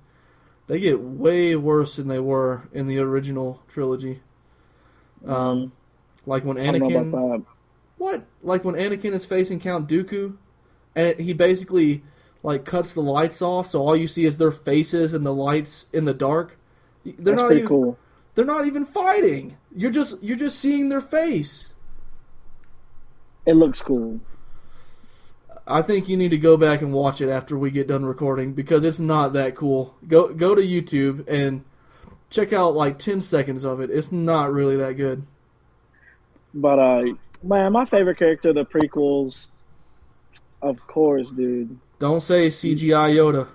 they 0.73 0.81
get 0.81 1.03
way 1.03 1.55
worse 1.55 1.97
than 1.97 2.09
they 2.09 2.19
were 2.19 2.63
in 2.73 2.87
the 2.87 2.99
original 2.99 3.63
trilogy. 3.69 4.23
Um, 5.27 5.73
like 6.25 6.47
when 6.47 6.57
I 6.57 6.73
don't 6.73 6.79
know 6.79 6.89
Anakin, 6.89 7.45
what? 7.99 8.25
Like 8.43 8.65
when 8.65 8.77
Anakin 8.77 9.13
is 9.13 9.27
facing 9.27 9.61
Count 9.61 9.87
Dooku, 9.87 10.35
and 10.97 11.09
it, 11.09 11.21
he 11.21 11.35
basically 11.35 12.03
like 12.43 12.65
cuts 12.65 12.95
the 12.95 13.03
lights 13.03 13.43
off, 13.43 13.67
so 13.67 13.83
all 13.83 13.95
you 13.95 14.09
see 14.09 14.25
is 14.25 14.39
their 14.39 14.51
faces 14.51 15.13
and 15.13 15.27
the 15.27 15.35
lights 15.35 15.89
in 15.93 16.07
the 16.07 16.15
dark. 16.15 16.57
They're 17.05 17.17
That's 17.19 17.43
not 17.43 17.47
pretty 17.49 17.59
even, 17.59 17.69
cool. 17.69 17.99
They're 18.35 18.47
not 18.47 18.67
even 18.67 18.87
fighting. 18.87 19.59
You're 19.77 19.91
just 19.91 20.23
you're 20.23 20.39
just 20.39 20.59
seeing 20.59 20.89
their 20.89 21.03
face. 21.03 21.75
It 23.45 23.57
looks 23.57 23.83
cool. 23.83 24.21
I 25.67 25.83
think 25.83 26.09
you 26.09 26.17
need 26.17 26.31
to 26.31 26.39
go 26.39 26.57
back 26.57 26.83
and 26.83 26.93
watch 26.93 27.21
it 27.21 27.29
after 27.29 27.57
we 27.57 27.71
get 27.71 27.87
done 27.87 28.05
recording 28.05 28.53
because 28.53 28.85
it's 28.85 28.99
not 28.99 29.33
that 29.35 29.55
cool. 29.55 29.95
Go 30.07 30.33
go 30.33 30.55
to 30.55 30.63
YouTube 30.63 31.27
and 31.29 31.65
check 32.31 32.53
out 32.53 32.75
like 32.75 32.99
10 32.99 33.21
seconds 33.21 33.65
of 33.65 33.81
it. 33.81 33.91
It's 33.91 34.11
not 34.11 34.53
really 34.53 34.77
that 34.77 34.95
good. 34.95 35.25
But 36.55 36.79
uh, 36.79 37.03
man, 37.43 37.73
my 37.73 37.85
favorite 37.87 38.19
character 38.19 38.53
the 38.53 38.65
prequels, 38.65 39.49
of 40.61 40.85
course, 40.87 41.31
dude. 41.31 41.79
Don't 41.99 42.21
say 42.21 42.49
CGI 42.49 43.15
Yoda. 43.15 43.49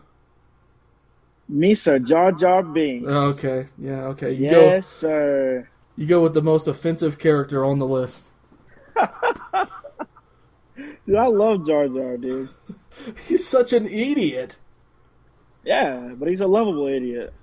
Misa 1.51 2.03
Jar 2.05 2.31
Jar 2.31 2.63
Binks. 2.63 3.11
Okay. 3.11 3.67
Yeah, 3.77 4.05
okay. 4.07 4.31
You 4.33 4.45
yes, 4.45 4.87
sir. 4.87 5.67
you 5.95 6.05
go 6.05 6.21
with 6.21 6.33
the 6.33 6.41
most 6.41 6.67
offensive 6.67 7.19
character 7.19 7.65
on 7.65 7.79
the 7.79 7.87
list. 7.87 8.31
Dude, 11.07 11.15
I 11.15 11.27
love 11.27 11.65
Jar 11.65 11.87
Jar, 11.87 12.17
dude. 12.17 12.49
He's 13.27 13.47
such 13.47 13.71
an 13.71 13.87
idiot. 13.87 14.57
Yeah, 15.63 16.13
but 16.17 16.29
he's 16.29 16.39
a 16.39 16.47
lovable 16.47 16.87
idiot. 16.87 17.33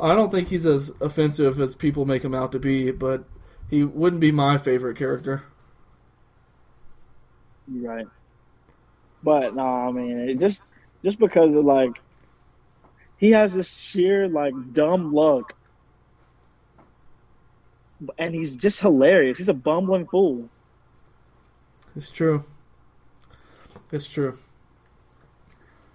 I 0.00 0.14
don't 0.14 0.30
think 0.30 0.48
he's 0.48 0.64
as 0.64 0.90
offensive 1.02 1.60
as 1.60 1.74
people 1.74 2.06
make 2.06 2.24
him 2.24 2.34
out 2.34 2.50
to 2.52 2.58
be, 2.58 2.90
but 2.90 3.24
he 3.68 3.84
wouldn't 3.84 4.20
be 4.20 4.32
my 4.32 4.56
favorite 4.56 4.96
character. 4.96 5.44
Right. 7.68 8.06
But 9.22 9.54
no, 9.54 9.62
I 9.62 9.92
mean, 9.92 10.18
it 10.18 10.38
just 10.38 10.62
just 11.04 11.18
because 11.18 11.54
of 11.54 11.64
like 11.64 12.00
he 13.18 13.30
has 13.32 13.52
this 13.52 13.76
sheer 13.76 14.26
like 14.28 14.54
dumb 14.72 15.12
luck, 15.12 15.54
and 18.18 18.34
he's 18.34 18.56
just 18.56 18.80
hilarious. 18.80 19.36
He's 19.36 19.50
a 19.50 19.54
bumbling 19.54 20.06
fool. 20.06 20.48
It's 21.96 22.10
true. 22.10 22.44
It's 23.90 24.08
true. 24.08 24.38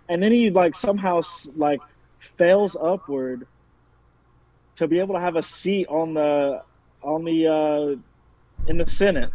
and 0.09 0.21
then 0.23 0.31
he 0.31 0.49
like 0.49 0.75
somehow 0.75 1.21
like 1.55 1.81
fails 2.37 2.75
upward 2.81 3.45
to 4.75 4.87
be 4.87 4.99
able 4.99 5.15
to 5.15 5.19
have 5.19 5.35
a 5.35 5.43
seat 5.43 5.87
on 5.89 6.13
the 6.13 6.61
on 7.01 7.23
the 7.25 7.47
uh 7.47 8.69
in 8.69 8.77
the 8.77 8.87
senate 8.89 9.31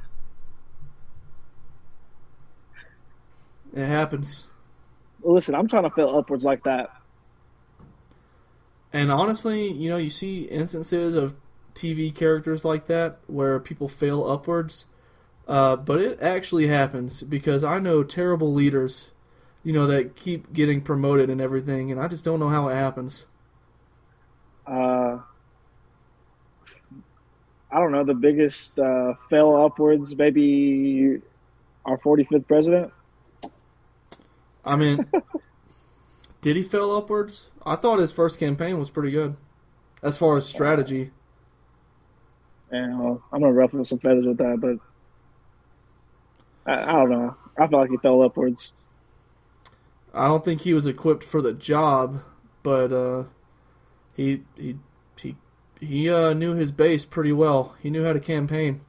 It 3.75 3.87
happens. 3.87 4.47
listen 5.23 5.55
i'm 5.55 5.67
trying 5.69 5.83
to 5.85 5.91
fail 5.91 6.17
upwards 6.17 6.45
like 6.45 6.63
that 6.65 6.91
And 8.95 9.11
honestly, 9.11 9.73
you 9.73 9.89
know, 9.89 9.97
you 9.97 10.11
see 10.11 10.43
instances 10.43 11.17
of 11.17 11.35
TV 11.75 12.15
characters 12.15 12.63
like 12.63 12.87
that 12.89 13.21
where 13.27 13.59
people 13.59 13.89
fail 13.89 14.29
upwards, 14.31 14.85
uh, 15.49 15.76
but 15.76 16.01
it 16.01 16.20
actually 16.22 16.66
happens 16.68 17.22
because 17.22 17.64
I 17.64 17.78
know 17.78 18.03
terrible 18.03 18.53
leaders, 18.53 19.09
you 19.64 19.72
know, 19.72 19.86
that 19.86 20.16
keep 20.16 20.53
getting 20.53 20.80
promoted 20.80 21.30
and 21.30 21.40
everything, 21.40 21.90
and 21.90 22.01
I 22.01 22.09
just 22.09 22.24
don't 22.24 22.40
know 22.40 22.49
how 22.49 22.68
it 22.68 22.74
happens. 22.74 23.26
uh 24.66 25.18
i 27.70 27.78
don't 27.80 27.90
know 27.90 28.05
the 28.05 28.14
biggest 28.14 28.78
uh 28.78 29.12
fail 29.28 29.57
upwards 29.57 30.14
maybe 30.16 31.20
our 31.84 31.99
45th 31.99 32.47
president 32.47 32.93
I 34.64 34.76
mean, 34.76 35.07
did 36.40 36.55
he 36.55 36.62
fell 36.62 36.97
upwards? 36.97 37.49
I 37.66 37.74
thought 37.74 37.99
his 37.99 38.12
first 38.12 38.38
campaign 38.38 38.78
was 38.78 38.90
pretty 38.90 39.11
good 39.11 39.36
as 40.05 40.16
far 40.16 40.36
as 40.36 40.47
strategy. 40.47 41.11
and 42.70 42.95
uh, 42.95 43.16
i'm 43.32 43.40
gonna 43.40 43.53
ruffle 43.53 43.84
some 43.84 43.99
feathers 43.99 44.24
with 44.24 44.38
that 44.38 44.59
but 44.61 44.76
I, 46.67 46.73
I 46.83 46.93
don't 46.93 47.11
know 47.11 47.37
i 47.59 47.67
feel 47.67 47.79
like 47.81 47.91
he 47.91 47.97
fell 47.99 48.23
upwards 48.23 48.73
I 50.15 50.27
don't 50.29 50.45
think 50.45 50.61
he 50.61 50.75
was 50.75 50.87
equipped 50.87 51.25
for 51.25 51.41
the 51.41 51.55
job, 51.55 52.23
but 52.63 52.93
uh, 52.93 53.25
he 54.15 54.43
he 54.59 54.77
he 55.17 55.37
he 55.81 56.11
uh, 56.11 56.35
knew 56.35 56.53
his 56.55 56.71
base 56.71 57.07
pretty 57.07 57.33
well. 57.33 57.75
He 57.83 57.89
knew 57.89 58.05
how 58.05 58.13
to 58.13 58.21
campaign. 58.21 58.83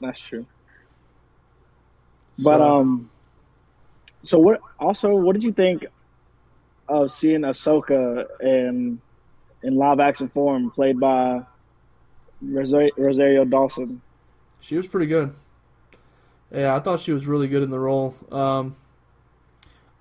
That's 0.00 0.18
true. 0.20 0.46
But 2.38 2.58
So- 2.58 2.62
um, 2.62 3.10
so 4.22 4.38
what? 4.38 4.60
Also, 4.80 5.14
what 5.14 5.34
did 5.34 5.44
you 5.44 5.52
think 5.52 5.84
of 6.88 7.10
seeing 7.12 7.42
Ahsoka 7.42 8.24
in 8.40 8.98
in 9.62 9.76
live 9.76 10.00
action 10.00 10.28
form, 10.30 10.70
played 10.70 10.98
by 10.98 11.42
Rosario, 12.40 12.90
Rosario 12.96 13.44
Dawson? 13.44 14.00
She 14.60 14.76
was 14.76 14.86
pretty 14.86 15.06
good. 15.06 15.34
Yeah, 16.52 16.74
I 16.74 16.80
thought 16.80 17.00
she 17.00 17.12
was 17.12 17.26
really 17.26 17.48
good 17.48 17.62
in 17.62 17.70
the 17.70 17.78
role. 17.78 18.14
Um, 18.30 18.76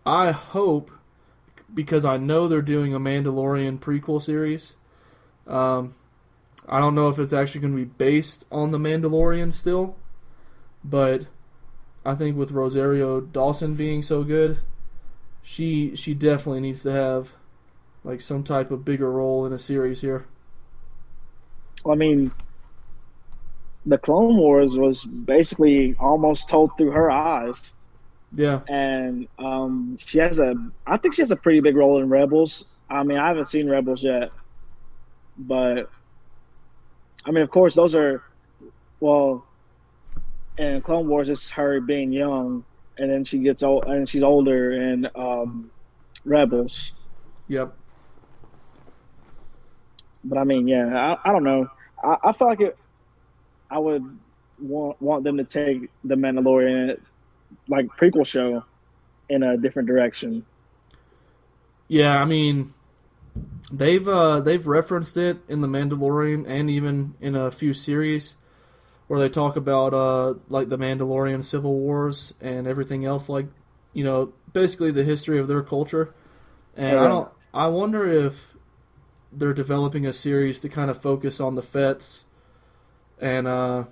I 0.05 0.31
hope 0.31 0.91
because 1.73 2.05
I 2.05 2.17
know 2.17 2.47
they're 2.47 2.61
doing 2.61 2.93
a 2.93 2.99
Mandalorian 2.99 3.79
prequel 3.79 4.21
series. 4.21 4.75
Um, 5.47 5.95
I 6.67 6.79
don't 6.79 6.95
know 6.95 7.09
if 7.09 7.19
it's 7.19 7.33
actually 7.33 7.61
going 7.61 7.73
to 7.73 7.85
be 7.85 7.91
based 7.97 8.45
on 8.51 8.71
the 8.71 8.77
Mandalorian 8.77 9.53
still, 9.53 9.95
but 10.83 11.27
I 12.05 12.15
think 12.15 12.37
with 12.37 12.51
Rosario 12.51 13.19
Dawson 13.19 13.73
being 13.73 14.01
so 14.01 14.23
good, 14.23 14.59
she 15.41 15.95
she 15.95 16.13
definitely 16.13 16.61
needs 16.61 16.83
to 16.83 16.91
have 16.91 17.33
like 18.03 18.21
some 18.21 18.43
type 18.43 18.71
of 18.71 18.85
bigger 18.85 19.11
role 19.11 19.45
in 19.45 19.53
a 19.53 19.59
series 19.59 20.01
here. 20.01 20.25
I 21.87 21.95
mean, 21.95 22.31
the 23.85 23.97
Clone 23.97 24.37
Wars 24.37 24.77
was 24.77 25.03
basically 25.05 25.95
almost 25.99 26.49
told 26.49 26.71
through 26.77 26.91
her 26.91 27.11
eyes, 27.11 27.73
Yeah, 28.31 28.61
and 28.67 29.27
um, 29.39 29.97
she 29.99 30.19
has 30.19 30.39
a. 30.39 30.55
I 30.85 30.97
think 30.97 31.15
she 31.15 31.21
has 31.21 31.31
a 31.31 31.35
pretty 31.37 31.61
big 31.61 31.75
role 31.75 32.01
in 32.01 32.09
Rebels. 32.09 32.63
I 32.89 33.03
mean, 33.03 33.17
I 33.17 33.27
haven't 33.29 33.47
seen 33.47 33.69
Rebels 33.69 34.03
yet, 34.03 34.31
but 35.37 35.89
I 37.25 37.31
mean, 37.31 37.43
of 37.43 37.49
course, 37.51 37.75
those 37.75 37.95
are 37.95 38.23
well. 38.99 39.47
In 40.57 40.81
Clone 40.81 41.07
Wars, 41.09 41.29
it's 41.29 41.49
her 41.51 41.81
being 41.81 42.13
young, 42.13 42.65
and 42.97 43.11
then 43.11 43.25
she 43.25 43.39
gets 43.39 43.63
old, 43.63 43.85
and 43.87 44.07
she's 44.09 44.23
older 44.23 44.71
in 44.71 45.07
um, 45.15 45.71
Rebels. 46.25 46.93
yep. 47.47 47.75
but 50.23 50.37
I 50.37 50.43
mean, 50.43 50.67
yeah, 50.67 51.15
I, 51.23 51.29
I 51.29 51.31
don't 51.33 51.43
know. 51.43 51.67
I, 52.03 52.15
I 52.25 52.31
feel 52.33 52.47
like 52.47 52.61
it. 52.61 52.77
I 53.75 53.77
would 53.77 54.17
want 54.57 55.01
want 55.01 55.23
them 55.25 55.35
to 55.35 55.43
take 55.43 55.89
the 56.05 56.15
Mandalorian 56.15 56.97
like 57.67 57.87
prequel 57.87 58.25
show 58.25 58.63
in 59.27 59.43
a 59.43 59.57
different 59.57 59.89
direction. 59.89 60.45
Yeah, 61.89 62.21
I 62.21 62.23
mean, 62.23 62.73
they've 63.69 64.07
uh, 64.07 64.39
they've 64.39 64.65
referenced 64.65 65.17
it 65.17 65.39
in 65.49 65.59
the 65.59 65.67
Mandalorian 65.67 66.47
and 66.47 66.69
even 66.69 67.15
in 67.19 67.35
a 67.35 67.51
few 67.51 67.73
series 67.73 68.35
where 69.07 69.19
they 69.19 69.27
talk 69.27 69.57
about 69.57 69.93
uh, 69.93 70.35
like 70.47 70.69
the 70.69 70.77
Mandalorian 70.77 71.43
civil 71.43 71.73
wars 71.73 72.33
and 72.39 72.67
everything 72.67 73.03
else, 73.03 73.27
like 73.27 73.47
you 73.91 74.05
know, 74.05 74.31
basically 74.53 74.91
the 74.91 75.03
history 75.03 75.37
of 75.37 75.49
their 75.49 75.61
culture. 75.61 76.13
And 76.77 76.97
I 76.97 77.07
don't. 77.09 77.29
I 77.53 77.67
wonder 77.67 78.09
if 78.09 78.53
they're 79.33 79.53
developing 79.53 80.05
a 80.05 80.13
series 80.13 80.61
to 80.61 80.69
kind 80.69 80.89
of 80.89 81.01
focus 81.01 81.41
on 81.41 81.55
the 81.55 81.61
Fetts 81.61 82.23
and 83.19 83.47
uh, 83.47 83.85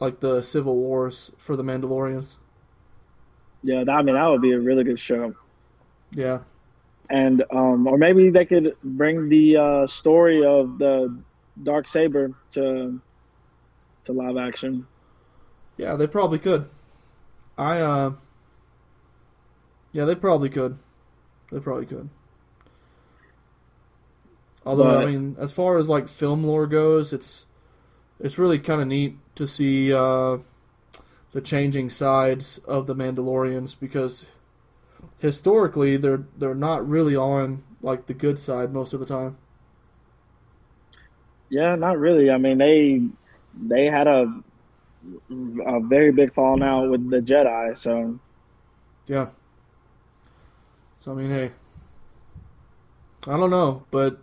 like 0.00 0.20
the 0.20 0.42
civil 0.42 0.76
wars 0.76 1.30
for 1.36 1.56
the 1.56 1.62
Mandalorians. 1.62 2.36
Yeah, 3.62 3.84
I 3.88 4.02
mean 4.02 4.14
that 4.14 4.26
would 4.26 4.42
be 4.42 4.52
a 4.52 4.60
really 4.60 4.84
good 4.84 5.00
show. 5.00 5.34
Yeah, 6.12 6.40
and 7.10 7.44
um, 7.50 7.86
or 7.86 7.98
maybe 7.98 8.30
they 8.30 8.44
could 8.44 8.76
bring 8.82 9.28
the 9.28 9.56
uh, 9.56 9.86
story 9.86 10.44
of 10.44 10.78
the 10.78 11.16
dark 11.62 11.88
saber 11.88 12.32
to 12.52 13.00
to 14.04 14.12
live 14.12 14.36
action. 14.36 14.86
yeah, 15.76 15.96
they 15.96 16.06
probably 16.06 16.38
could. 16.38 16.68
I 17.58 17.80
uh, 17.80 18.12
yeah, 19.92 20.04
they 20.04 20.14
probably 20.14 20.50
could. 20.50 20.78
They 21.50 21.60
probably 21.60 21.86
could. 21.86 22.10
Although 24.64 25.00
I 25.00 25.06
mean, 25.06 25.36
as 25.38 25.52
far 25.52 25.78
as 25.78 25.88
like 25.88 26.08
film 26.08 26.44
lore 26.44 26.66
goes, 26.66 27.12
it's 27.12 27.45
it's 28.20 28.38
really 28.38 28.58
kind 28.58 28.80
of 28.80 28.88
neat 28.88 29.16
to 29.34 29.46
see 29.46 29.92
uh, 29.92 30.38
the 31.32 31.40
changing 31.40 31.90
sides 31.90 32.58
of 32.66 32.86
the 32.86 32.94
Mandalorians 32.94 33.76
because 33.78 34.26
historically 35.18 35.96
they're 35.96 36.24
they're 36.36 36.54
not 36.54 36.86
really 36.86 37.16
on 37.16 37.62
like 37.82 38.06
the 38.06 38.14
good 38.14 38.38
side 38.38 38.72
most 38.72 38.92
of 38.92 39.00
the 39.00 39.06
time. 39.06 39.36
Yeah, 41.48 41.74
not 41.76 41.98
really. 41.98 42.30
I 42.30 42.38
mean 42.38 42.58
they 42.58 43.02
they 43.68 43.86
had 43.86 44.06
a 44.06 44.42
a 45.66 45.80
very 45.80 46.10
big 46.10 46.34
falling 46.34 46.62
out 46.62 46.90
with 46.90 47.10
the 47.10 47.20
Jedi, 47.20 47.76
so 47.76 48.18
Yeah. 49.06 49.28
So 50.98 51.12
I 51.12 51.14
mean, 51.14 51.30
hey, 51.30 51.52
I 53.26 53.36
don't 53.36 53.50
know, 53.50 53.84
but 53.90 54.18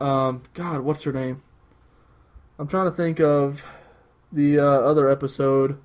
um, 0.00 0.42
God, 0.54 0.80
what's 0.80 1.02
her 1.02 1.12
name? 1.12 1.42
I'm 2.58 2.66
trying 2.66 2.86
to 2.90 2.96
think 2.96 3.20
of 3.20 3.62
the 4.32 4.58
uh, 4.58 4.64
other 4.64 5.08
episode. 5.08 5.78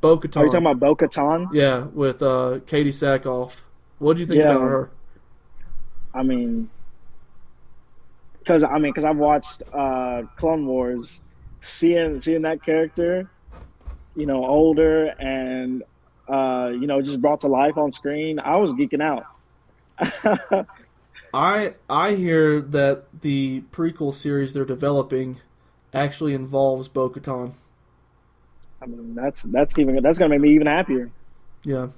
Bo 0.00 0.18
Katan. 0.18 0.36
are 0.40 0.44
you 0.44 0.50
talking 0.50 0.66
about 0.66 0.80
Bo 0.80 0.96
Katan? 0.96 1.48
Yeah, 1.52 1.84
with 1.92 2.22
uh, 2.22 2.60
Katee 2.66 2.88
Sackhoff. 2.88 3.52
What 3.98 4.16
do 4.16 4.20
you 4.22 4.26
think 4.26 4.38
Yeah. 4.38 4.50
about 4.50 4.62
her? 4.62 4.90
I 6.14 6.22
mean, 6.22 6.68
because 8.38 8.64
I 8.64 8.78
mean, 8.78 8.90
because 8.90 9.04
I've 9.04 9.18
watched 9.18 9.62
uh, 9.72 10.22
Clone 10.36 10.66
Wars, 10.66 11.20
seeing 11.60 12.18
seeing 12.18 12.42
that 12.42 12.64
character, 12.64 13.30
you 14.16 14.26
know, 14.26 14.44
older 14.44 15.06
and 15.20 15.84
uh, 16.28 16.70
you 16.72 16.86
know, 16.86 17.00
just 17.02 17.20
brought 17.20 17.40
to 17.40 17.48
life 17.48 17.76
on 17.76 17.92
screen. 17.92 18.40
I 18.40 18.56
was 18.56 18.72
geeking 18.72 19.02
out. 19.02 19.26
I 21.32 21.74
I 21.88 22.14
hear 22.14 22.60
that 22.60 23.04
the 23.20 23.62
prequel 23.72 24.14
series 24.14 24.52
they're 24.52 24.64
developing 24.64 25.38
actually 25.94 26.34
involves 26.34 26.88
Bo 26.88 27.08
Katan. 27.10 27.54
I 28.82 28.86
mean, 28.86 29.14
that's 29.14 29.42
that's 29.42 29.78
even 29.78 30.02
that's 30.02 30.18
gonna 30.18 30.30
make 30.30 30.40
me 30.40 30.54
even 30.54 30.66
happier. 30.66 31.10
Yeah, 31.64 31.88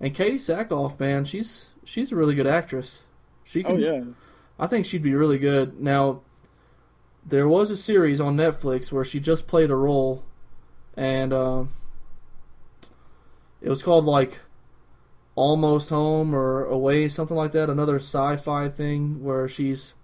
and 0.00 0.14
Katee 0.14 0.34
Sackhoff, 0.34 1.00
man, 1.00 1.24
she's 1.24 1.70
she's 1.84 2.12
a 2.12 2.16
really 2.16 2.34
good 2.34 2.46
actress. 2.46 3.04
She 3.44 3.62
can, 3.62 3.76
Oh 3.76 3.78
yeah, 3.78 4.04
I 4.58 4.66
think 4.66 4.86
she'd 4.86 5.02
be 5.02 5.14
really 5.14 5.38
good. 5.38 5.80
Now, 5.80 6.20
there 7.24 7.48
was 7.48 7.70
a 7.70 7.76
series 7.76 8.20
on 8.20 8.36
Netflix 8.36 8.92
where 8.92 9.04
she 9.04 9.18
just 9.18 9.46
played 9.46 9.70
a 9.70 9.76
role, 9.76 10.24
and 10.96 11.32
um, 11.32 11.70
it 13.60 13.68
was 13.68 13.82
called 13.82 14.04
like 14.04 14.38
Almost 15.36 15.90
Home 15.90 16.34
or 16.34 16.64
Away, 16.64 17.06
something 17.06 17.36
like 17.36 17.52
that. 17.52 17.70
Another 17.70 17.96
sci-fi 17.96 18.68
thing 18.68 19.22
where 19.22 19.48
she's 19.48 19.94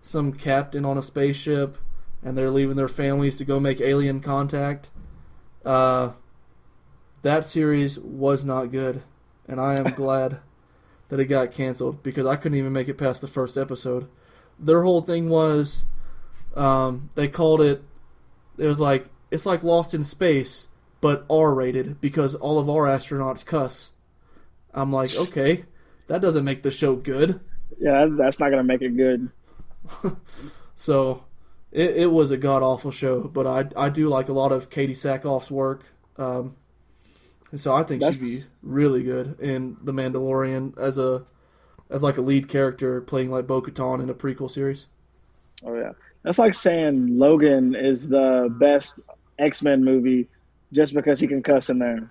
some 0.00 0.32
captain 0.32 0.84
on 0.84 0.96
a 0.96 1.02
spaceship, 1.02 1.76
and 2.22 2.38
they're 2.38 2.50
leaving 2.50 2.76
their 2.76 2.88
families 2.88 3.36
to 3.38 3.44
go 3.44 3.58
make 3.58 3.80
alien 3.80 4.20
contact. 4.20 4.90
Uh, 5.64 6.12
that 7.22 7.44
series 7.44 7.98
was 7.98 8.44
not 8.44 8.70
good, 8.70 9.02
and 9.48 9.60
I 9.60 9.74
am 9.74 9.84
glad 9.96 10.38
that 11.08 11.18
it 11.18 11.26
got 11.26 11.50
canceled 11.50 12.02
because 12.02 12.26
I 12.26 12.36
couldn't 12.36 12.58
even 12.58 12.72
make 12.72 12.88
it 12.88 12.98
past 12.98 13.20
the 13.20 13.26
first 13.26 13.56
episode. 13.56 14.08
Their 14.58 14.82
whole 14.82 15.00
thing 15.00 15.28
was 15.28 15.86
um, 16.54 17.10
they 17.14 17.28
called 17.28 17.60
it 17.60 17.82
it 18.58 18.66
was 18.66 18.80
like 18.80 19.10
it's 19.30 19.46
like 19.46 19.62
Lost 19.62 19.94
in 19.94 20.04
Space 20.04 20.68
but 21.00 21.24
R 21.28 21.52
rated 21.52 22.00
because 22.00 22.34
all 22.34 22.58
of 22.58 22.68
our 22.68 22.86
astronauts 22.86 23.44
cuss. 23.44 23.92
I'm 24.76 24.92
like, 24.92 25.16
okay, 25.16 25.64
that 26.06 26.20
doesn't 26.20 26.44
make 26.44 26.62
the 26.62 26.70
show 26.70 26.94
good. 26.94 27.40
yeah, 27.80 28.06
that's 28.10 28.38
not 28.38 28.50
gonna 28.50 28.62
make 28.64 28.82
it 28.82 28.96
good. 28.96 29.30
So 30.76 31.24
it, 31.72 31.96
it 31.96 32.06
was 32.06 32.30
a 32.30 32.36
god 32.36 32.62
awful 32.62 32.90
show, 32.90 33.20
but 33.20 33.46
I 33.46 33.84
I 33.86 33.88
do 33.88 34.08
like 34.08 34.28
a 34.28 34.32
lot 34.32 34.52
of 34.52 34.68
Katee 34.70 34.90
Sackhoff's 34.90 35.50
work. 35.50 35.84
Um, 36.18 36.54
and 37.50 37.60
so 37.60 37.74
I 37.74 37.82
think 37.82 38.02
she'd 38.02 38.20
be 38.20 38.38
really 38.62 39.02
good 39.02 39.40
in 39.40 39.76
The 39.82 39.92
Mandalorian 39.92 40.78
as 40.78 40.98
a 40.98 41.24
as 41.88 42.02
like 42.02 42.18
a 42.18 42.20
lead 42.20 42.48
character 42.48 43.00
playing 43.00 43.30
like 43.30 43.46
Bo 43.46 43.62
Katan 43.62 44.02
in 44.02 44.10
a 44.10 44.14
prequel 44.14 44.50
series. 44.50 44.86
Oh 45.64 45.74
yeah, 45.74 45.92
that's 46.22 46.38
like 46.38 46.54
saying 46.54 47.16
Logan 47.16 47.74
is 47.74 48.06
the 48.06 48.54
best 48.60 49.00
X 49.38 49.62
Men 49.62 49.82
movie 49.82 50.28
just 50.72 50.92
because 50.92 51.18
he 51.20 51.26
can 51.26 51.42
cuss 51.42 51.70
in 51.70 51.78
there. 51.78 52.10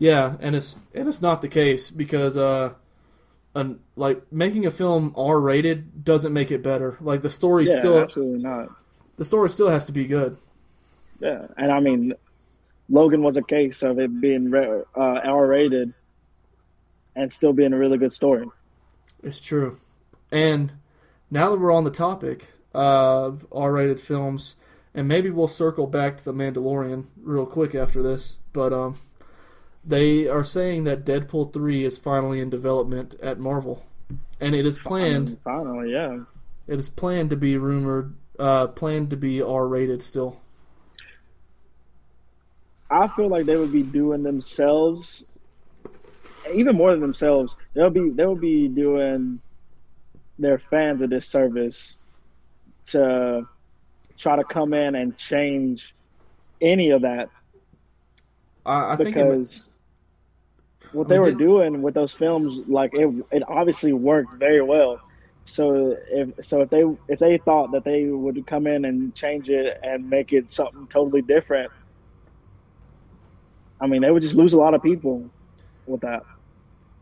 Yeah, 0.00 0.36
and 0.40 0.56
it's 0.56 0.76
and 0.94 1.06
it's 1.06 1.20
not 1.20 1.42
the 1.42 1.48
case 1.48 1.90
because 1.90 2.34
uh, 2.36 2.72
an, 3.54 3.80
like 3.96 4.32
making 4.32 4.64
a 4.64 4.70
film 4.70 5.14
R 5.14 5.38
rated 5.38 6.04
doesn't 6.04 6.32
make 6.32 6.50
it 6.50 6.62
better. 6.62 6.96
Like 7.02 7.20
the 7.20 7.28
story 7.30 7.66
Yeah, 7.68 7.78
still 7.78 7.98
absolutely 7.98 8.42
not. 8.42 8.70
the 9.18 9.26
story 9.26 9.50
still 9.50 9.68
has 9.68 9.84
to 9.84 9.92
be 9.92 10.06
good. 10.06 10.38
Yeah, 11.20 11.46
and 11.58 11.70
I 11.70 11.80
mean, 11.80 12.14
Logan 12.88 13.22
was 13.22 13.36
a 13.36 13.42
case 13.42 13.82
of 13.82 13.98
it 13.98 14.20
being 14.22 14.52
uh, 14.54 14.84
R 14.96 15.46
rated 15.46 15.92
and 17.14 17.30
still 17.30 17.52
being 17.52 17.74
a 17.74 17.78
really 17.78 17.98
good 17.98 18.14
story. 18.14 18.46
It's 19.22 19.38
true. 19.38 19.78
And 20.32 20.72
now 21.30 21.50
that 21.50 21.60
we're 21.60 21.72
on 21.74 21.84
the 21.84 21.90
topic 21.90 22.48
of 22.72 23.46
R 23.52 23.72
rated 23.72 24.00
films, 24.00 24.54
and 24.94 25.06
maybe 25.06 25.28
we'll 25.28 25.46
circle 25.46 25.86
back 25.86 26.16
to 26.16 26.24
the 26.24 26.32
Mandalorian 26.32 27.04
real 27.22 27.44
quick 27.44 27.74
after 27.74 28.02
this, 28.02 28.38
but 28.54 28.72
um, 28.72 28.98
they 29.84 30.26
are 30.28 30.44
saying 30.44 30.84
that 30.84 31.04
Deadpool 31.04 31.52
three 31.52 31.84
is 31.84 31.98
finally 31.98 32.40
in 32.40 32.50
development 32.50 33.14
at 33.22 33.38
Marvel, 33.38 33.84
and 34.40 34.54
it 34.54 34.66
is 34.66 34.78
planned. 34.78 35.38
Finally, 35.44 35.92
yeah. 35.92 36.18
It 36.66 36.78
is 36.78 36.88
planned 36.88 37.30
to 37.30 37.36
be 37.36 37.56
rumored, 37.56 38.14
uh, 38.38 38.68
planned 38.68 39.10
to 39.10 39.16
be 39.16 39.42
R 39.42 39.66
rated 39.66 40.02
still. 40.02 40.40
I 42.90 43.08
feel 43.08 43.28
like 43.28 43.46
they 43.46 43.56
would 43.56 43.72
be 43.72 43.82
doing 43.82 44.22
themselves, 44.22 45.24
even 46.52 46.76
more 46.76 46.90
than 46.90 47.00
themselves. 47.00 47.56
They'll 47.74 47.90
be 47.90 48.10
they'll 48.10 48.34
be 48.34 48.68
doing 48.68 49.40
their 50.38 50.58
fans 50.58 51.02
a 51.02 51.06
disservice 51.06 51.96
to 52.86 53.46
try 54.18 54.36
to 54.36 54.44
come 54.44 54.74
in 54.74 54.94
and 54.94 55.16
change 55.16 55.94
any 56.60 56.90
of 56.90 57.02
that 57.02 57.30
I, 58.66 58.92
I 58.92 58.96
think 58.96 59.08
it, 59.08 59.14
because 59.14 59.68
what 60.92 61.08
they 61.08 61.18
were 61.18 61.32
doing 61.32 61.82
with 61.82 61.94
those 61.94 62.12
films, 62.12 62.58
like 62.68 62.90
it, 62.94 63.08
it 63.30 63.42
obviously 63.48 63.92
worked 63.92 64.32
very 64.34 64.62
well. 64.62 65.02
So 65.44 65.96
if 66.10 66.44
so, 66.44 66.62
if 66.62 66.70
they 66.70 66.84
if 67.08 67.18
they 67.18 67.38
thought 67.38 67.72
that 67.72 67.84
they 67.84 68.06
would 68.06 68.46
come 68.46 68.66
in 68.66 68.84
and 68.84 69.14
change 69.14 69.48
it 69.48 69.76
and 69.82 70.08
make 70.08 70.32
it 70.32 70.50
something 70.50 70.86
totally 70.88 71.22
different, 71.22 71.72
I 73.80 73.86
mean, 73.86 74.02
they 74.02 74.10
would 74.10 74.22
just 74.22 74.34
lose 74.34 74.52
a 74.52 74.58
lot 74.58 74.74
of 74.74 74.82
people 74.82 75.32
with 75.86 76.02
that. 76.02 76.22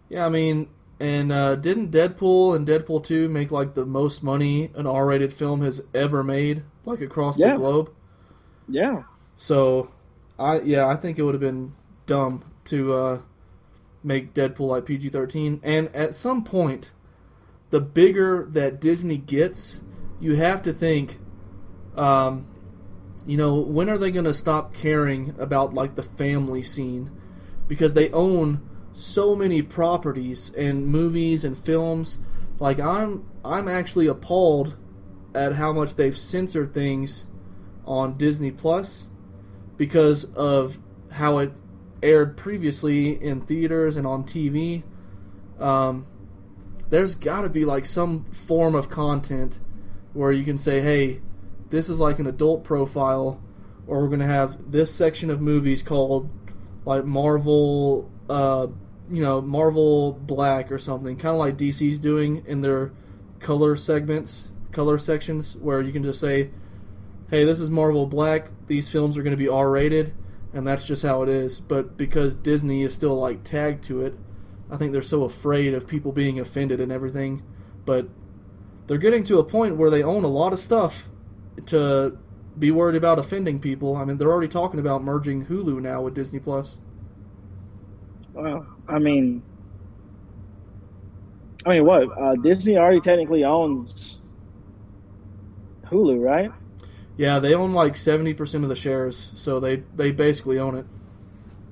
yeah, 0.08 0.26
I 0.26 0.28
mean, 0.28 0.68
and 1.00 1.30
uh, 1.32 1.54
didn't 1.56 1.90
Deadpool 1.90 2.56
and 2.56 2.66
Deadpool 2.66 3.04
two 3.04 3.28
make 3.28 3.50
like 3.50 3.74
the 3.74 3.86
most 3.86 4.22
money 4.22 4.70
an 4.74 4.86
R 4.86 5.06
rated 5.06 5.32
film 5.32 5.60
has 5.62 5.82
ever 5.94 6.24
made, 6.24 6.62
like 6.84 7.00
across 7.00 7.38
Yeah. 7.38 7.40
the 7.40 7.50
globe? 7.50 7.90
Yeah, 8.68 9.02
So, 9.36 9.90
I 10.38 10.60
yeah, 10.60 10.86
I 10.86 10.96
think 10.96 11.18
it 11.18 11.22
would 11.22 11.34
have 11.34 11.40
been 11.40 11.74
dumb 12.06 12.44
to 12.66 12.94
uh, 12.94 13.20
make 14.02 14.34
Deadpool 14.34 14.68
like 14.68 14.86
PG 14.86 15.10
thirteen. 15.10 15.60
And 15.62 15.94
at 15.94 16.14
some 16.14 16.44
point, 16.44 16.92
the 17.70 17.80
bigger 17.80 18.46
that 18.50 18.80
Disney 18.80 19.18
gets, 19.18 19.82
you 20.20 20.36
have 20.36 20.62
to 20.62 20.72
think, 20.72 21.18
um, 21.96 22.46
you 23.26 23.36
know, 23.36 23.56
when 23.56 23.90
are 23.90 23.98
they 23.98 24.10
going 24.10 24.24
to 24.24 24.34
stop 24.34 24.72
caring 24.72 25.34
about 25.38 25.74
like 25.74 25.94
the 25.96 26.02
family 26.02 26.62
scene? 26.62 27.10
Because 27.66 27.94
they 27.94 28.10
own 28.10 28.66
so 28.94 29.36
many 29.36 29.62
properties 29.62 30.50
and 30.56 30.86
movies 30.86 31.44
and 31.44 31.56
films. 31.56 32.18
Like 32.58 32.80
I'm, 32.80 33.28
I'm 33.44 33.68
actually 33.68 34.06
appalled 34.06 34.76
at 35.34 35.54
how 35.54 35.72
much 35.72 35.94
they've 35.94 36.16
censored 36.16 36.72
things 36.72 37.28
on 37.84 38.16
Disney 38.16 38.50
Plus 38.50 39.08
because 39.76 40.24
of 40.34 40.78
how 41.12 41.38
it 41.38 41.52
aired 42.02 42.36
previously 42.36 43.22
in 43.22 43.40
theaters 43.42 43.96
and 43.96 44.06
on 44.06 44.24
TV. 44.24 44.82
Um, 45.58 46.06
there's 46.90 47.14
got 47.14 47.42
to 47.42 47.48
be 47.48 47.64
like 47.64 47.86
some 47.86 48.24
form 48.24 48.74
of 48.74 48.88
content 48.88 49.58
where 50.12 50.32
you 50.32 50.44
can 50.44 50.58
say, 50.58 50.80
hey, 50.80 51.20
this 51.70 51.88
is 51.88 51.98
like 51.98 52.18
an 52.18 52.26
adult 52.26 52.64
profile, 52.64 53.40
or 53.86 54.02
we're 54.02 54.08
going 54.08 54.20
to 54.20 54.26
have 54.26 54.70
this 54.70 54.94
section 54.94 55.30
of 55.30 55.40
movies 55.40 55.82
called 55.82 56.30
like 56.84 57.04
Marvel, 57.04 58.10
uh, 58.30 58.66
you 59.10 59.22
know, 59.22 59.40
Marvel 59.40 60.12
Black 60.12 60.72
or 60.72 60.78
something, 60.78 61.16
kind 61.16 61.34
of 61.34 61.38
like 61.38 61.56
DC's 61.56 61.98
doing 61.98 62.44
in 62.46 62.62
their 62.62 62.92
color 63.40 63.76
segments, 63.76 64.52
color 64.72 64.98
sections, 64.98 65.56
where 65.56 65.82
you 65.82 65.92
can 65.92 66.02
just 66.02 66.20
say, 66.20 66.50
hey, 67.30 67.44
this 67.44 67.60
is 67.60 67.68
Marvel 67.68 68.06
Black, 68.06 68.48
these 68.66 68.88
films 68.88 69.16
are 69.16 69.22
going 69.22 69.36
to 69.36 69.36
be 69.36 69.48
R 69.48 69.70
rated, 69.70 70.14
and 70.52 70.66
that's 70.66 70.86
just 70.86 71.02
how 71.02 71.22
it 71.22 71.28
is. 71.28 71.60
But 71.60 71.96
because 71.96 72.34
Disney 72.34 72.82
is 72.82 72.94
still 72.94 73.18
like 73.18 73.44
tagged 73.44 73.84
to 73.84 74.04
it, 74.04 74.18
I 74.70 74.76
think 74.76 74.92
they're 74.92 75.02
so 75.02 75.24
afraid 75.24 75.74
of 75.74 75.86
people 75.86 76.12
being 76.12 76.38
offended 76.38 76.80
and 76.80 76.92
everything. 76.92 77.42
But 77.84 78.08
they're 78.86 78.98
getting 78.98 79.24
to 79.24 79.38
a 79.38 79.44
point 79.44 79.76
where 79.76 79.90
they 79.90 80.02
own 80.02 80.24
a 80.24 80.28
lot 80.28 80.52
of 80.52 80.58
stuff 80.58 81.08
to 81.66 82.16
be 82.58 82.70
worried 82.70 82.96
about 82.96 83.18
offending 83.18 83.60
people. 83.60 83.96
I 83.96 84.04
mean, 84.04 84.18
they're 84.18 84.30
already 84.30 84.48
talking 84.48 84.80
about 84.80 85.02
merging 85.02 85.46
Hulu 85.46 85.80
now 85.80 86.02
with 86.02 86.14
Disney 86.14 86.38
Plus. 86.38 86.78
Well, 88.32 88.66
I 88.88 88.98
mean, 88.98 89.42
I 91.66 91.70
mean, 91.70 91.84
what? 91.84 92.08
Uh, 92.18 92.34
Disney 92.36 92.78
already 92.78 93.00
technically 93.00 93.44
owns 93.44 94.20
Hulu, 95.86 96.20
right? 96.24 96.50
Yeah, 97.18 97.40
they 97.40 97.52
own 97.52 97.74
like 97.74 97.96
seventy 97.96 98.32
percent 98.32 98.62
of 98.62 98.70
the 98.70 98.76
shares, 98.76 99.32
so 99.34 99.58
they 99.58 99.82
they 99.96 100.12
basically 100.12 100.58
own 100.58 100.76
it. 100.76 100.86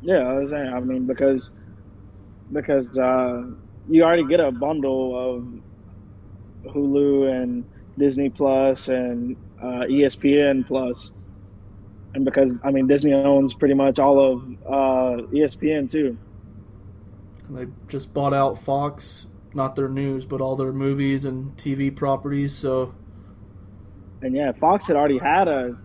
Yeah, 0.03 0.19
I 0.19 0.33
was 0.41 0.51
saying. 0.51 0.73
I 0.75 0.81
mean, 0.81 1.07
because 1.07 1.53
because 2.53 2.99
uh, 2.99 3.45
you 3.89 4.03
already 4.03 4.27
get 4.27 4.41
a 4.41 4.51
bundle 4.51 5.37
of 5.37 6.73
Hulu 6.75 7.31
and 7.31 7.65
Disney 7.97 8.29
Plus 8.29 8.89
and 8.89 9.37
uh, 9.63 9.87
ESPN 9.89 10.67
Plus, 10.67 11.13
and 12.15 12.25
because 12.25 12.57
I 12.65 12.73
mean 12.73 12.89
Disney 12.89 13.15
owns 13.15 13.55
pretty 13.55 13.75
much 13.75 14.01
all 14.01 14.19
of 14.19 14.43
uh, 14.67 15.23
ESPN 15.29 15.89
too. 15.89 16.19
They 17.49 17.67
just 17.87 18.13
bought 18.13 18.35
out 18.35 18.59
Fox, 18.59 19.27
not 19.55 19.77
their 19.77 19.89
news, 19.89 20.25
but 20.25 20.41
all 20.41 20.57
their 20.57 20.73
movies 20.73 21.25
and 21.25 21.57
TV 21.57 21.95
properties. 21.95 22.53
So 22.53 22.95
And 24.27 24.35
yeah, 24.35 24.51
Fox 24.53 24.89
had 24.89 24.97
already 24.97 25.18
had 25.18 25.47
a 25.47 25.77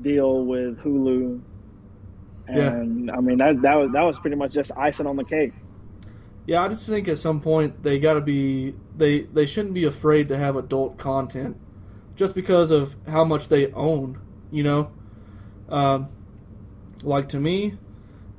deal 0.00 0.44
with 0.46 0.78
Hulu, 0.78 1.40
Yeah. 2.48 2.68
and 2.72 3.10
I 3.10 3.18
mean 3.20 3.38
that 3.38 3.60
that 3.62 3.74
was 3.74 3.90
that 3.92 4.02
was 4.02 4.18
pretty 4.20 4.36
much 4.36 4.52
just 4.52 4.70
icing 4.76 5.06
on 5.08 5.16
the 5.16 5.24
cake. 5.24 5.52
Yeah, 6.46 6.62
I 6.62 6.68
just 6.68 6.86
think 6.86 7.08
at 7.08 7.18
some 7.18 7.40
point 7.40 7.82
they 7.82 7.98
got 7.98 8.14
to 8.14 8.20
be 8.20 8.74
they 8.96 9.22
they 9.22 9.44
shouldn't 9.46 9.74
be 9.74 9.84
afraid 9.84 10.28
to 10.28 10.36
have 10.36 10.54
adult 10.56 10.98
content, 10.98 11.56
just 12.14 12.34
because 12.34 12.70
of 12.70 12.94
how 13.08 13.24
much 13.24 13.48
they 13.48 13.72
own. 13.72 14.20
You 14.52 14.62
know, 14.62 14.90
um, 15.68 16.08
like 17.02 17.28
to 17.30 17.40
me, 17.40 17.76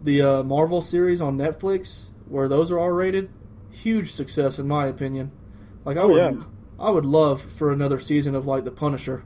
the 0.02 0.22
uh, 0.22 0.44
Marvel 0.44 0.82
series 0.82 1.20
on 1.20 1.38
Netflix, 1.38 2.06
where 2.30 2.48
those 2.48 2.72
are 2.72 2.80
R 2.80 2.94
rated, 2.94 3.30
huge 3.70 4.14
success 4.14 4.60
in 4.60 4.68
my 4.68 4.86
opinion. 4.88 5.32
Like 5.84 5.98
I 5.98 6.02
Oh, 6.02 6.08
would 6.08 6.18
yeah. 6.36 6.44
I 6.80 6.90
would 6.90 7.06
love 7.06 7.42
for 7.42 7.72
another 7.72 8.00
season 8.00 8.36
of 8.36 8.46
like 8.46 8.66
The 8.66 8.72
Punisher, 8.72 9.24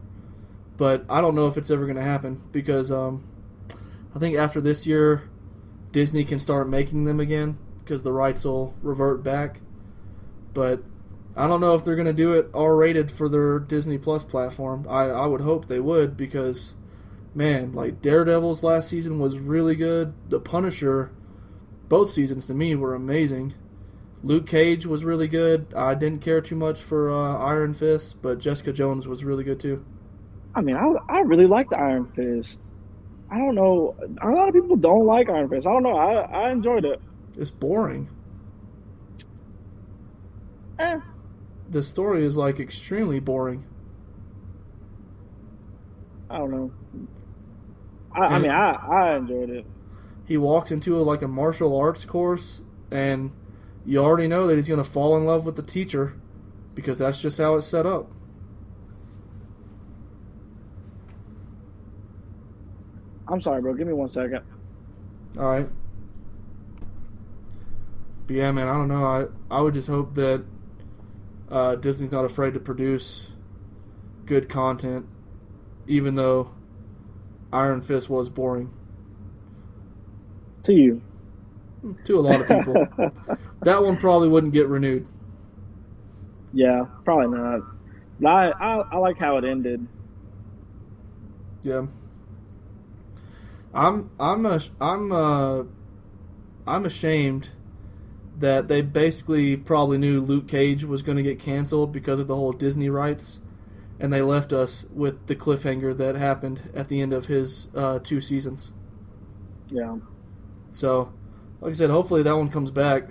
but 0.78 1.06
I 1.10 1.22
don't 1.22 1.36
know 1.36 1.48
if 1.48 1.58
it's 1.58 1.72
ever 1.72 1.86
going 1.86 1.98
to 1.98 2.04
happen 2.04 2.42
because 2.52 2.92
um, 2.92 3.24
I 4.16 4.20
think 4.20 4.38
after 4.38 4.62
this 4.62 4.86
year, 4.86 5.30
Disney 5.92 6.24
can 6.24 6.40
start 6.40 6.70
making 6.70 7.06
them 7.06 7.20
again 7.20 7.58
because 7.80 8.04
the 8.04 8.14
rights 8.14 8.44
will 8.44 8.76
revert 8.82 9.24
back. 9.24 9.62
But 10.54 10.84
I 11.36 11.48
don't 11.48 11.62
know 11.62 11.74
if 11.74 11.84
they're 11.84 11.96
going 11.96 12.06
to 12.06 12.14
do 12.14 12.34
it 12.34 12.50
R 12.54 12.76
rated 12.76 13.12
for 13.12 13.30
their 13.30 13.60
Disney 13.60 13.98
Plus 13.98 14.24
platform. 14.24 14.86
I, 14.88 15.06
I 15.06 15.26
would 15.26 15.42
hope 15.42 15.68
they 15.68 15.80
would 15.80 16.16
because, 16.16 16.76
man, 17.34 17.74
like 17.74 18.02
Daredevil's 18.02 18.62
last 18.62 18.90
season 18.90 19.20
was 19.20 19.40
really 19.40 19.76
good. 19.76 20.14
The 20.30 20.40
Punisher, 20.40 21.12
both 21.88 22.12
seasons 22.12 22.46
to 22.48 22.54
me 22.54 22.76
were 22.76 22.94
amazing. 22.94 23.54
Luke 24.24 24.48
Cage 24.48 24.86
was 24.86 25.04
really 25.04 25.28
good. 25.28 25.74
I 25.76 25.94
didn't 25.96 26.22
care 26.22 26.42
too 26.42 26.56
much 26.56 26.82
for 26.82 27.12
uh, 27.12 27.38
Iron 27.38 27.74
Fist, 27.74 28.22
but 28.22 28.40
Jessica 28.40 28.74
Jones 28.74 29.08
was 29.08 29.24
really 29.24 29.44
good 29.44 29.60
too. 29.60 29.84
I 30.56 30.62
mean, 30.62 30.76
I 30.76 30.86
I 31.08 31.20
really 31.22 31.48
liked 31.48 31.74
Iron 31.74 32.06
Fist. 32.16 32.60
I 33.32 33.38
don't 33.38 33.56
know. 33.56 33.96
A 34.22 34.30
lot 34.30 34.48
of 34.50 34.54
people 34.54 34.76
don't 34.76 35.06
like 35.06 35.30
Iron 35.30 35.50
Fist. 35.50 35.68
I 35.68 35.72
don't 35.72 35.84
know. 35.84 35.98
I 35.98 36.22
I 36.48 36.52
enjoyed 36.52 36.86
it. 36.86 37.02
It's 37.38 37.52
boring. 37.52 38.10
Eh, 40.78 41.00
The 41.70 41.84
story 41.84 42.26
is 42.26 42.36
like 42.38 42.60
extremely 42.60 43.20
boring. 43.20 43.66
I 46.30 46.38
don't 46.38 46.52
know. 46.52 46.72
I, 48.12 48.20
I 48.22 48.40
mean, 48.40 48.52
I 48.52 48.72
I 48.72 49.16
enjoyed 49.18 49.50
it. 49.50 49.66
he 50.26 50.38
walks 50.38 50.72
into 50.72 51.00
a, 51.00 51.02
like 51.02 51.22
a 51.22 51.28
martial 51.28 51.76
arts 51.78 52.06
course 52.06 52.62
and 52.92 53.32
you 53.90 53.98
already 53.98 54.28
know 54.28 54.46
that 54.48 54.56
he's 54.56 54.68
going 54.68 54.82
to 54.84 54.90
fall 54.90 55.18
in 55.18 55.26
love 55.26 55.46
with 55.46 55.56
the 55.56 55.64
teacher 55.64 56.14
because 56.76 57.00
that's 57.00 57.20
just 57.22 57.38
how 57.40 57.56
it's 57.56 57.66
set 57.66 57.86
up 57.86 58.12
I'm 63.28 63.42
sorry, 63.42 63.62
bro. 63.62 63.74
Give 63.74 63.88
me 63.88 63.94
one 63.94 64.10
second. 64.10 64.42
all 65.38 65.46
right 65.46 65.70
but 68.26 68.36
yeah 68.36 68.52
man 68.52 68.68
i 68.68 68.74
don't 68.74 68.88
know 68.88 69.04
i 69.06 69.26
i 69.56 69.60
would 69.62 69.74
just 69.74 69.88
hope 69.88 70.14
that 70.16 70.44
uh, 71.50 71.74
disney's 71.76 72.12
not 72.12 72.26
afraid 72.26 72.54
to 72.54 72.60
produce 72.60 73.28
good 74.28 74.48
content 74.50 75.06
even 75.88 76.14
though 76.16 76.52
iron 77.52 77.82
fist 77.82 78.08
was 78.10 78.30
boring 78.30 78.72
To 80.64 80.74
you. 80.74 81.02
to 82.06 82.20
a 82.20 82.22
lot 82.22 82.42
of 82.42 82.48
people 82.48 82.88
that 83.62 83.84
one 83.84 83.98
probably 83.98 84.28
wouldn't 84.28 84.54
get 84.54 84.68
renewed 84.68 85.08
yeah, 86.54 86.86
probably 87.04 87.38
not. 87.38 87.62
But 88.20 88.30
I, 88.30 88.50
I 88.50 88.76
I 88.92 88.98
like 88.98 89.18
how 89.18 89.38
it 89.38 89.46
ended. 89.46 89.88
Yeah. 91.62 91.86
I'm 93.74 94.10
I'm 94.20 94.46
a, 94.46 94.60
I'm 94.82 95.12
uh 95.12 95.64
I'm 96.66 96.86
ashamed 96.86 97.50
that 98.38 98.68
they 98.68 98.82
basically 98.82 99.58
probably 99.58 99.98
knew 99.98 100.20
Luke 100.20 100.48
Cage 100.48 100.84
was 100.84 101.02
going 101.02 101.18
to 101.18 101.24
get 101.24 101.40
canceled 101.40 101.92
because 101.92 102.20
of 102.20 102.28
the 102.28 102.36
whole 102.36 102.54
Disney 102.54 102.90
rights 102.90 103.42
and 104.00 104.14
they 104.14 104.22
left 104.22 104.54
us 104.54 104.86
with 104.94 105.28
the 105.28 105.36
cliffhanger 105.36 105.96
that 105.98 106.16
happened 106.16 106.70
at 106.74 106.88
the 106.88 107.02
end 107.02 107.12
of 107.12 107.26
his 107.26 107.68
uh, 107.76 108.00
two 108.00 108.22
seasons. 108.22 108.72
Yeah. 109.68 109.98
So, 110.72 111.12
like 111.60 111.72
I 111.72 111.74
said, 111.74 111.90
hopefully 111.90 112.24
that 112.24 112.38
one 112.38 112.48
comes 112.48 112.72
back 112.72 113.10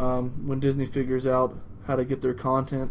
um, 0.00 0.46
when 0.46 0.60
Disney 0.60 0.86
figures 0.86 1.26
out 1.26 1.56
how 1.86 1.94
to 1.94 2.04
get 2.04 2.22
their 2.22 2.34
content 2.34 2.90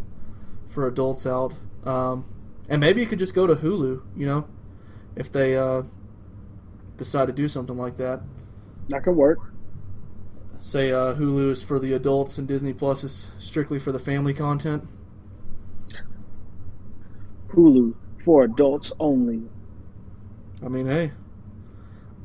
for 0.68 0.86
adults 0.86 1.26
out. 1.26 1.54
Um, 1.84 2.24
and 2.68 2.80
maybe 2.80 3.00
you 3.00 3.06
could 3.06 3.18
just 3.18 3.34
go 3.34 3.46
to 3.46 3.56
Hulu, 3.56 4.02
you 4.16 4.26
know, 4.26 4.46
if 5.16 5.30
they 5.32 5.56
uh, 5.56 5.82
decide 6.96 7.26
to 7.26 7.32
do 7.32 7.48
something 7.48 7.76
like 7.76 7.96
that. 7.96 8.20
That 8.90 9.02
could 9.02 9.16
work. 9.16 9.38
Say 10.62 10.92
uh, 10.92 11.14
Hulu 11.14 11.50
is 11.50 11.62
for 11.62 11.80
the 11.80 11.92
adults 11.94 12.38
and 12.38 12.46
Disney 12.46 12.72
Plus 12.72 13.02
is 13.02 13.28
strictly 13.38 13.80
for 13.80 13.90
the 13.90 13.98
family 13.98 14.34
content. 14.34 14.86
Hulu 17.48 17.94
for 18.24 18.44
adults 18.44 18.92
only. 19.00 19.42
I 20.64 20.68
mean, 20.68 20.86
hey, 20.86 21.12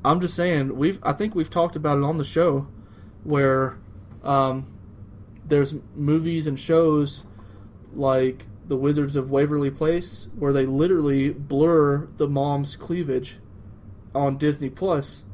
I'm 0.03 0.19
just 0.19 0.35
saying 0.35 0.75
we've 0.75 0.99
I 1.01 1.13
think 1.13 1.33
we've 1.33 1.49
talked 1.49 1.75
about 1.75 1.97
it 1.97 2.03
on 2.03 2.17
the 2.17 2.23
show 2.23 2.67
where 3.23 3.77
um, 4.21 4.74
there's 5.45 5.73
movies 5.95 6.47
and 6.47 6.59
shows 6.59 7.27
like 7.93 8.45
The 8.67 8.75
Wizards 8.75 9.15
of 9.15 9.29
Waverly 9.29 9.71
Place 9.71 10.27
where 10.37 10.53
they 10.53 10.65
literally 10.65 11.29
blur 11.29 12.07
the 12.17 12.27
mom's 12.27 12.75
cleavage 12.75 13.37
on 14.13 14.37
Disney 14.37 14.69
Plus, 14.69 15.25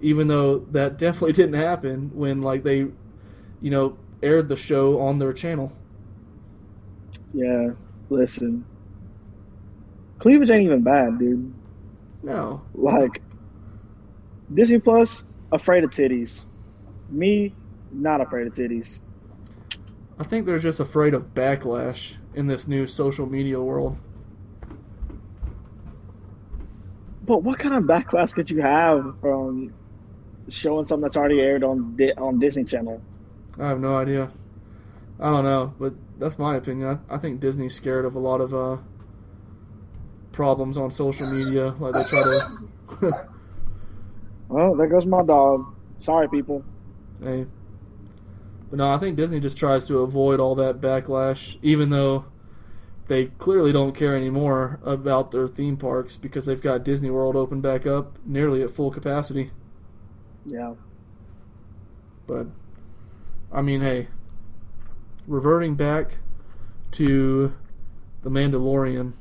even 0.00 0.28
though 0.28 0.60
that 0.70 0.98
definitely 0.98 1.32
didn't 1.32 1.54
happen 1.54 2.10
when 2.14 2.42
like 2.42 2.62
they, 2.62 2.78
you 3.60 3.70
know, 3.70 3.96
aired 4.22 4.48
the 4.48 4.56
show 4.56 5.00
on 5.00 5.18
their 5.18 5.32
channel. 5.32 5.72
Yeah, 7.32 7.70
listen. 8.08 8.64
Cleavage 10.18 10.50
ain't 10.50 10.64
even 10.64 10.82
bad, 10.82 11.18
dude. 11.18 11.52
No, 12.22 12.62
Like 12.74 13.22
Disney 14.52 14.78
Plus, 14.78 15.22
afraid 15.52 15.84
of 15.84 15.90
titties. 15.90 16.44
Me, 17.08 17.54
not 17.90 18.20
afraid 18.20 18.46
of 18.46 18.52
titties. 18.52 19.00
I 20.20 20.22
think 20.22 20.44
they're 20.44 20.58
just 20.58 20.80
afraid 20.80 21.14
of 21.14 21.32
backlash 21.34 22.16
in 22.34 22.46
this 22.46 22.68
new 22.68 22.86
social 22.86 23.24
media 23.24 23.58
world. 23.58 23.96
But 27.22 27.42
what 27.42 27.58
kind 27.58 27.74
of 27.74 27.84
backlash 27.84 28.34
could 28.34 28.50
you 28.50 28.60
have 28.60 29.14
from 29.22 29.72
showing 30.50 30.86
something 30.86 31.02
that's 31.02 31.16
already 31.16 31.40
aired 31.40 31.64
on 31.64 31.96
Di- 31.96 32.12
on 32.12 32.38
Disney 32.38 32.64
Channel? 32.64 33.00
I 33.58 33.68
have 33.68 33.80
no 33.80 33.96
idea. 33.96 34.30
I 35.18 35.30
don't 35.30 35.44
know, 35.44 35.72
but 35.78 35.94
that's 36.18 36.38
my 36.38 36.56
opinion. 36.56 37.00
I, 37.08 37.14
I 37.14 37.18
think 37.18 37.40
Disney's 37.40 37.74
scared 37.74 38.04
of 38.04 38.14
a 38.14 38.18
lot 38.18 38.42
of 38.42 38.54
uh, 38.54 38.76
problems 40.32 40.76
on 40.76 40.90
social 40.90 41.32
media. 41.32 41.74
Like 41.78 41.94
they 41.94 42.04
try 42.04 42.22
to. 42.22 43.26
Well, 44.50 44.74
there 44.74 44.88
goes 44.88 45.06
my 45.06 45.22
dog. 45.22 45.72
Sorry, 45.98 46.28
people. 46.28 46.64
hey. 47.22 47.46
But 48.70 48.78
no, 48.78 48.92
I 48.92 48.98
think 48.98 49.16
Disney 49.16 49.40
just 49.40 49.56
tries 49.56 49.84
to 49.86 49.98
avoid 49.98 50.38
all 50.38 50.54
that 50.54 50.80
backlash, 50.80 51.58
even 51.60 51.90
though 51.90 52.26
they 53.08 53.26
clearly 53.26 53.72
don't 53.72 53.96
care 53.96 54.16
anymore 54.16 54.78
about 54.84 55.32
their 55.32 55.48
theme 55.48 55.76
parks 55.76 56.14
because 56.14 56.46
they've 56.46 56.62
got 56.62 56.84
Disney 56.84 57.10
World 57.10 57.34
open 57.34 57.60
back 57.60 57.84
up 57.84 58.18
nearly 58.24 58.62
at 58.62 58.70
full 58.70 58.92
capacity. 58.92 59.50
Yeah. 60.46 60.74
But 62.28 62.46
I 63.52 63.62
mean, 63.62 63.80
hey, 63.80 64.06
reverting 65.26 65.74
back 65.74 66.18
to 66.92 67.52
the 68.22 68.30
Mandalorian, 68.30 69.14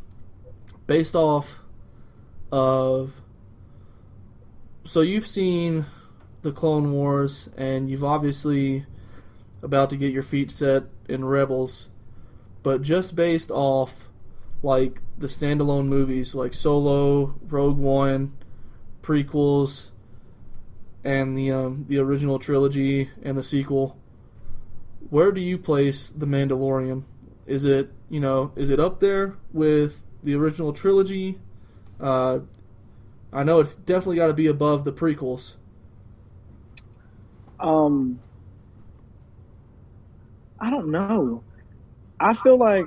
based 0.86 1.16
off 1.16 1.58
of 2.52 3.22
so 4.84 5.02
you've 5.02 5.28
seen 5.28 5.88
the 6.42 6.52
Clone 6.52 6.92
Wars, 6.92 7.50
and 7.58 7.90
you've 7.90 8.04
obviously 8.04 8.86
about 9.62 9.90
to 9.90 9.98
get 9.98 10.14
your 10.14 10.24
feet 10.24 10.52
set 10.52 10.84
in 11.08 11.26
Rebels, 11.26 11.90
but 12.64 12.82
just 12.82 13.16
based 13.16 13.52
off 13.52 14.08
like 14.62 15.02
the 15.18 15.28
standalone 15.28 15.88
movies 15.88 16.36
like 16.36 16.54
Solo, 16.54 17.36
Rogue 17.48 17.78
One, 17.78 18.38
prequels, 19.02 19.90
and 21.04 21.38
the 21.38 21.52
um, 21.52 21.86
the 21.88 21.98
original 21.98 22.40
trilogy 22.40 23.10
and 23.24 23.38
the 23.38 23.44
sequel, 23.44 23.98
where 25.10 25.32
do 25.32 25.42
you 25.42 25.58
place 25.58 26.10
the 26.10 26.26
Mandalorian? 26.26 27.04
Is 27.46 27.66
it 27.66 27.92
you 28.10 28.20
know 28.20 28.52
is 28.56 28.70
it 28.70 28.80
up 28.80 29.00
there 29.00 29.36
with 29.52 30.02
the 30.24 30.36
original 30.36 30.74
trilogy? 30.74 31.40
Uh, 32.00 32.40
I 33.32 33.44
know 33.44 33.60
it's 33.60 33.76
definitely 33.76 34.18
got 34.18 34.28
to 34.28 34.34
be 34.34 34.48
above 34.48 34.84
the 34.84 34.94
prequels. 34.94 35.54
Um, 37.60 38.20
I 40.62 40.70
don't 40.70 40.92
know. 40.92 41.46
I 42.20 42.34
feel 42.34 42.58
like 42.58 42.86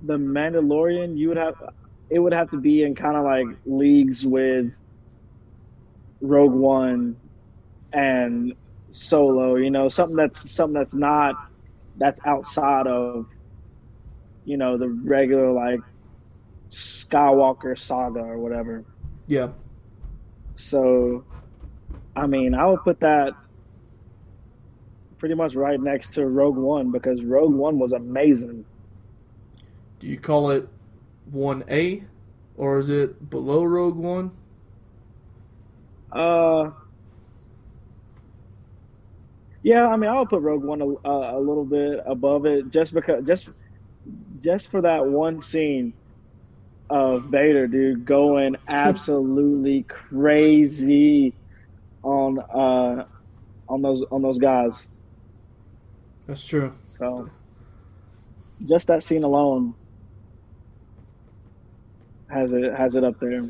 the 0.00 0.16
Mandalorian, 0.18 1.16
you 1.16 1.28
would 1.28 1.36
have, 1.36 1.54
it 2.10 2.18
would 2.18 2.32
have 2.32 2.50
to 2.50 2.58
be 2.58 2.82
in 2.82 2.94
kind 2.94 3.16
of 3.16 3.24
like 3.24 3.46
leagues 3.66 4.24
with 4.26 4.66
Rogue 6.20 6.52
One 6.52 7.18
and 7.92 8.54
Solo. 8.90 9.56
You 9.56 9.70
know, 9.70 9.88
something 9.88 10.16
that's 10.16 10.52
something 10.52 10.74
that's 10.74 10.94
not 10.94 11.36
that's 11.96 12.20
outside 12.26 12.86
of, 12.86 13.26
you 14.44 14.56
know, 14.56 14.78
the 14.78 14.88
regular 15.04 15.52
like 15.52 15.80
Skywalker 16.72 17.78
saga 17.78 18.20
or 18.20 18.38
whatever. 18.38 18.84
Yeah, 19.26 19.52
So, 20.56 21.24
I 22.16 22.26
mean, 22.26 22.54
I 22.54 22.66
would 22.66 22.82
put 22.84 23.00
that 23.00 23.34
pretty 25.18 25.34
much 25.34 25.54
right 25.54 25.80
next 25.80 26.10
to 26.12 26.26
Rogue 26.26 26.56
One 26.56 26.90
because 26.92 27.22
Rogue 27.22 27.54
One 27.54 27.78
was 27.78 27.92
amazing. 27.92 28.64
do 29.98 30.06
you 30.08 30.18
call 30.18 30.50
it 30.50 30.68
one 31.26 31.64
A, 31.70 32.02
or 32.56 32.78
is 32.78 32.88
it 32.88 33.28
below 33.30 33.64
Rogue 33.64 33.96
One? 33.96 34.30
Uh, 36.12 36.70
yeah, 39.62 39.86
I 39.86 39.96
mean, 39.96 40.10
I'll 40.10 40.26
put 40.26 40.42
Rogue 40.42 40.64
One 40.64 40.80
a, 40.80 40.86
a, 41.08 41.38
a 41.38 41.40
little 41.40 41.64
bit 41.64 42.00
above 42.06 42.46
it 42.46 42.70
just 42.70 42.94
because 42.94 43.24
just 43.26 43.48
just 44.40 44.70
for 44.70 44.82
that 44.82 45.06
one 45.06 45.42
scene 45.42 45.94
of 46.90 47.24
Vader, 47.24 47.66
dude, 47.66 48.04
going 48.04 48.56
absolutely 48.68 49.84
crazy 49.84 51.34
on 52.02 52.38
uh 52.38 53.04
on 53.68 53.82
those 53.82 54.04
on 54.10 54.22
those 54.22 54.38
guys. 54.38 54.86
That's 56.28 56.46
true. 56.46 56.74
So 56.86 57.30
just 58.66 58.86
that 58.86 59.02
scene 59.02 59.24
alone 59.24 59.74
has 62.28 62.52
it 62.52 62.74
has 62.74 62.94
it 62.94 63.02
up 63.02 63.18
there. 63.18 63.48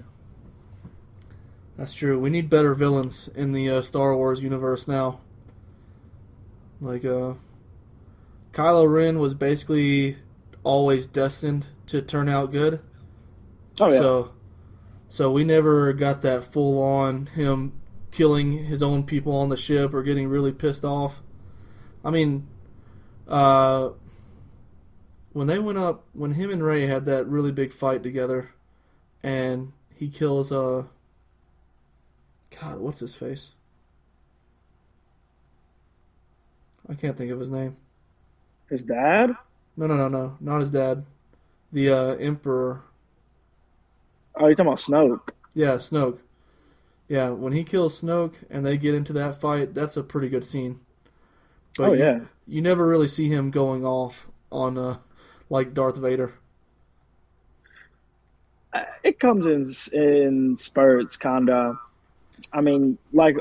That's 1.76 1.92
true. 1.92 2.18
We 2.18 2.30
need 2.30 2.48
better 2.48 2.74
villains 2.74 3.28
in 3.34 3.52
the 3.52 3.68
uh, 3.68 3.82
Star 3.82 4.16
Wars 4.16 4.40
universe 4.40 4.88
now. 4.88 5.20
Like, 6.80 7.04
uh, 7.04 7.34
Kylo 8.52 8.92
Ren 8.92 9.18
was 9.18 9.34
basically 9.34 10.16
always 10.64 11.06
destined 11.06 11.66
to 11.86 12.00
turn 12.02 12.28
out 12.28 12.52
good. 12.52 12.80
Oh 13.80 13.90
yeah. 13.90 13.98
So, 13.98 14.30
so 15.08 15.30
we 15.30 15.44
never 15.44 15.92
got 15.92 16.22
that 16.22 16.44
full 16.44 16.80
on 16.80 17.26
him 17.26 17.72
killing 18.10 18.64
his 18.64 18.82
own 18.82 19.04
people 19.04 19.34
on 19.34 19.48
the 19.48 19.56
ship 19.56 19.94
or 19.94 20.02
getting 20.02 20.28
really 20.28 20.52
pissed 20.52 20.84
off. 20.84 21.22
I 22.04 22.10
mean, 22.10 22.48
uh, 23.28 23.90
when 25.32 25.46
they 25.46 25.58
went 25.58 25.78
up, 25.78 26.04
when 26.12 26.32
him 26.32 26.50
and 26.50 26.62
Rey 26.62 26.86
had 26.86 27.04
that 27.06 27.26
really 27.26 27.52
big 27.52 27.72
fight 27.72 28.02
together, 28.02 28.50
and 29.22 29.72
he 29.94 30.08
kills 30.08 30.50
uh, 30.50 30.84
God, 32.60 32.78
what's 32.78 33.00
his 33.00 33.14
face? 33.14 33.50
I 36.88 36.94
can't 36.94 37.16
think 37.16 37.30
of 37.30 37.38
his 37.38 37.50
name. 37.50 37.76
His 38.68 38.82
dad? 38.82 39.36
No, 39.76 39.86
no, 39.86 39.96
no, 39.96 40.08
no, 40.08 40.36
not 40.40 40.60
his 40.60 40.70
dad. 40.70 41.04
The 41.72 41.90
uh, 41.90 42.14
Emperor. 42.14 42.82
Oh, 44.34 44.46
you're 44.46 44.54
talking 44.54 44.72
about 44.72 44.78
Snoke. 44.78 45.30
Yeah, 45.54 45.74
Snoke. 45.74 46.18
Yeah, 47.08 47.30
when 47.30 47.52
he 47.52 47.64
kills 47.64 48.00
Snoke 48.00 48.34
and 48.50 48.64
they 48.64 48.76
get 48.76 48.94
into 48.94 49.12
that 49.14 49.40
fight, 49.40 49.74
that's 49.74 49.96
a 49.96 50.02
pretty 50.02 50.28
good 50.28 50.44
scene. 50.44 50.80
But 51.78 51.90
oh 51.90 51.92
you, 51.92 52.04
yeah. 52.04 52.20
you 52.48 52.60
never 52.60 52.84
really 52.84 53.06
see 53.06 53.28
him 53.28 53.52
going 53.52 53.86
off 53.86 54.26
on 54.50 54.76
uh, 54.76 54.98
like 55.48 55.74
Darth 55.74 55.96
Vader. 55.96 56.34
Uh, 58.74 58.82
It 59.04 59.20
comes 59.20 59.46
in 59.46 59.68
in 59.92 60.56
spurts, 60.56 61.16
kinda. 61.16 61.78
I 62.52 62.60
mean, 62.60 62.98
like 63.12 63.36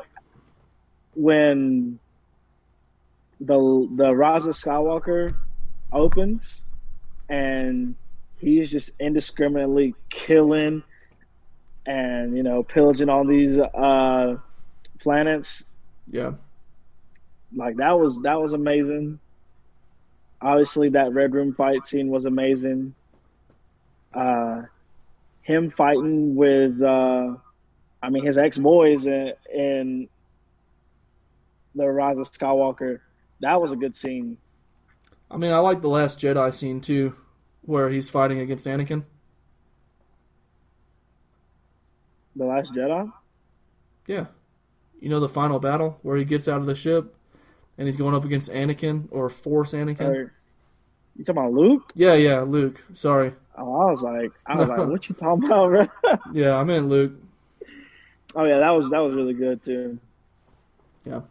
when 1.15 1.97
the 3.41 3.89
the 3.95 4.15
Rise 4.15 4.45
of 4.45 4.55
Skywalker 4.55 5.35
opens, 5.91 6.61
and 7.29 7.95
he's 8.37 8.69
just 8.69 8.91
indiscriminately 8.99 9.95
killing 10.09 10.83
and 11.87 12.37
you 12.37 12.43
know 12.43 12.61
pillaging 12.61 13.09
all 13.09 13.25
these 13.25 13.57
uh, 13.57 14.35
planets. 14.99 15.63
Yeah, 16.05 16.33
Like 17.55 17.77
that 17.77 17.97
was 17.97 18.19
that 18.21 18.39
was 18.39 18.53
amazing. 18.53 19.19
Obviously, 20.41 20.89
that 20.89 21.13
red 21.13 21.33
room 21.33 21.53
fight 21.53 21.85
scene 21.85 22.09
was 22.09 22.25
amazing. 22.25 22.93
Uh, 24.13 24.63
him 25.41 25.71
fighting 25.71 26.35
with, 26.35 26.81
uh, 26.81 27.35
I 28.03 28.09
mean, 28.09 28.23
his 28.23 28.37
ex 28.37 28.57
boys 28.57 29.07
in, 29.07 29.33
in 29.53 30.09
the 31.73 31.87
Rise 31.87 32.19
of 32.19 32.31
Skywalker. 32.31 32.99
That 33.39 33.59
was 33.61 33.71
a 33.71 33.75
good 33.75 33.95
scene. 33.95 34.37
I 35.29 35.37
mean, 35.37 35.51
I 35.51 35.59
like 35.59 35.81
the 35.81 35.89
Last 35.89 36.19
Jedi 36.19 36.53
scene 36.53 36.81
too, 36.81 37.15
where 37.61 37.89
he's 37.89 38.09
fighting 38.09 38.39
against 38.39 38.65
Anakin. 38.65 39.03
The 42.35 42.45
Last 42.45 42.73
Jedi. 42.73 43.11
Yeah, 44.05 44.25
you 44.99 45.09
know 45.09 45.19
the 45.19 45.29
final 45.29 45.59
battle 45.59 45.97
where 46.01 46.17
he 46.17 46.25
gets 46.25 46.47
out 46.47 46.61
of 46.61 46.65
the 46.65 46.75
ship 46.75 47.15
and 47.77 47.87
he's 47.87 47.97
going 47.97 48.15
up 48.15 48.25
against 48.25 48.51
Anakin 48.51 49.07
or 49.11 49.29
Force 49.29 49.73
Anakin. 49.73 50.01
Or, 50.01 50.33
you 51.15 51.23
talking 51.23 51.41
about 51.41 51.53
Luke? 51.53 51.91
Yeah, 51.95 52.13
yeah, 52.13 52.41
Luke. 52.41 52.81
Sorry. 52.93 53.33
Oh, 53.57 53.75
I 53.75 53.91
was 53.91 54.01
like, 54.01 54.31
I 54.45 54.55
was 54.55 54.69
like, 54.69 54.87
what 54.87 55.09
you 55.09 55.15
talking 55.19 55.45
about, 55.45 55.69
bro? 56.01 56.17
Yeah, 56.33 56.55
I 56.55 56.63
meant 56.63 56.89
Luke. 56.89 57.13
oh 58.35 58.45
yeah, 58.47 58.59
that 58.59 58.69
was 58.69 58.89
that 58.89 58.99
was 58.99 59.15
really 59.15 59.33
good 59.33 59.63
too. 59.63 59.97
Yeah. 61.05 61.21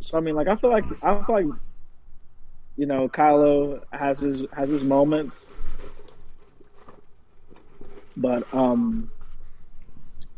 So 0.00 0.16
I 0.16 0.20
mean, 0.20 0.36
like, 0.36 0.46
I 0.46 0.56
feel 0.56 0.70
like 0.70 0.84
I 1.02 1.22
feel 1.24 1.34
like 1.34 1.46
you 2.76 2.86
know, 2.86 3.08
Kylo 3.08 3.82
has 3.90 4.20
his 4.20 4.44
has 4.52 4.68
his 4.68 4.84
moments, 4.84 5.48
but 8.16 8.46
um, 8.54 9.10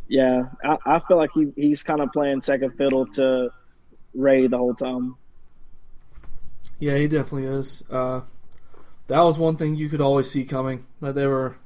yeah, 0.08 0.44
I, 0.64 0.78
I 0.86 0.98
feel 1.00 1.18
like 1.18 1.30
he 1.34 1.52
he's 1.56 1.82
kind 1.82 2.00
of 2.00 2.10
playing 2.12 2.40
second 2.40 2.76
fiddle 2.78 3.06
to 3.06 3.50
Rey 4.14 4.46
the 4.46 4.58
whole 4.58 4.74
time. 4.74 5.16
Yeah, 6.78 6.96
he 6.96 7.08
definitely 7.08 7.48
is. 7.48 7.82
Uh, 7.90 8.22
that 9.08 9.20
was 9.20 9.38
one 9.38 9.56
thing 9.56 9.74
you 9.74 9.88
could 9.88 10.00
always 10.00 10.30
see 10.30 10.44
coming. 10.44 10.86
That 11.00 11.14
they 11.14 11.26
were 11.26 11.56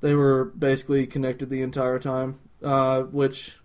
they 0.00 0.14
were 0.14 0.44
basically 0.44 1.06
connected 1.06 1.48
the 1.48 1.62
entire 1.62 1.98
time, 1.98 2.38
uh, 2.62 3.02
which 3.02 3.58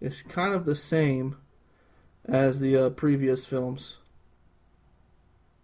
is 0.00 0.22
kind 0.22 0.54
of 0.54 0.64
the 0.64 0.76
same 0.76 1.36
as 2.24 2.60
the 2.60 2.76
uh, 2.76 2.90
previous 2.90 3.46
films. 3.46 3.98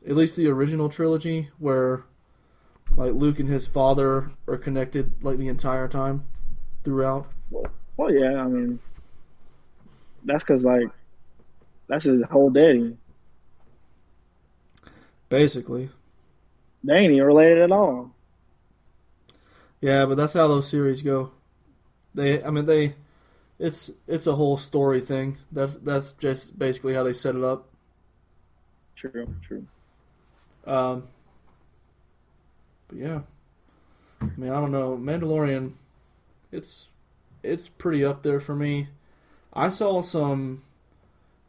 At 0.06 0.16
least 0.16 0.36
the 0.36 0.48
original 0.48 0.88
trilogy, 0.88 1.50
where 1.58 2.04
like 2.96 3.12
Luke 3.14 3.38
and 3.38 3.48
his 3.48 3.66
father 3.66 4.32
are 4.46 4.56
connected 4.56 5.12
like 5.22 5.38
the 5.38 5.48
entire 5.48 5.88
time 5.88 6.24
throughout. 6.84 7.30
Well, 7.96 8.12
yeah, 8.12 8.42
I 8.42 8.48
mean, 8.48 8.80
that's 10.24 10.44
because 10.44 10.64
like 10.64 10.88
that's 11.88 12.04
his 12.04 12.22
whole 12.30 12.50
daddy. 12.50 12.96
Basically. 15.28 15.90
They 16.84 16.94
ain't 16.94 17.12
even 17.12 17.26
related 17.26 17.58
at 17.58 17.72
all. 17.72 18.12
Yeah, 19.80 20.06
but 20.06 20.16
that's 20.16 20.34
how 20.34 20.46
those 20.48 20.68
series 20.68 21.02
go. 21.02 21.32
They, 22.14 22.42
I 22.42 22.50
mean, 22.50 22.66
they, 22.66 22.94
it's 23.58 23.90
it's 24.06 24.26
a 24.26 24.34
whole 24.34 24.56
story 24.58 25.00
thing. 25.00 25.38
That's 25.50 25.76
that's 25.76 26.12
just 26.14 26.58
basically 26.58 26.94
how 26.94 27.02
they 27.02 27.12
set 27.12 27.34
it 27.34 27.42
up. 27.42 27.68
True, 28.96 29.34
true. 29.46 29.66
Um, 30.66 31.04
but 32.88 32.98
yeah, 32.98 33.20
I 34.20 34.28
mean, 34.36 34.50
I 34.50 34.60
don't 34.60 34.72
know, 34.72 34.96
Mandalorian. 34.96 35.72
It's 36.52 36.88
it's 37.42 37.68
pretty 37.68 38.04
up 38.04 38.22
there 38.22 38.40
for 38.40 38.54
me. 38.54 38.88
I 39.52 39.68
saw 39.68 40.00
some 40.02 40.62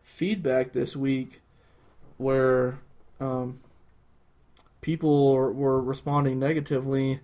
feedback 0.03 0.73
this 0.73 0.95
week 0.95 1.41
where 2.17 2.79
um, 3.19 3.59
people 4.81 5.33
were 5.53 5.81
responding 5.81 6.39
negatively. 6.39 7.21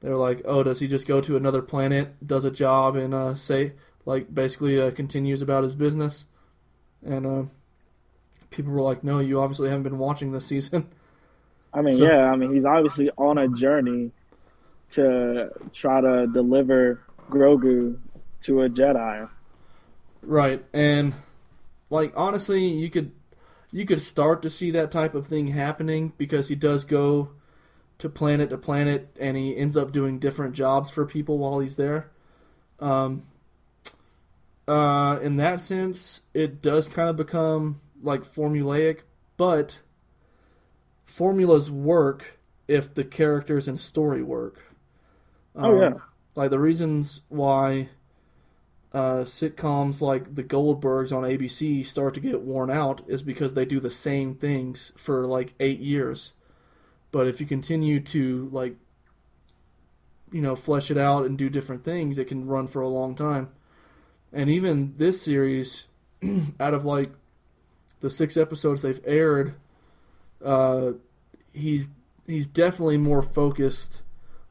They're 0.00 0.16
like, 0.16 0.42
"Oh, 0.44 0.62
does 0.62 0.80
he 0.80 0.88
just 0.88 1.06
go 1.06 1.20
to 1.20 1.36
another 1.36 1.62
planet, 1.62 2.14
does 2.26 2.44
a 2.44 2.50
job, 2.50 2.96
and 2.96 3.14
uh, 3.14 3.34
say 3.34 3.72
like 4.04 4.32
basically 4.34 4.80
uh, 4.80 4.90
continues 4.90 5.42
about 5.42 5.64
his 5.64 5.74
business?" 5.74 6.26
And 7.04 7.26
uh, 7.26 7.42
people 8.50 8.72
were 8.72 8.82
like, 8.82 9.02
"No, 9.04 9.18
you 9.20 9.40
obviously 9.40 9.68
haven't 9.68 9.84
been 9.84 9.98
watching 9.98 10.32
this 10.32 10.46
season." 10.46 10.88
I 11.74 11.82
mean, 11.82 11.96
So- 11.98 12.04
yeah, 12.04 12.30
I 12.30 12.36
mean, 12.36 12.52
he's 12.52 12.64
obviously 12.64 13.10
on 13.18 13.36
a 13.38 13.46
journey 13.48 14.10
to 14.92 15.50
try 15.74 16.00
to 16.00 16.26
deliver 16.26 17.00
Grogu 17.28 17.98
to 18.42 18.62
a 18.62 18.68
Jedi. 18.70 19.28
Right, 20.28 20.64
and 20.74 21.14
like 21.90 22.12
honestly, 22.16 22.66
you 22.68 22.90
could 22.90 23.12
you 23.72 23.86
could 23.86 24.02
start 24.02 24.42
to 24.42 24.50
see 24.50 24.70
that 24.72 24.92
type 24.92 25.14
of 25.14 25.26
thing 25.26 25.48
happening 25.48 26.12
because 26.18 26.48
he 26.48 26.54
does 26.56 26.84
go 26.84 27.30
to 27.98 28.08
planet 28.08 28.50
to 28.50 28.58
planet 28.58 29.16
and 29.20 29.36
he 29.36 29.56
ends 29.56 29.76
up 29.76 29.92
doing 29.92 30.18
different 30.18 30.54
jobs 30.54 30.90
for 30.90 31.06
people 31.06 31.38
while 31.38 31.60
he's 31.60 31.76
there. 31.76 32.10
Um, 32.80 33.24
uh, 34.66 35.18
in 35.22 35.36
that 35.36 35.60
sense, 35.60 36.22
it 36.34 36.60
does 36.60 36.88
kind 36.88 37.08
of 37.08 37.16
become 37.16 37.80
like 38.02 38.22
formulaic, 38.22 39.00
but 39.36 39.78
formulas 41.06 41.70
work 41.70 42.38
if 42.66 42.92
the 42.94 43.04
characters 43.04 43.66
and 43.68 43.80
story 43.80 44.22
work. 44.22 44.60
Oh, 45.62 45.74
Um, 45.74 45.80
yeah. 45.80 45.98
like 46.36 46.50
the 46.50 46.58
reasons 46.60 47.22
why 47.28 47.90
uh, 48.98 49.22
sitcoms 49.22 50.00
like 50.00 50.34
The 50.34 50.42
Goldbergs 50.42 51.12
on 51.12 51.22
ABC 51.22 51.86
start 51.86 52.14
to 52.14 52.20
get 52.20 52.40
worn 52.40 52.68
out 52.68 53.00
is 53.06 53.22
because 53.22 53.54
they 53.54 53.64
do 53.64 53.78
the 53.78 53.92
same 53.92 54.34
things 54.34 54.92
for 54.96 55.24
like 55.24 55.54
eight 55.60 55.78
years. 55.78 56.32
But 57.12 57.28
if 57.28 57.40
you 57.40 57.46
continue 57.46 58.00
to 58.00 58.48
like, 58.50 58.74
you 60.32 60.40
know, 60.40 60.56
flesh 60.56 60.90
it 60.90 60.98
out 60.98 61.26
and 61.26 61.38
do 61.38 61.48
different 61.48 61.84
things, 61.84 62.18
it 62.18 62.24
can 62.24 62.48
run 62.48 62.66
for 62.66 62.82
a 62.82 62.88
long 62.88 63.14
time. 63.14 63.50
And 64.32 64.50
even 64.50 64.94
this 64.96 65.22
series, 65.22 65.84
out 66.58 66.74
of 66.74 66.84
like 66.84 67.12
the 68.00 68.10
six 68.10 68.36
episodes 68.36 68.82
they've 68.82 69.00
aired, 69.06 69.54
uh, 70.44 70.94
he's 71.52 71.86
he's 72.26 72.46
definitely 72.46 72.98
more 72.98 73.22
focused 73.22 74.02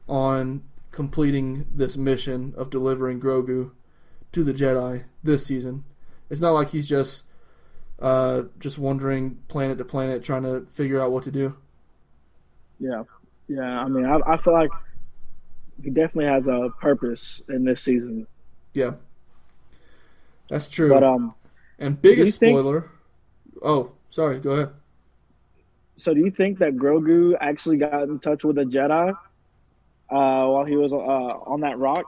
on 0.08 0.62
completing 0.90 1.66
this 1.70 1.98
mission 1.98 2.54
of 2.56 2.70
delivering 2.70 3.20
Grogu 3.20 3.72
to 4.32 4.44
the 4.44 4.52
Jedi 4.52 5.04
this 5.22 5.46
season. 5.46 5.84
It's 6.30 6.40
not 6.40 6.52
like 6.52 6.70
he's 6.70 6.88
just 6.88 7.24
uh, 8.00 8.42
just 8.58 8.78
wandering 8.78 9.38
planet 9.48 9.78
to 9.78 9.84
planet 9.84 10.22
trying 10.22 10.42
to 10.42 10.66
figure 10.74 11.00
out 11.00 11.10
what 11.10 11.24
to 11.24 11.30
do. 11.30 11.54
Yeah, 12.78 13.04
yeah. 13.48 13.80
I 13.80 13.88
mean, 13.88 14.04
I, 14.04 14.18
I 14.26 14.36
feel 14.36 14.52
like 14.52 14.70
he 15.82 15.90
definitely 15.90 16.26
has 16.26 16.48
a 16.48 16.70
purpose 16.80 17.40
in 17.48 17.64
this 17.64 17.80
season. 17.82 18.26
Yeah, 18.74 18.92
that's 20.48 20.68
true. 20.68 20.90
But 20.90 21.02
um, 21.02 21.34
and 21.78 22.00
biggest 22.00 22.40
you 22.40 22.48
think- 22.48 22.54
spoiler. 22.56 22.90
Oh, 23.62 23.90
sorry. 24.10 24.38
Go 24.38 24.52
ahead. 24.52 24.68
so 25.96 26.14
do 26.14 26.20
you 26.20 26.30
think 26.30 26.58
that 26.60 26.76
Grogu 26.76 27.36
actually 27.40 27.78
got 27.78 28.04
in 28.04 28.20
touch 28.20 28.44
with 28.44 28.56
a 28.58 28.64
Jedi 28.64 29.10
uh, 29.10 29.16
while 30.10 30.64
he 30.64 30.76
was 30.76 30.92
uh, 30.92 30.96
on 30.96 31.62
that 31.62 31.78
rock? 31.78 32.04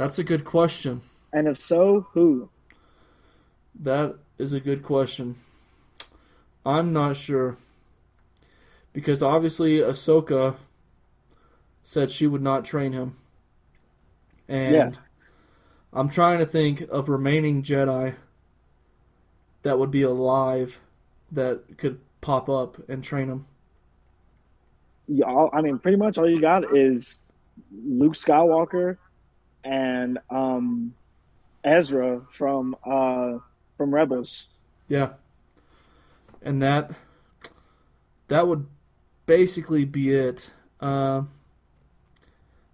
That's 0.00 0.18
a 0.18 0.24
good 0.24 0.46
question. 0.46 1.02
And 1.30 1.46
if 1.46 1.58
so, 1.58 2.06
who? 2.14 2.48
That 3.78 4.16
is 4.38 4.54
a 4.54 4.58
good 4.58 4.82
question. 4.82 5.34
I'm 6.64 6.94
not 6.94 7.18
sure. 7.18 7.58
Because 8.94 9.22
obviously 9.22 9.80
Ahsoka 9.80 10.56
said 11.84 12.10
she 12.10 12.26
would 12.26 12.40
not 12.40 12.64
train 12.64 12.94
him. 12.94 13.18
And 14.48 14.74
Yeah. 14.74 14.90
I'm 15.92 16.08
trying 16.08 16.38
to 16.38 16.46
think 16.46 16.80
of 16.88 17.10
remaining 17.10 17.62
Jedi 17.62 18.14
that 19.64 19.78
would 19.78 19.90
be 19.90 20.00
alive 20.00 20.80
that 21.30 21.76
could 21.76 22.00
pop 22.22 22.48
up 22.48 22.78
and 22.88 23.04
train 23.04 23.28
him. 23.28 23.44
All, 25.26 25.50
I 25.52 25.60
mean, 25.60 25.78
pretty 25.78 25.98
much 25.98 26.16
all 26.16 26.26
you 26.26 26.40
got 26.40 26.74
is 26.74 27.18
Luke 27.70 28.14
Skywalker 28.14 28.96
and 29.64 30.18
um, 30.30 30.94
Ezra 31.64 32.22
from 32.32 32.76
uh, 32.84 33.38
from 33.76 33.94
Rebels. 33.94 34.46
Yeah. 34.88 35.10
And 36.42 36.62
that 36.62 36.90
that 38.28 38.46
would 38.46 38.66
basically 39.26 39.84
be 39.84 40.10
it. 40.10 40.50
Um 40.80 41.30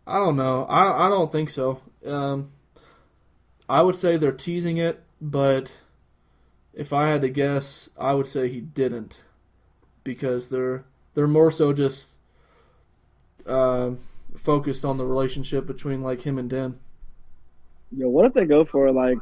I 0.07 0.19
don't 0.19 0.37
know. 0.37 0.65
I 0.65 1.07
I 1.07 1.09
don't 1.09 1.33
think 1.33 1.51
so. 1.51 1.81
Um 2.07 2.53
I 3.69 3.83
would 3.83 3.97
say 3.97 4.17
they're 4.17 4.33
teasing 4.33 4.77
it, 4.77 5.03
but 5.21 5.73
if 6.73 6.93
I 6.93 7.09
had 7.09 7.23
to 7.23 7.29
guess, 7.29 7.91
I 7.99 8.13
would 8.15 8.29
say 8.29 8.49
he 8.49 8.61
didn't 8.61 9.23
because 10.05 10.49
they're 10.49 10.85
they're 11.15 11.27
more 11.27 11.51
so 11.51 11.73
just 11.73 12.17
uh, 13.47 13.91
focused 14.37 14.85
on 14.85 14.97
the 14.99 15.07
relationship 15.07 15.67
between 15.67 16.03
like 16.03 16.23
him 16.23 16.39
and 16.39 16.49
Din. 16.51 16.79
Yo, 17.97 18.09
what 18.09 18.27
if 18.27 18.35
they 18.35 18.45
go 18.45 18.65
for 18.65 18.91
like 18.93 19.19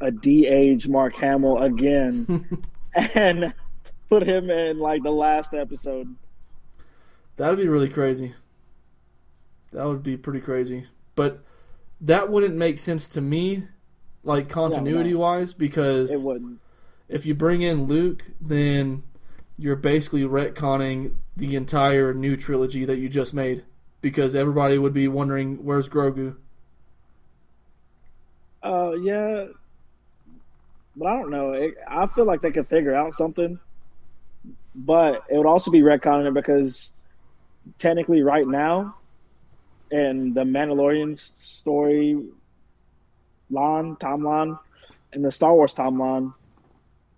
a 0.00 0.10
de-age 0.10 0.88
Mark 0.88 1.14
Hamill 1.16 1.58
again 1.62 2.58
and 3.14 3.52
put 4.08 4.22
him 4.22 4.50
in 4.50 4.78
like 4.78 5.02
the 5.02 5.10
last 5.10 5.54
episode? 5.54 6.14
That 7.36 7.48
would 7.48 7.58
be 7.58 7.68
really 7.68 7.88
crazy. 7.88 8.34
That 9.72 9.86
would 9.86 10.02
be 10.02 10.16
pretty 10.16 10.40
crazy. 10.40 10.86
But 11.14 11.42
that 12.00 12.30
wouldn't 12.30 12.54
make 12.56 12.78
sense 12.78 13.08
to 13.08 13.20
me, 13.20 13.64
like 14.22 14.48
continuity 14.48 15.14
wise, 15.14 15.52
because 15.52 16.12
It 16.12 16.24
wouldn't. 16.26 16.60
if 17.08 17.24
you 17.26 17.34
bring 17.34 17.62
in 17.62 17.86
Luke, 17.86 18.24
then 18.40 19.02
you're 19.56 19.76
basically 19.76 20.22
retconning 20.22 21.14
the 21.36 21.54
entire 21.56 22.12
new 22.12 22.36
trilogy 22.36 22.84
that 22.84 22.98
you 22.98 23.08
just 23.08 23.32
made. 23.34 23.64
Because 24.02 24.34
everybody 24.34 24.76
would 24.76 24.92
be 24.92 25.08
wondering, 25.08 25.64
where's 25.64 25.88
Grogu? 25.88 26.36
Uh, 28.62 28.92
yeah, 28.92 29.46
but 30.96 31.06
I 31.06 31.16
don't 31.16 31.30
know. 31.30 31.52
It, 31.52 31.74
I 31.88 32.06
feel 32.06 32.26
like 32.26 32.42
they 32.42 32.50
could 32.50 32.68
figure 32.68 32.94
out 32.94 33.14
something, 33.14 33.58
but 34.74 35.24
it 35.30 35.36
would 35.36 35.46
also 35.46 35.70
be 35.70 35.80
retconning 35.80 36.28
it 36.28 36.34
because 36.34 36.92
technically, 37.78 38.22
right 38.22 38.46
now, 38.46 38.96
in 39.90 40.34
the 40.34 40.42
Mandalorian 40.42 41.18
story 41.18 42.20
line 43.50 43.96
timeline, 43.96 44.58
in 45.12 45.22
the 45.22 45.30
Star 45.30 45.54
Wars 45.54 45.74
timeline, 45.74 46.32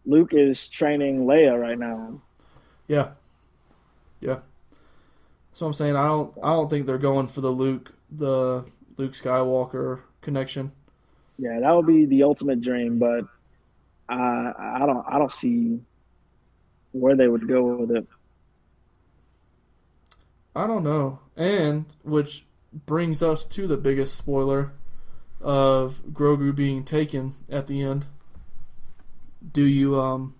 Luke 0.06 0.34
is 0.34 0.68
training 0.68 1.24
Leia 1.24 1.60
right 1.60 1.78
now. 1.78 2.20
Yeah, 2.88 3.10
yeah. 4.20 4.38
So 5.54 5.66
I'm 5.66 5.72
saying 5.72 5.94
I 5.94 6.08
don't 6.08 6.36
I 6.42 6.48
don't 6.48 6.68
think 6.68 6.84
they're 6.84 6.98
going 6.98 7.28
for 7.28 7.40
the 7.40 7.50
Luke 7.50 7.92
the 8.10 8.64
Luke 8.96 9.12
Skywalker 9.12 10.00
connection. 10.20 10.72
Yeah, 11.38 11.60
that 11.60 11.70
would 11.70 11.86
be 11.86 12.06
the 12.06 12.24
ultimate 12.24 12.60
dream, 12.60 12.98
but 12.98 13.24
I 14.08 14.52
I 14.58 14.78
don't 14.80 15.06
I 15.08 15.16
don't 15.16 15.32
see 15.32 15.80
where 16.90 17.14
they 17.14 17.28
would 17.28 17.46
go 17.46 17.76
with 17.76 17.92
it. 17.92 18.06
I 20.56 20.66
don't 20.66 20.82
know. 20.82 21.20
And 21.36 21.86
which 22.02 22.44
brings 22.72 23.22
us 23.22 23.44
to 23.44 23.68
the 23.68 23.76
biggest 23.76 24.16
spoiler 24.16 24.72
of 25.40 26.02
Grogu 26.12 26.54
being 26.54 26.84
taken 26.84 27.36
at 27.48 27.68
the 27.68 27.80
end. 27.80 28.06
Do 29.52 29.62
you 29.62 30.00
um 30.00 30.34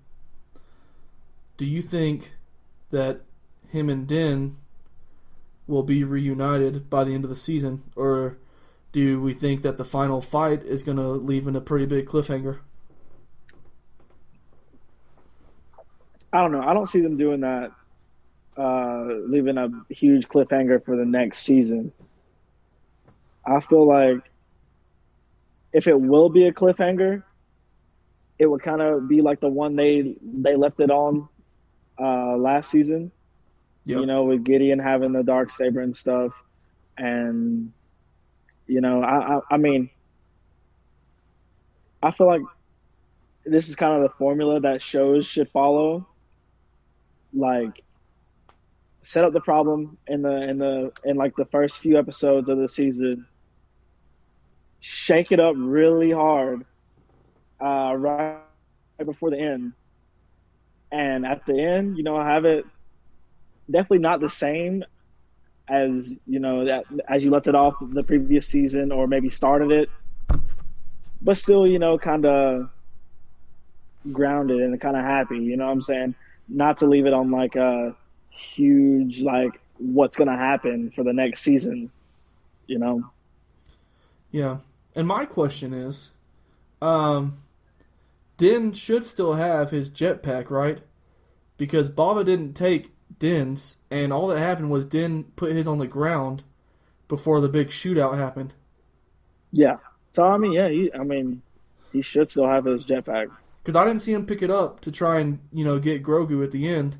do 1.57 1.65
you 1.65 1.83
think 1.83 2.33
that 2.91 3.21
him 3.69 3.89
and 3.89 4.09
Din 4.09 4.57
will 5.67 5.83
be 5.83 6.05
reunited 6.05 6.89
by 6.91 7.05
the 7.05 7.15
end 7.15 7.25
of 7.25 7.31
the 7.31 7.37
season 7.37 7.83
or 7.97 8.37
do 8.93 9.21
we 9.21 9.35
think 9.35 9.63
that 9.63 9.77
the 9.77 9.85
final 9.85 10.21
fight 10.21 10.63
is 10.63 10.83
going 10.83 10.97
to 10.97 11.09
leave 11.09 11.49
in 11.49 11.57
a 11.57 11.61
pretty 11.61 11.85
big 11.85 12.07
cliffhanger? 12.07 12.61
I 16.33 16.41
don't 16.41 16.53
know. 16.53 16.63
I 16.63 16.73
don't 16.75 16.89
see 16.89 17.01
them 17.01 17.17
doing 17.17 17.41
that, 17.41 17.73
uh, 18.57 19.05
leaving 19.29 19.59
a 19.59 19.69
huge 19.89 20.29
cliffhanger 20.29 20.85
for 20.85 20.97
the 20.97 21.05
next 21.05 21.39
season. 21.39 21.93
I 23.45 23.61
feel 23.61 23.87
like 23.87 24.23
if 25.73 25.89
it 25.89 26.01
will 26.01 26.29
be 26.29 26.47
a 26.47 26.53
cliffhanger, 26.53 27.25
it 28.39 28.47
would 28.47 28.63
kind 28.63 28.81
of 28.81 29.09
be 29.09 29.23
like 29.23 29.41
the 29.41 29.49
one 29.49 29.77
they 29.77 30.17
they 30.23 30.57
left 30.57 30.81
it 30.81 30.91
on 30.91 31.29
uh, 32.01 32.37
last 32.37 32.71
season. 32.71 33.11
Yep. 33.85 34.01
You 34.01 34.07
know, 34.07 34.25
with 34.25 34.45
Gideon 34.45 34.79
having 34.79 35.13
the 35.13 35.23
dark 35.23 35.51
saber 35.51 35.81
and 35.81 35.95
stuff, 35.95 36.33
and 36.99 37.73
you 38.67 38.81
know, 38.81 39.03
I, 39.03 39.37
I 39.37 39.41
I 39.53 39.57
mean, 39.57 39.91
I 42.03 42.11
feel 42.13 42.27
like 42.27 42.43
this 43.45 43.69
is 43.69 43.77
kind 43.77 43.95
of 43.95 44.03
the 44.03 44.17
formula 44.17 44.61
that 44.61 44.83
shows 44.83 45.27
should 45.27 45.49
follow. 45.49 46.07
Like, 47.33 47.83
set 49.03 49.25
up 49.25 49.33
the 49.33 49.41
problem 49.41 49.99
in 50.07 50.23
the 50.23 50.43
in 50.49 50.59
the 50.59 50.93
in 51.05 51.17
like 51.17 51.35
the 51.37 51.45
first 51.47 51.79
few 51.79 51.99
episodes 51.99 52.49
of 52.49 52.59
the 52.59 52.69
season. 52.69 53.27
Shake 54.81 55.33
it 55.33 55.41
up 55.41 55.55
really 55.59 56.11
hard, 56.11 56.65
uh, 57.61 57.95
right 57.97 58.29
before 58.35 58.71
the 58.71 58.79
end, 58.79 59.73
and 60.93 61.27
at 61.27 61.45
the 61.47 61.59
end, 61.61 61.97
you 61.97 62.05
know, 62.05 62.17
I 62.17 62.33
have 62.35 62.45
it 62.45 62.65
definitely 63.71 63.99
not 63.99 64.21
the 64.21 64.31
same 64.31 64.85
as 65.69 66.15
you 66.27 66.41
know 66.41 66.83
as 67.09 67.25
you 67.25 67.31
left 67.31 67.49
it 67.49 67.55
off 67.55 67.75
the 67.81 68.03
previous 68.03 68.47
season 68.47 68.93
or 68.93 69.07
maybe 69.07 69.29
started 69.29 69.71
it, 69.71 69.91
but 71.23 71.37
still, 71.37 71.67
you 71.67 71.79
know, 71.79 71.99
kind 71.99 72.27
of 72.27 72.71
grounded 74.13 74.61
and 74.61 74.79
kind 74.81 74.97
of 74.97 75.03
happy. 75.03 75.39
You 75.39 75.57
know 75.57 75.67
what 75.67 75.73
I'm 75.73 75.81
saying? 75.81 76.15
Not 76.49 76.79
to 76.79 76.87
leave 76.87 77.07
it 77.07 77.15
on 77.15 77.31
like 77.31 77.57
a 77.57 77.97
huge 78.29 79.23
like 79.23 79.61
what's 79.79 80.17
gonna 80.17 80.37
happen 80.37 80.91
for 80.91 81.03
the 81.03 81.13
next 81.13 81.43
season. 81.43 81.91
You 82.67 82.79
know? 82.79 83.11
Yeah. 84.31 84.59
And 84.95 85.09
my 85.09 85.25
question 85.25 85.73
is, 85.73 86.11
um, 86.81 87.39
Din 88.37 88.73
should 88.73 89.05
still 89.05 89.35
have 89.35 89.71
his 89.71 89.91
jetpack, 89.91 90.51
right? 90.51 90.81
Because 91.57 91.89
Boba 91.89 92.25
didn't 92.25 92.55
take 92.55 92.94
Din's, 93.25 93.79
and 93.91 94.13
all 94.13 94.27
that 94.27 94.39
happened 94.39 94.71
was 94.71 94.85
Din 94.85 95.25
put 95.35 95.53
his 95.53 95.67
on 95.67 95.79
the 95.79 95.87
ground 95.87 96.43
before 97.09 97.41
the 97.41 97.49
big 97.49 97.69
shootout 97.69 98.19
happened. 98.19 98.53
Yeah. 99.51 99.79
So 100.11 100.25
I 100.25 100.37
mean, 100.37 100.53
yeah, 100.53 100.69
he, 100.69 100.93
I 100.93 101.05
mean, 101.05 101.41
he 101.91 102.03
should 102.03 102.31
still 102.31 102.47
have 102.47 102.67
his 102.67 102.85
jetpack. 102.85 103.31
Because 103.63 103.77
I 103.77 103.87
didn't 103.87 104.03
see 104.03 104.13
him 104.13 104.27
pick 104.27 104.43
it 104.43 104.51
up 104.51 104.81
to 104.81 104.93
try 104.93 105.21
and 105.21 105.39
you 105.55 105.65
know 105.65 105.79
get 105.79 106.03
Grogu 106.03 106.45
at 106.45 106.51
the 106.51 106.69
end. 106.69 106.99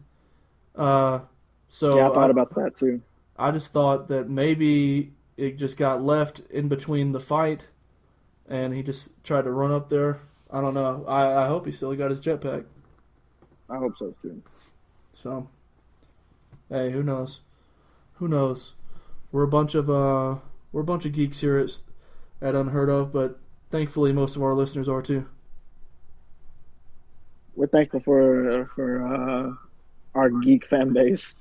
Uh, 0.75 1.21
so 1.69 1.99
Yeah, 1.99 2.09
I 2.09 2.15
thought 2.15 2.29
I, 2.29 2.31
about 2.31 2.55
that 2.55 2.75
too. 2.75 3.03
I 3.37 3.51
just 3.51 3.71
thought 3.75 4.09
that 4.09 4.31
maybe 4.31 5.13
it 5.37 5.59
just 5.59 5.77
got 5.77 6.03
left 6.03 6.41
in 6.49 6.69
between 6.69 7.13
the 7.13 7.21
fight, 7.21 7.69
and 8.49 8.75
he 8.75 8.83
just 8.83 9.11
tried 9.25 9.43
to 9.43 9.51
run 9.51 9.73
up 9.73 9.91
there. 9.91 10.21
I 10.51 10.63
don't 10.63 10.73
know. 10.73 11.05
I, 11.07 11.45
I 11.45 11.49
hope 11.49 11.67
he 11.67 11.73
still 11.73 11.95
got 11.95 12.09
his 12.09 12.21
jetpack. 12.23 12.65
I 13.69 13.77
hope 13.77 13.99
so 13.99 14.15
too. 14.23 14.43
So, 15.13 15.49
hey, 16.75 16.91
who 16.91 17.03
knows? 17.03 17.41
Who 18.15 18.27
knows? 18.29 18.75
We're 19.31 19.45
a 19.45 19.49
bunch 19.49 19.75
of 19.75 19.89
uh, 19.89 20.37
we're 20.73 20.81
a 20.81 20.85
bunch 20.85 21.05
of 21.05 21.13
geeks 21.13 21.41
here 21.41 21.57
at, 21.59 21.71
at 22.43 22.55
Unheard 22.55 22.89
of, 22.89 23.13
but 23.13 23.39
thankfully 23.71 24.13
most 24.13 24.37
of 24.37 24.43
our 24.43 24.55
listeners 24.55 24.89
are 24.89 25.03
too. 25.03 25.27
We're 27.55 27.69
thankful 27.69 28.01
for 28.01 28.71
for 28.75 29.07
uh, 29.07 29.53
our 30.15 30.31
geek 30.31 30.67
fan 30.69 30.93
base. 30.93 31.35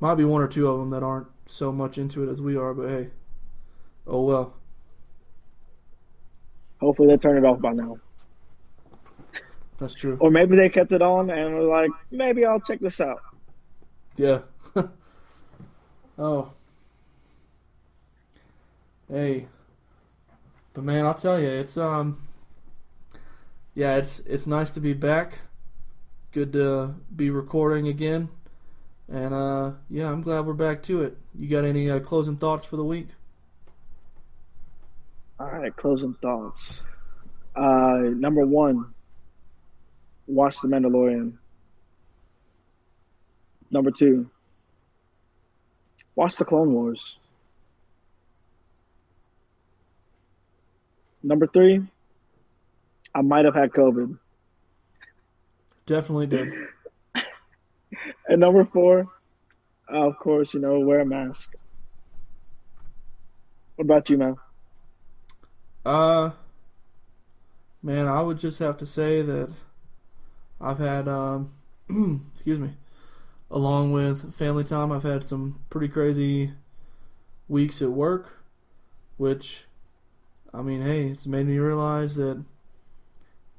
Might 0.00 0.14
be 0.16 0.24
one 0.24 0.42
or 0.42 0.48
two 0.48 0.68
of 0.68 0.78
them 0.78 0.90
that 0.90 1.02
aren't 1.02 1.28
so 1.46 1.72
much 1.72 1.98
into 1.98 2.22
it 2.22 2.30
as 2.30 2.40
we 2.40 2.56
are, 2.56 2.74
but 2.74 2.88
hey, 2.88 3.10
oh 4.06 4.22
well. 4.22 4.54
Hopefully, 6.80 7.08
they 7.08 7.16
turn 7.16 7.38
it 7.38 7.44
off 7.46 7.60
by 7.60 7.72
now, 7.72 7.96
That's 9.78 9.94
true. 9.94 10.16
or 10.20 10.32
maybe 10.32 10.56
they 10.56 10.68
kept 10.68 10.90
it 10.90 11.00
on 11.00 11.30
and 11.30 11.54
were 11.54 11.62
like, 11.62 11.90
maybe 12.10 12.44
I'll 12.44 12.58
check 12.58 12.80
this 12.80 13.00
out. 13.00 13.20
Yeah. 14.16 14.40
oh. 16.18 16.52
Hey. 19.08 19.46
But 20.74 20.84
man, 20.84 21.06
I'll 21.06 21.14
tell 21.14 21.38
you, 21.38 21.48
it's 21.48 21.76
um. 21.76 22.28
Yeah, 23.74 23.96
it's 23.96 24.20
it's 24.20 24.46
nice 24.46 24.70
to 24.72 24.80
be 24.80 24.92
back. 24.92 25.38
Good 26.32 26.52
to 26.54 26.94
be 27.14 27.30
recording 27.30 27.88
again, 27.88 28.28
and 29.08 29.34
uh, 29.34 29.72
yeah, 29.90 30.10
I'm 30.10 30.22
glad 30.22 30.46
we're 30.46 30.54
back 30.54 30.82
to 30.84 31.02
it. 31.02 31.16
You 31.38 31.48
got 31.48 31.64
any 31.64 31.90
uh, 31.90 32.00
closing 32.00 32.36
thoughts 32.36 32.64
for 32.64 32.76
the 32.76 32.84
week? 32.84 33.08
All 35.40 35.46
right, 35.46 35.74
closing 35.76 36.14
thoughts. 36.22 36.80
Uh, 37.56 37.98
number 38.14 38.46
one, 38.46 38.94
watch 40.26 40.60
The 40.60 40.68
Mandalorian. 40.68 41.34
Number 43.72 43.90
two, 43.90 44.30
watch 46.14 46.36
The 46.36 46.44
Clone 46.44 46.74
Wars. 46.74 47.16
Number 51.22 51.46
three, 51.46 51.80
I 53.14 53.22
might 53.22 53.46
have 53.46 53.54
had 53.54 53.70
COVID. 53.70 54.18
Definitely 55.86 56.26
did. 56.26 56.52
And 58.28 58.40
number 58.40 58.64
four, 58.64 59.08
uh, 59.92 60.08
of 60.08 60.18
course, 60.18 60.54
you 60.54 60.60
know, 60.60 60.78
wear 60.80 61.00
a 61.00 61.04
mask. 61.04 61.54
What 63.76 63.84
about 63.84 64.08
you, 64.08 64.16
man? 64.16 64.36
Uh, 65.84 66.30
man, 67.82 68.06
I 68.06 68.22
would 68.22 68.38
just 68.38 68.58
have 68.60 68.78
to 68.78 68.86
say 68.86 69.22
that 69.22 69.52
I've 70.60 70.78
had, 70.78 71.08
um, 71.08 71.52
excuse 72.32 72.58
me, 72.58 72.70
along 73.52 73.92
with 73.92 74.34
family 74.34 74.64
time, 74.64 74.90
I've 74.90 75.02
had 75.02 75.22
some 75.22 75.60
pretty 75.68 75.88
crazy 75.88 76.52
weeks 77.48 77.82
at 77.82 77.90
work, 77.90 78.38
which, 79.18 79.64
I 80.52 80.62
mean, 80.62 80.82
hey, 80.82 81.08
it's 81.08 81.26
made 81.26 81.46
me 81.46 81.58
realize 81.58 82.14
that 82.16 82.42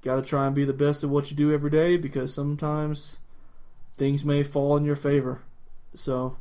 got 0.02 0.16
to 0.16 0.22
try 0.22 0.48
and 0.48 0.56
be 0.56 0.66
the 0.66 0.74
best 0.74 1.04
at 1.04 1.10
what 1.10 1.30
you 1.30 1.38
do 1.38 1.54
every 1.54 1.70
day 1.70 1.96
because 1.96 2.34
sometimes 2.34 3.20
things 3.96 4.26
may 4.26 4.44
fall 4.44 4.76
in 4.76 4.84
your 4.84 4.96
favor. 4.96 5.44
So, 5.94 6.38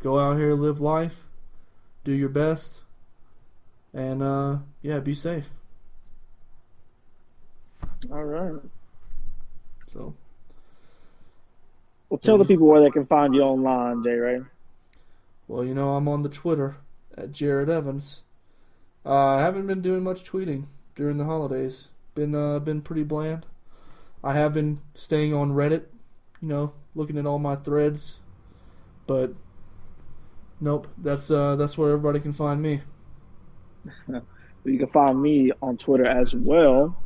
go 0.00 0.20
out 0.20 0.38
here, 0.38 0.54
live 0.54 0.80
life, 0.80 1.26
do 2.04 2.12
your 2.12 2.28
best, 2.28 2.82
and 3.92 4.22
uh, 4.22 4.58
yeah, 4.80 5.00
be 5.00 5.14
safe. 5.14 5.50
All 8.12 8.24
right. 8.24 8.60
So, 9.92 10.14
Well, 12.14 12.20
tell 12.20 12.38
the 12.38 12.44
people 12.44 12.68
where 12.68 12.80
they 12.80 12.92
can 12.92 13.06
find 13.06 13.34
you 13.34 13.42
online, 13.42 14.04
Jay 14.04 14.14
Ray. 14.14 14.40
well, 15.48 15.64
you 15.64 15.74
know, 15.74 15.96
I'm 15.96 16.06
on 16.06 16.22
the 16.22 16.28
Twitter 16.28 16.76
at 17.18 17.32
Jared 17.32 17.68
Evans. 17.68 18.20
Uh, 19.04 19.34
I 19.34 19.40
haven't 19.40 19.66
been 19.66 19.82
doing 19.82 20.04
much 20.04 20.22
tweeting 20.22 20.66
during 20.94 21.16
the 21.16 21.24
holidays. 21.24 21.88
Been 22.14 22.32
uh, 22.36 22.60
been 22.60 22.82
pretty 22.82 23.02
bland. 23.02 23.46
I 24.22 24.34
have 24.34 24.54
been 24.54 24.80
staying 24.94 25.34
on 25.34 25.54
Reddit, 25.54 25.86
you 26.40 26.46
know, 26.46 26.72
looking 26.94 27.18
at 27.18 27.26
all 27.26 27.40
my 27.40 27.56
threads, 27.56 28.20
but 29.08 29.34
nope, 30.60 30.86
that's 30.96 31.32
uh, 31.32 31.56
that's 31.56 31.76
where 31.76 31.90
everybody 31.90 32.20
can 32.20 32.32
find 32.32 32.62
me. 32.62 32.82
You 34.66 34.78
can 34.78 34.88
find 34.88 35.20
me 35.20 35.50
on 35.60 35.76
Twitter 35.76 36.06
as 36.06 36.34
well 36.34 36.96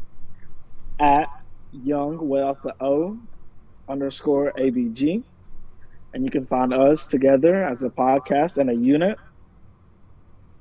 at 1.01 1.29
young 1.73 2.29
without 2.29 2.63
the 2.63 2.73
O 2.81 3.19
underscore 3.89 4.53
ABG. 4.59 5.23
And 6.15 6.25
you 6.25 6.31
can 6.31 6.47
find 6.47 6.73
us 6.73 7.07
together 7.07 7.65
as 7.65 7.83
a 7.83 7.91
podcast 7.91 8.59
and 8.59 8.71
a 8.71 8.75
unit 8.75 9.19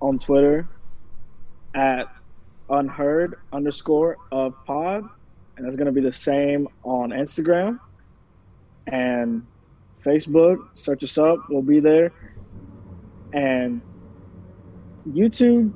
on 0.02 0.20
Twitter 0.20 0.68
at 1.74 2.08
unheard 2.70 3.36
underscore 3.54 4.18
of 4.32 4.54
pod. 4.66 5.04
And 5.56 5.66
it's 5.66 5.76
going 5.76 5.88
to 5.88 5.91
be 5.91 6.02
the 6.02 6.12
same 6.12 6.68
on 6.84 7.10
Instagram 7.10 7.80
and 8.88 9.45
Facebook. 10.06 10.58
Search 10.74 11.04
us 11.04 11.18
up, 11.18 11.40
we'll 11.49 11.62
be 11.62 11.80
there. 11.80 12.12
And 13.34 13.82
YouTube, 15.12 15.74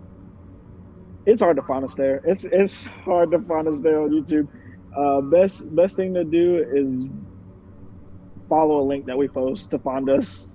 it's 1.26 1.42
hard 1.42 1.56
to 1.58 1.64
find 1.64 1.84
us 1.84 1.96
there. 1.96 2.22
It's 2.26 2.46
it's 2.46 2.86
hard 2.86 3.32
to 3.32 3.40
find 3.40 3.68
us 3.68 3.82
there 3.82 4.02
on 4.02 4.10
YouTube. 4.10 4.48
Uh, 4.96 5.22
best 5.22 5.74
best 5.76 5.96
thing 5.96 6.14
to 6.14 6.24
do 6.24 6.66
is 6.74 7.06
follow 8.52 8.82
a 8.82 8.86
link 8.86 9.06
that 9.06 9.18
we 9.18 9.30
post 9.30 9.72
to 9.72 9.80
find 9.80 10.10
us. 10.10 10.50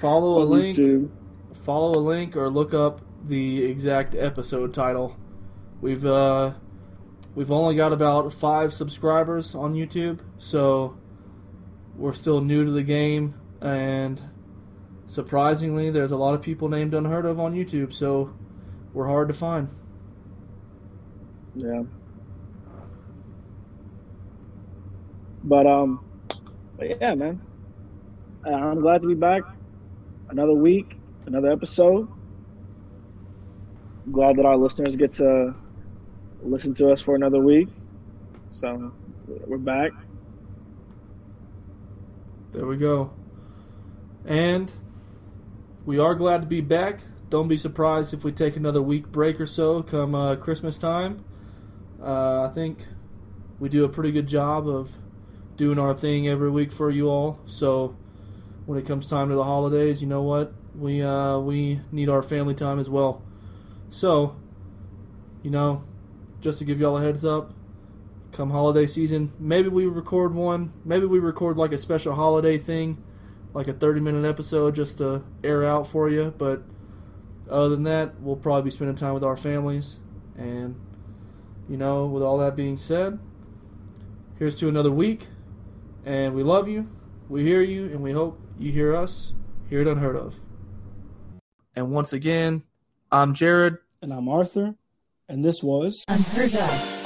Follow 0.00 0.42
a 0.42 0.44
link. 0.44 0.74
YouTube. 0.74 1.10
Follow 1.52 1.98
a 1.98 2.00
link 2.00 2.34
or 2.34 2.48
look 2.48 2.72
up 2.72 3.02
the 3.26 3.62
exact 3.62 4.14
episode 4.14 4.72
title. 4.72 5.14
We've 5.82 6.06
uh, 6.06 6.54
we've 7.34 7.50
only 7.50 7.74
got 7.74 7.92
about 7.92 8.32
five 8.32 8.72
subscribers 8.72 9.54
on 9.54 9.74
YouTube, 9.74 10.20
so 10.38 10.96
we're 11.94 12.14
still 12.14 12.40
new 12.40 12.64
to 12.64 12.70
the 12.70 12.82
game, 12.82 13.34
and 13.60 14.18
surprisingly, 15.08 15.90
there's 15.90 16.12
a 16.12 16.16
lot 16.16 16.34
of 16.34 16.40
people 16.40 16.70
named 16.70 16.94
Unheard 16.94 17.26
of 17.26 17.38
on 17.38 17.54
YouTube, 17.54 17.92
so 17.92 18.34
we're 18.94 19.08
hard 19.08 19.28
to 19.28 19.34
find. 19.34 19.68
Yeah. 21.54 21.82
But 25.44 25.66
um, 25.66 26.07
but 26.78 27.00
yeah, 27.00 27.14
man. 27.14 27.40
Uh, 28.46 28.50
I'm 28.50 28.80
glad 28.80 29.02
to 29.02 29.08
be 29.08 29.14
back. 29.14 29.42
Another 30.30 30.54
week, 30.54 30.96
another 31.26 31.50
episode. 31.50 32.08
glad 34.10 34.36
that 34.36 34.46
our 34.46 34.56
listeners 34.56 34.96
get 34.96 35.12
to 35.14 35.54
listen 36.42 36.72
to 36.74 36.90
us 36.90 37.02
for 37.02 37.14
another 37.14 37.40
week. 37.40 37.68
So 38.52 38.92
we're 39.26 39.58
back. 39.58 39.92
There 42.52 42.66
we 42.66 42.76
go. 42.76 43.10
And 44.24 44.70
we 45.84 45.98
are 45.98 46.14
glad 46.14 46.42
to 46.42 46.46
be 46.46 46.60
back. 46.60 47.00
Don't 47.30 47.48
be 47.48 47.56
surprised 47.56 48.14
if 48.14 48.24
we 48.24 48.32
take 48.32 48.56
another 48.56 48.80
week 48.80 49.08
break 49.08 49.40
or 49.40 49.46
so 49.46 49.82
come 49.82 50.14
uh, 50.14 50.36
Christmas 50.36 50.78
time. 50.78 51.24
Uh, 52.00 52.42
I 52.42 52.50
think 52.54 52.86
we 53.58 53.68
do 53.68 53.84
a 53.84 53.88
pretty 53.88 54.12
good 54.12 54.26
job 54.26 54.68
of 54.68 54.92
doing 55.58 55.78
our 55.78 55.92
thing 55.92 56.26
every 56.26 56.50
week 56.50 56.72
for 56.72 56.90
you 56.90 57.08
all. 57.08 57.38
So 57.46 57.94
when 58.64 58.78
it 58.78 58.86
comes 58.86 59.10
time 59.10 59.28
to 59.28 59.34
the 59.34 59.44
holidays, 59.44 60.00
you 60.00 60.06
know 60.06 60.22
what? 60.22 60.54
We 60.74 61.02
uh, 61.02 61.38
we 61.38 61.80
need 61.92 62.08
our 62.08 62.22
family 62.22 62.54
time 62.54 62.78
as 62.78 62.88
well. 62.88 63.22
So, 63.90 64.36
you 65.42 65.50
know, 65.50 65.84
just 66.40 66.60
to 66.60 66.64
give 66.64 66.80
y'all 66.80 66.96
a 66.96 67.02
heads 67.02 67.24
up, 67.24 67.52
come 68.32 68.50
holiday 68.50 68.86
season, 68.86 69.32
maybe 69.38 69.68
we 69.68 69.86
record 69.86 70.34
one. 70.34 70.72
Maybe 70.84 71.06
we 71.06 71.18
record 71.18 71.56
like 71.56 71.72
a 71.72 71.78
special 71.78 72.14
holiday 72.14 72.56
thing, 72.56 73.02
like 73.52 73.66
a 73.66 73.72
30 73.72 74.00
minute 74.00 74.26
episode 74.26 74.76
just 74.76 74.98
to 74.98 75.24
air 75.42 75.64
out 75.64 75.88
for 75.88 76.08
you. 76.08 76.32
But 76.38 76.62
other 77.50 77.70
than 77.70 77.82
that, 77.84 78.20
we'll 78.20 78.36
probably 78.36 78.62
be 78.62 78.70
spending 78.70 78.96
time 78.96 79.14
with 79.14 79.24
our 79.24 79.36
families. 79.36 79.98
And, 80.36 80.76
you 81.68 81.76
know, 81.76 82.06
with 82.06 82.22
all 82.22 82.38
that 82.38 82.54
being 82.54 82.76
said, 82.76 83.18
here's 84.38 84.56
to 84.58 84.68
another 84.68 84.92
week. 84.92 85.26
And 86.08 86.34
we 86.34 86.42
love 86.42 86.68
you, 86.70 86.88
we 87.28 87.44
hear 87.44 87.60
you, 87.60 87.84
and 87.84 88.00
we 88.00 88.12
hope 88.12 88.40
you 88.58 88.72
hear 88.72 88.96
us. 88.96 89.34
Hear 89.68 89.82
it 89.82 89.86
unheard 89.86 90.16
of. 90.16 90.40
And 91.76 91.90
once 91.90 92.14
again, 92.14 92.62
I'm 93.12 93.34
Jared. 93.34 93.76
And 94.00 94.14
I'm 94.14 94.26
Arthur, 94.26 94.76
and 95.28 95.44
this 95.44 95.62
was 95.62 96.06
Unheard 96.08 96.54
of. 96.54 97.04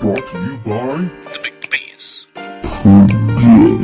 Brought 0.00 0.28
to 0.28 0.44
you 0.44 0.58
by 0.58 1.10
The 1.32 1.40
Big 1.42 1.68
Bass. 1.68 2.26
Boom 2.84 3.79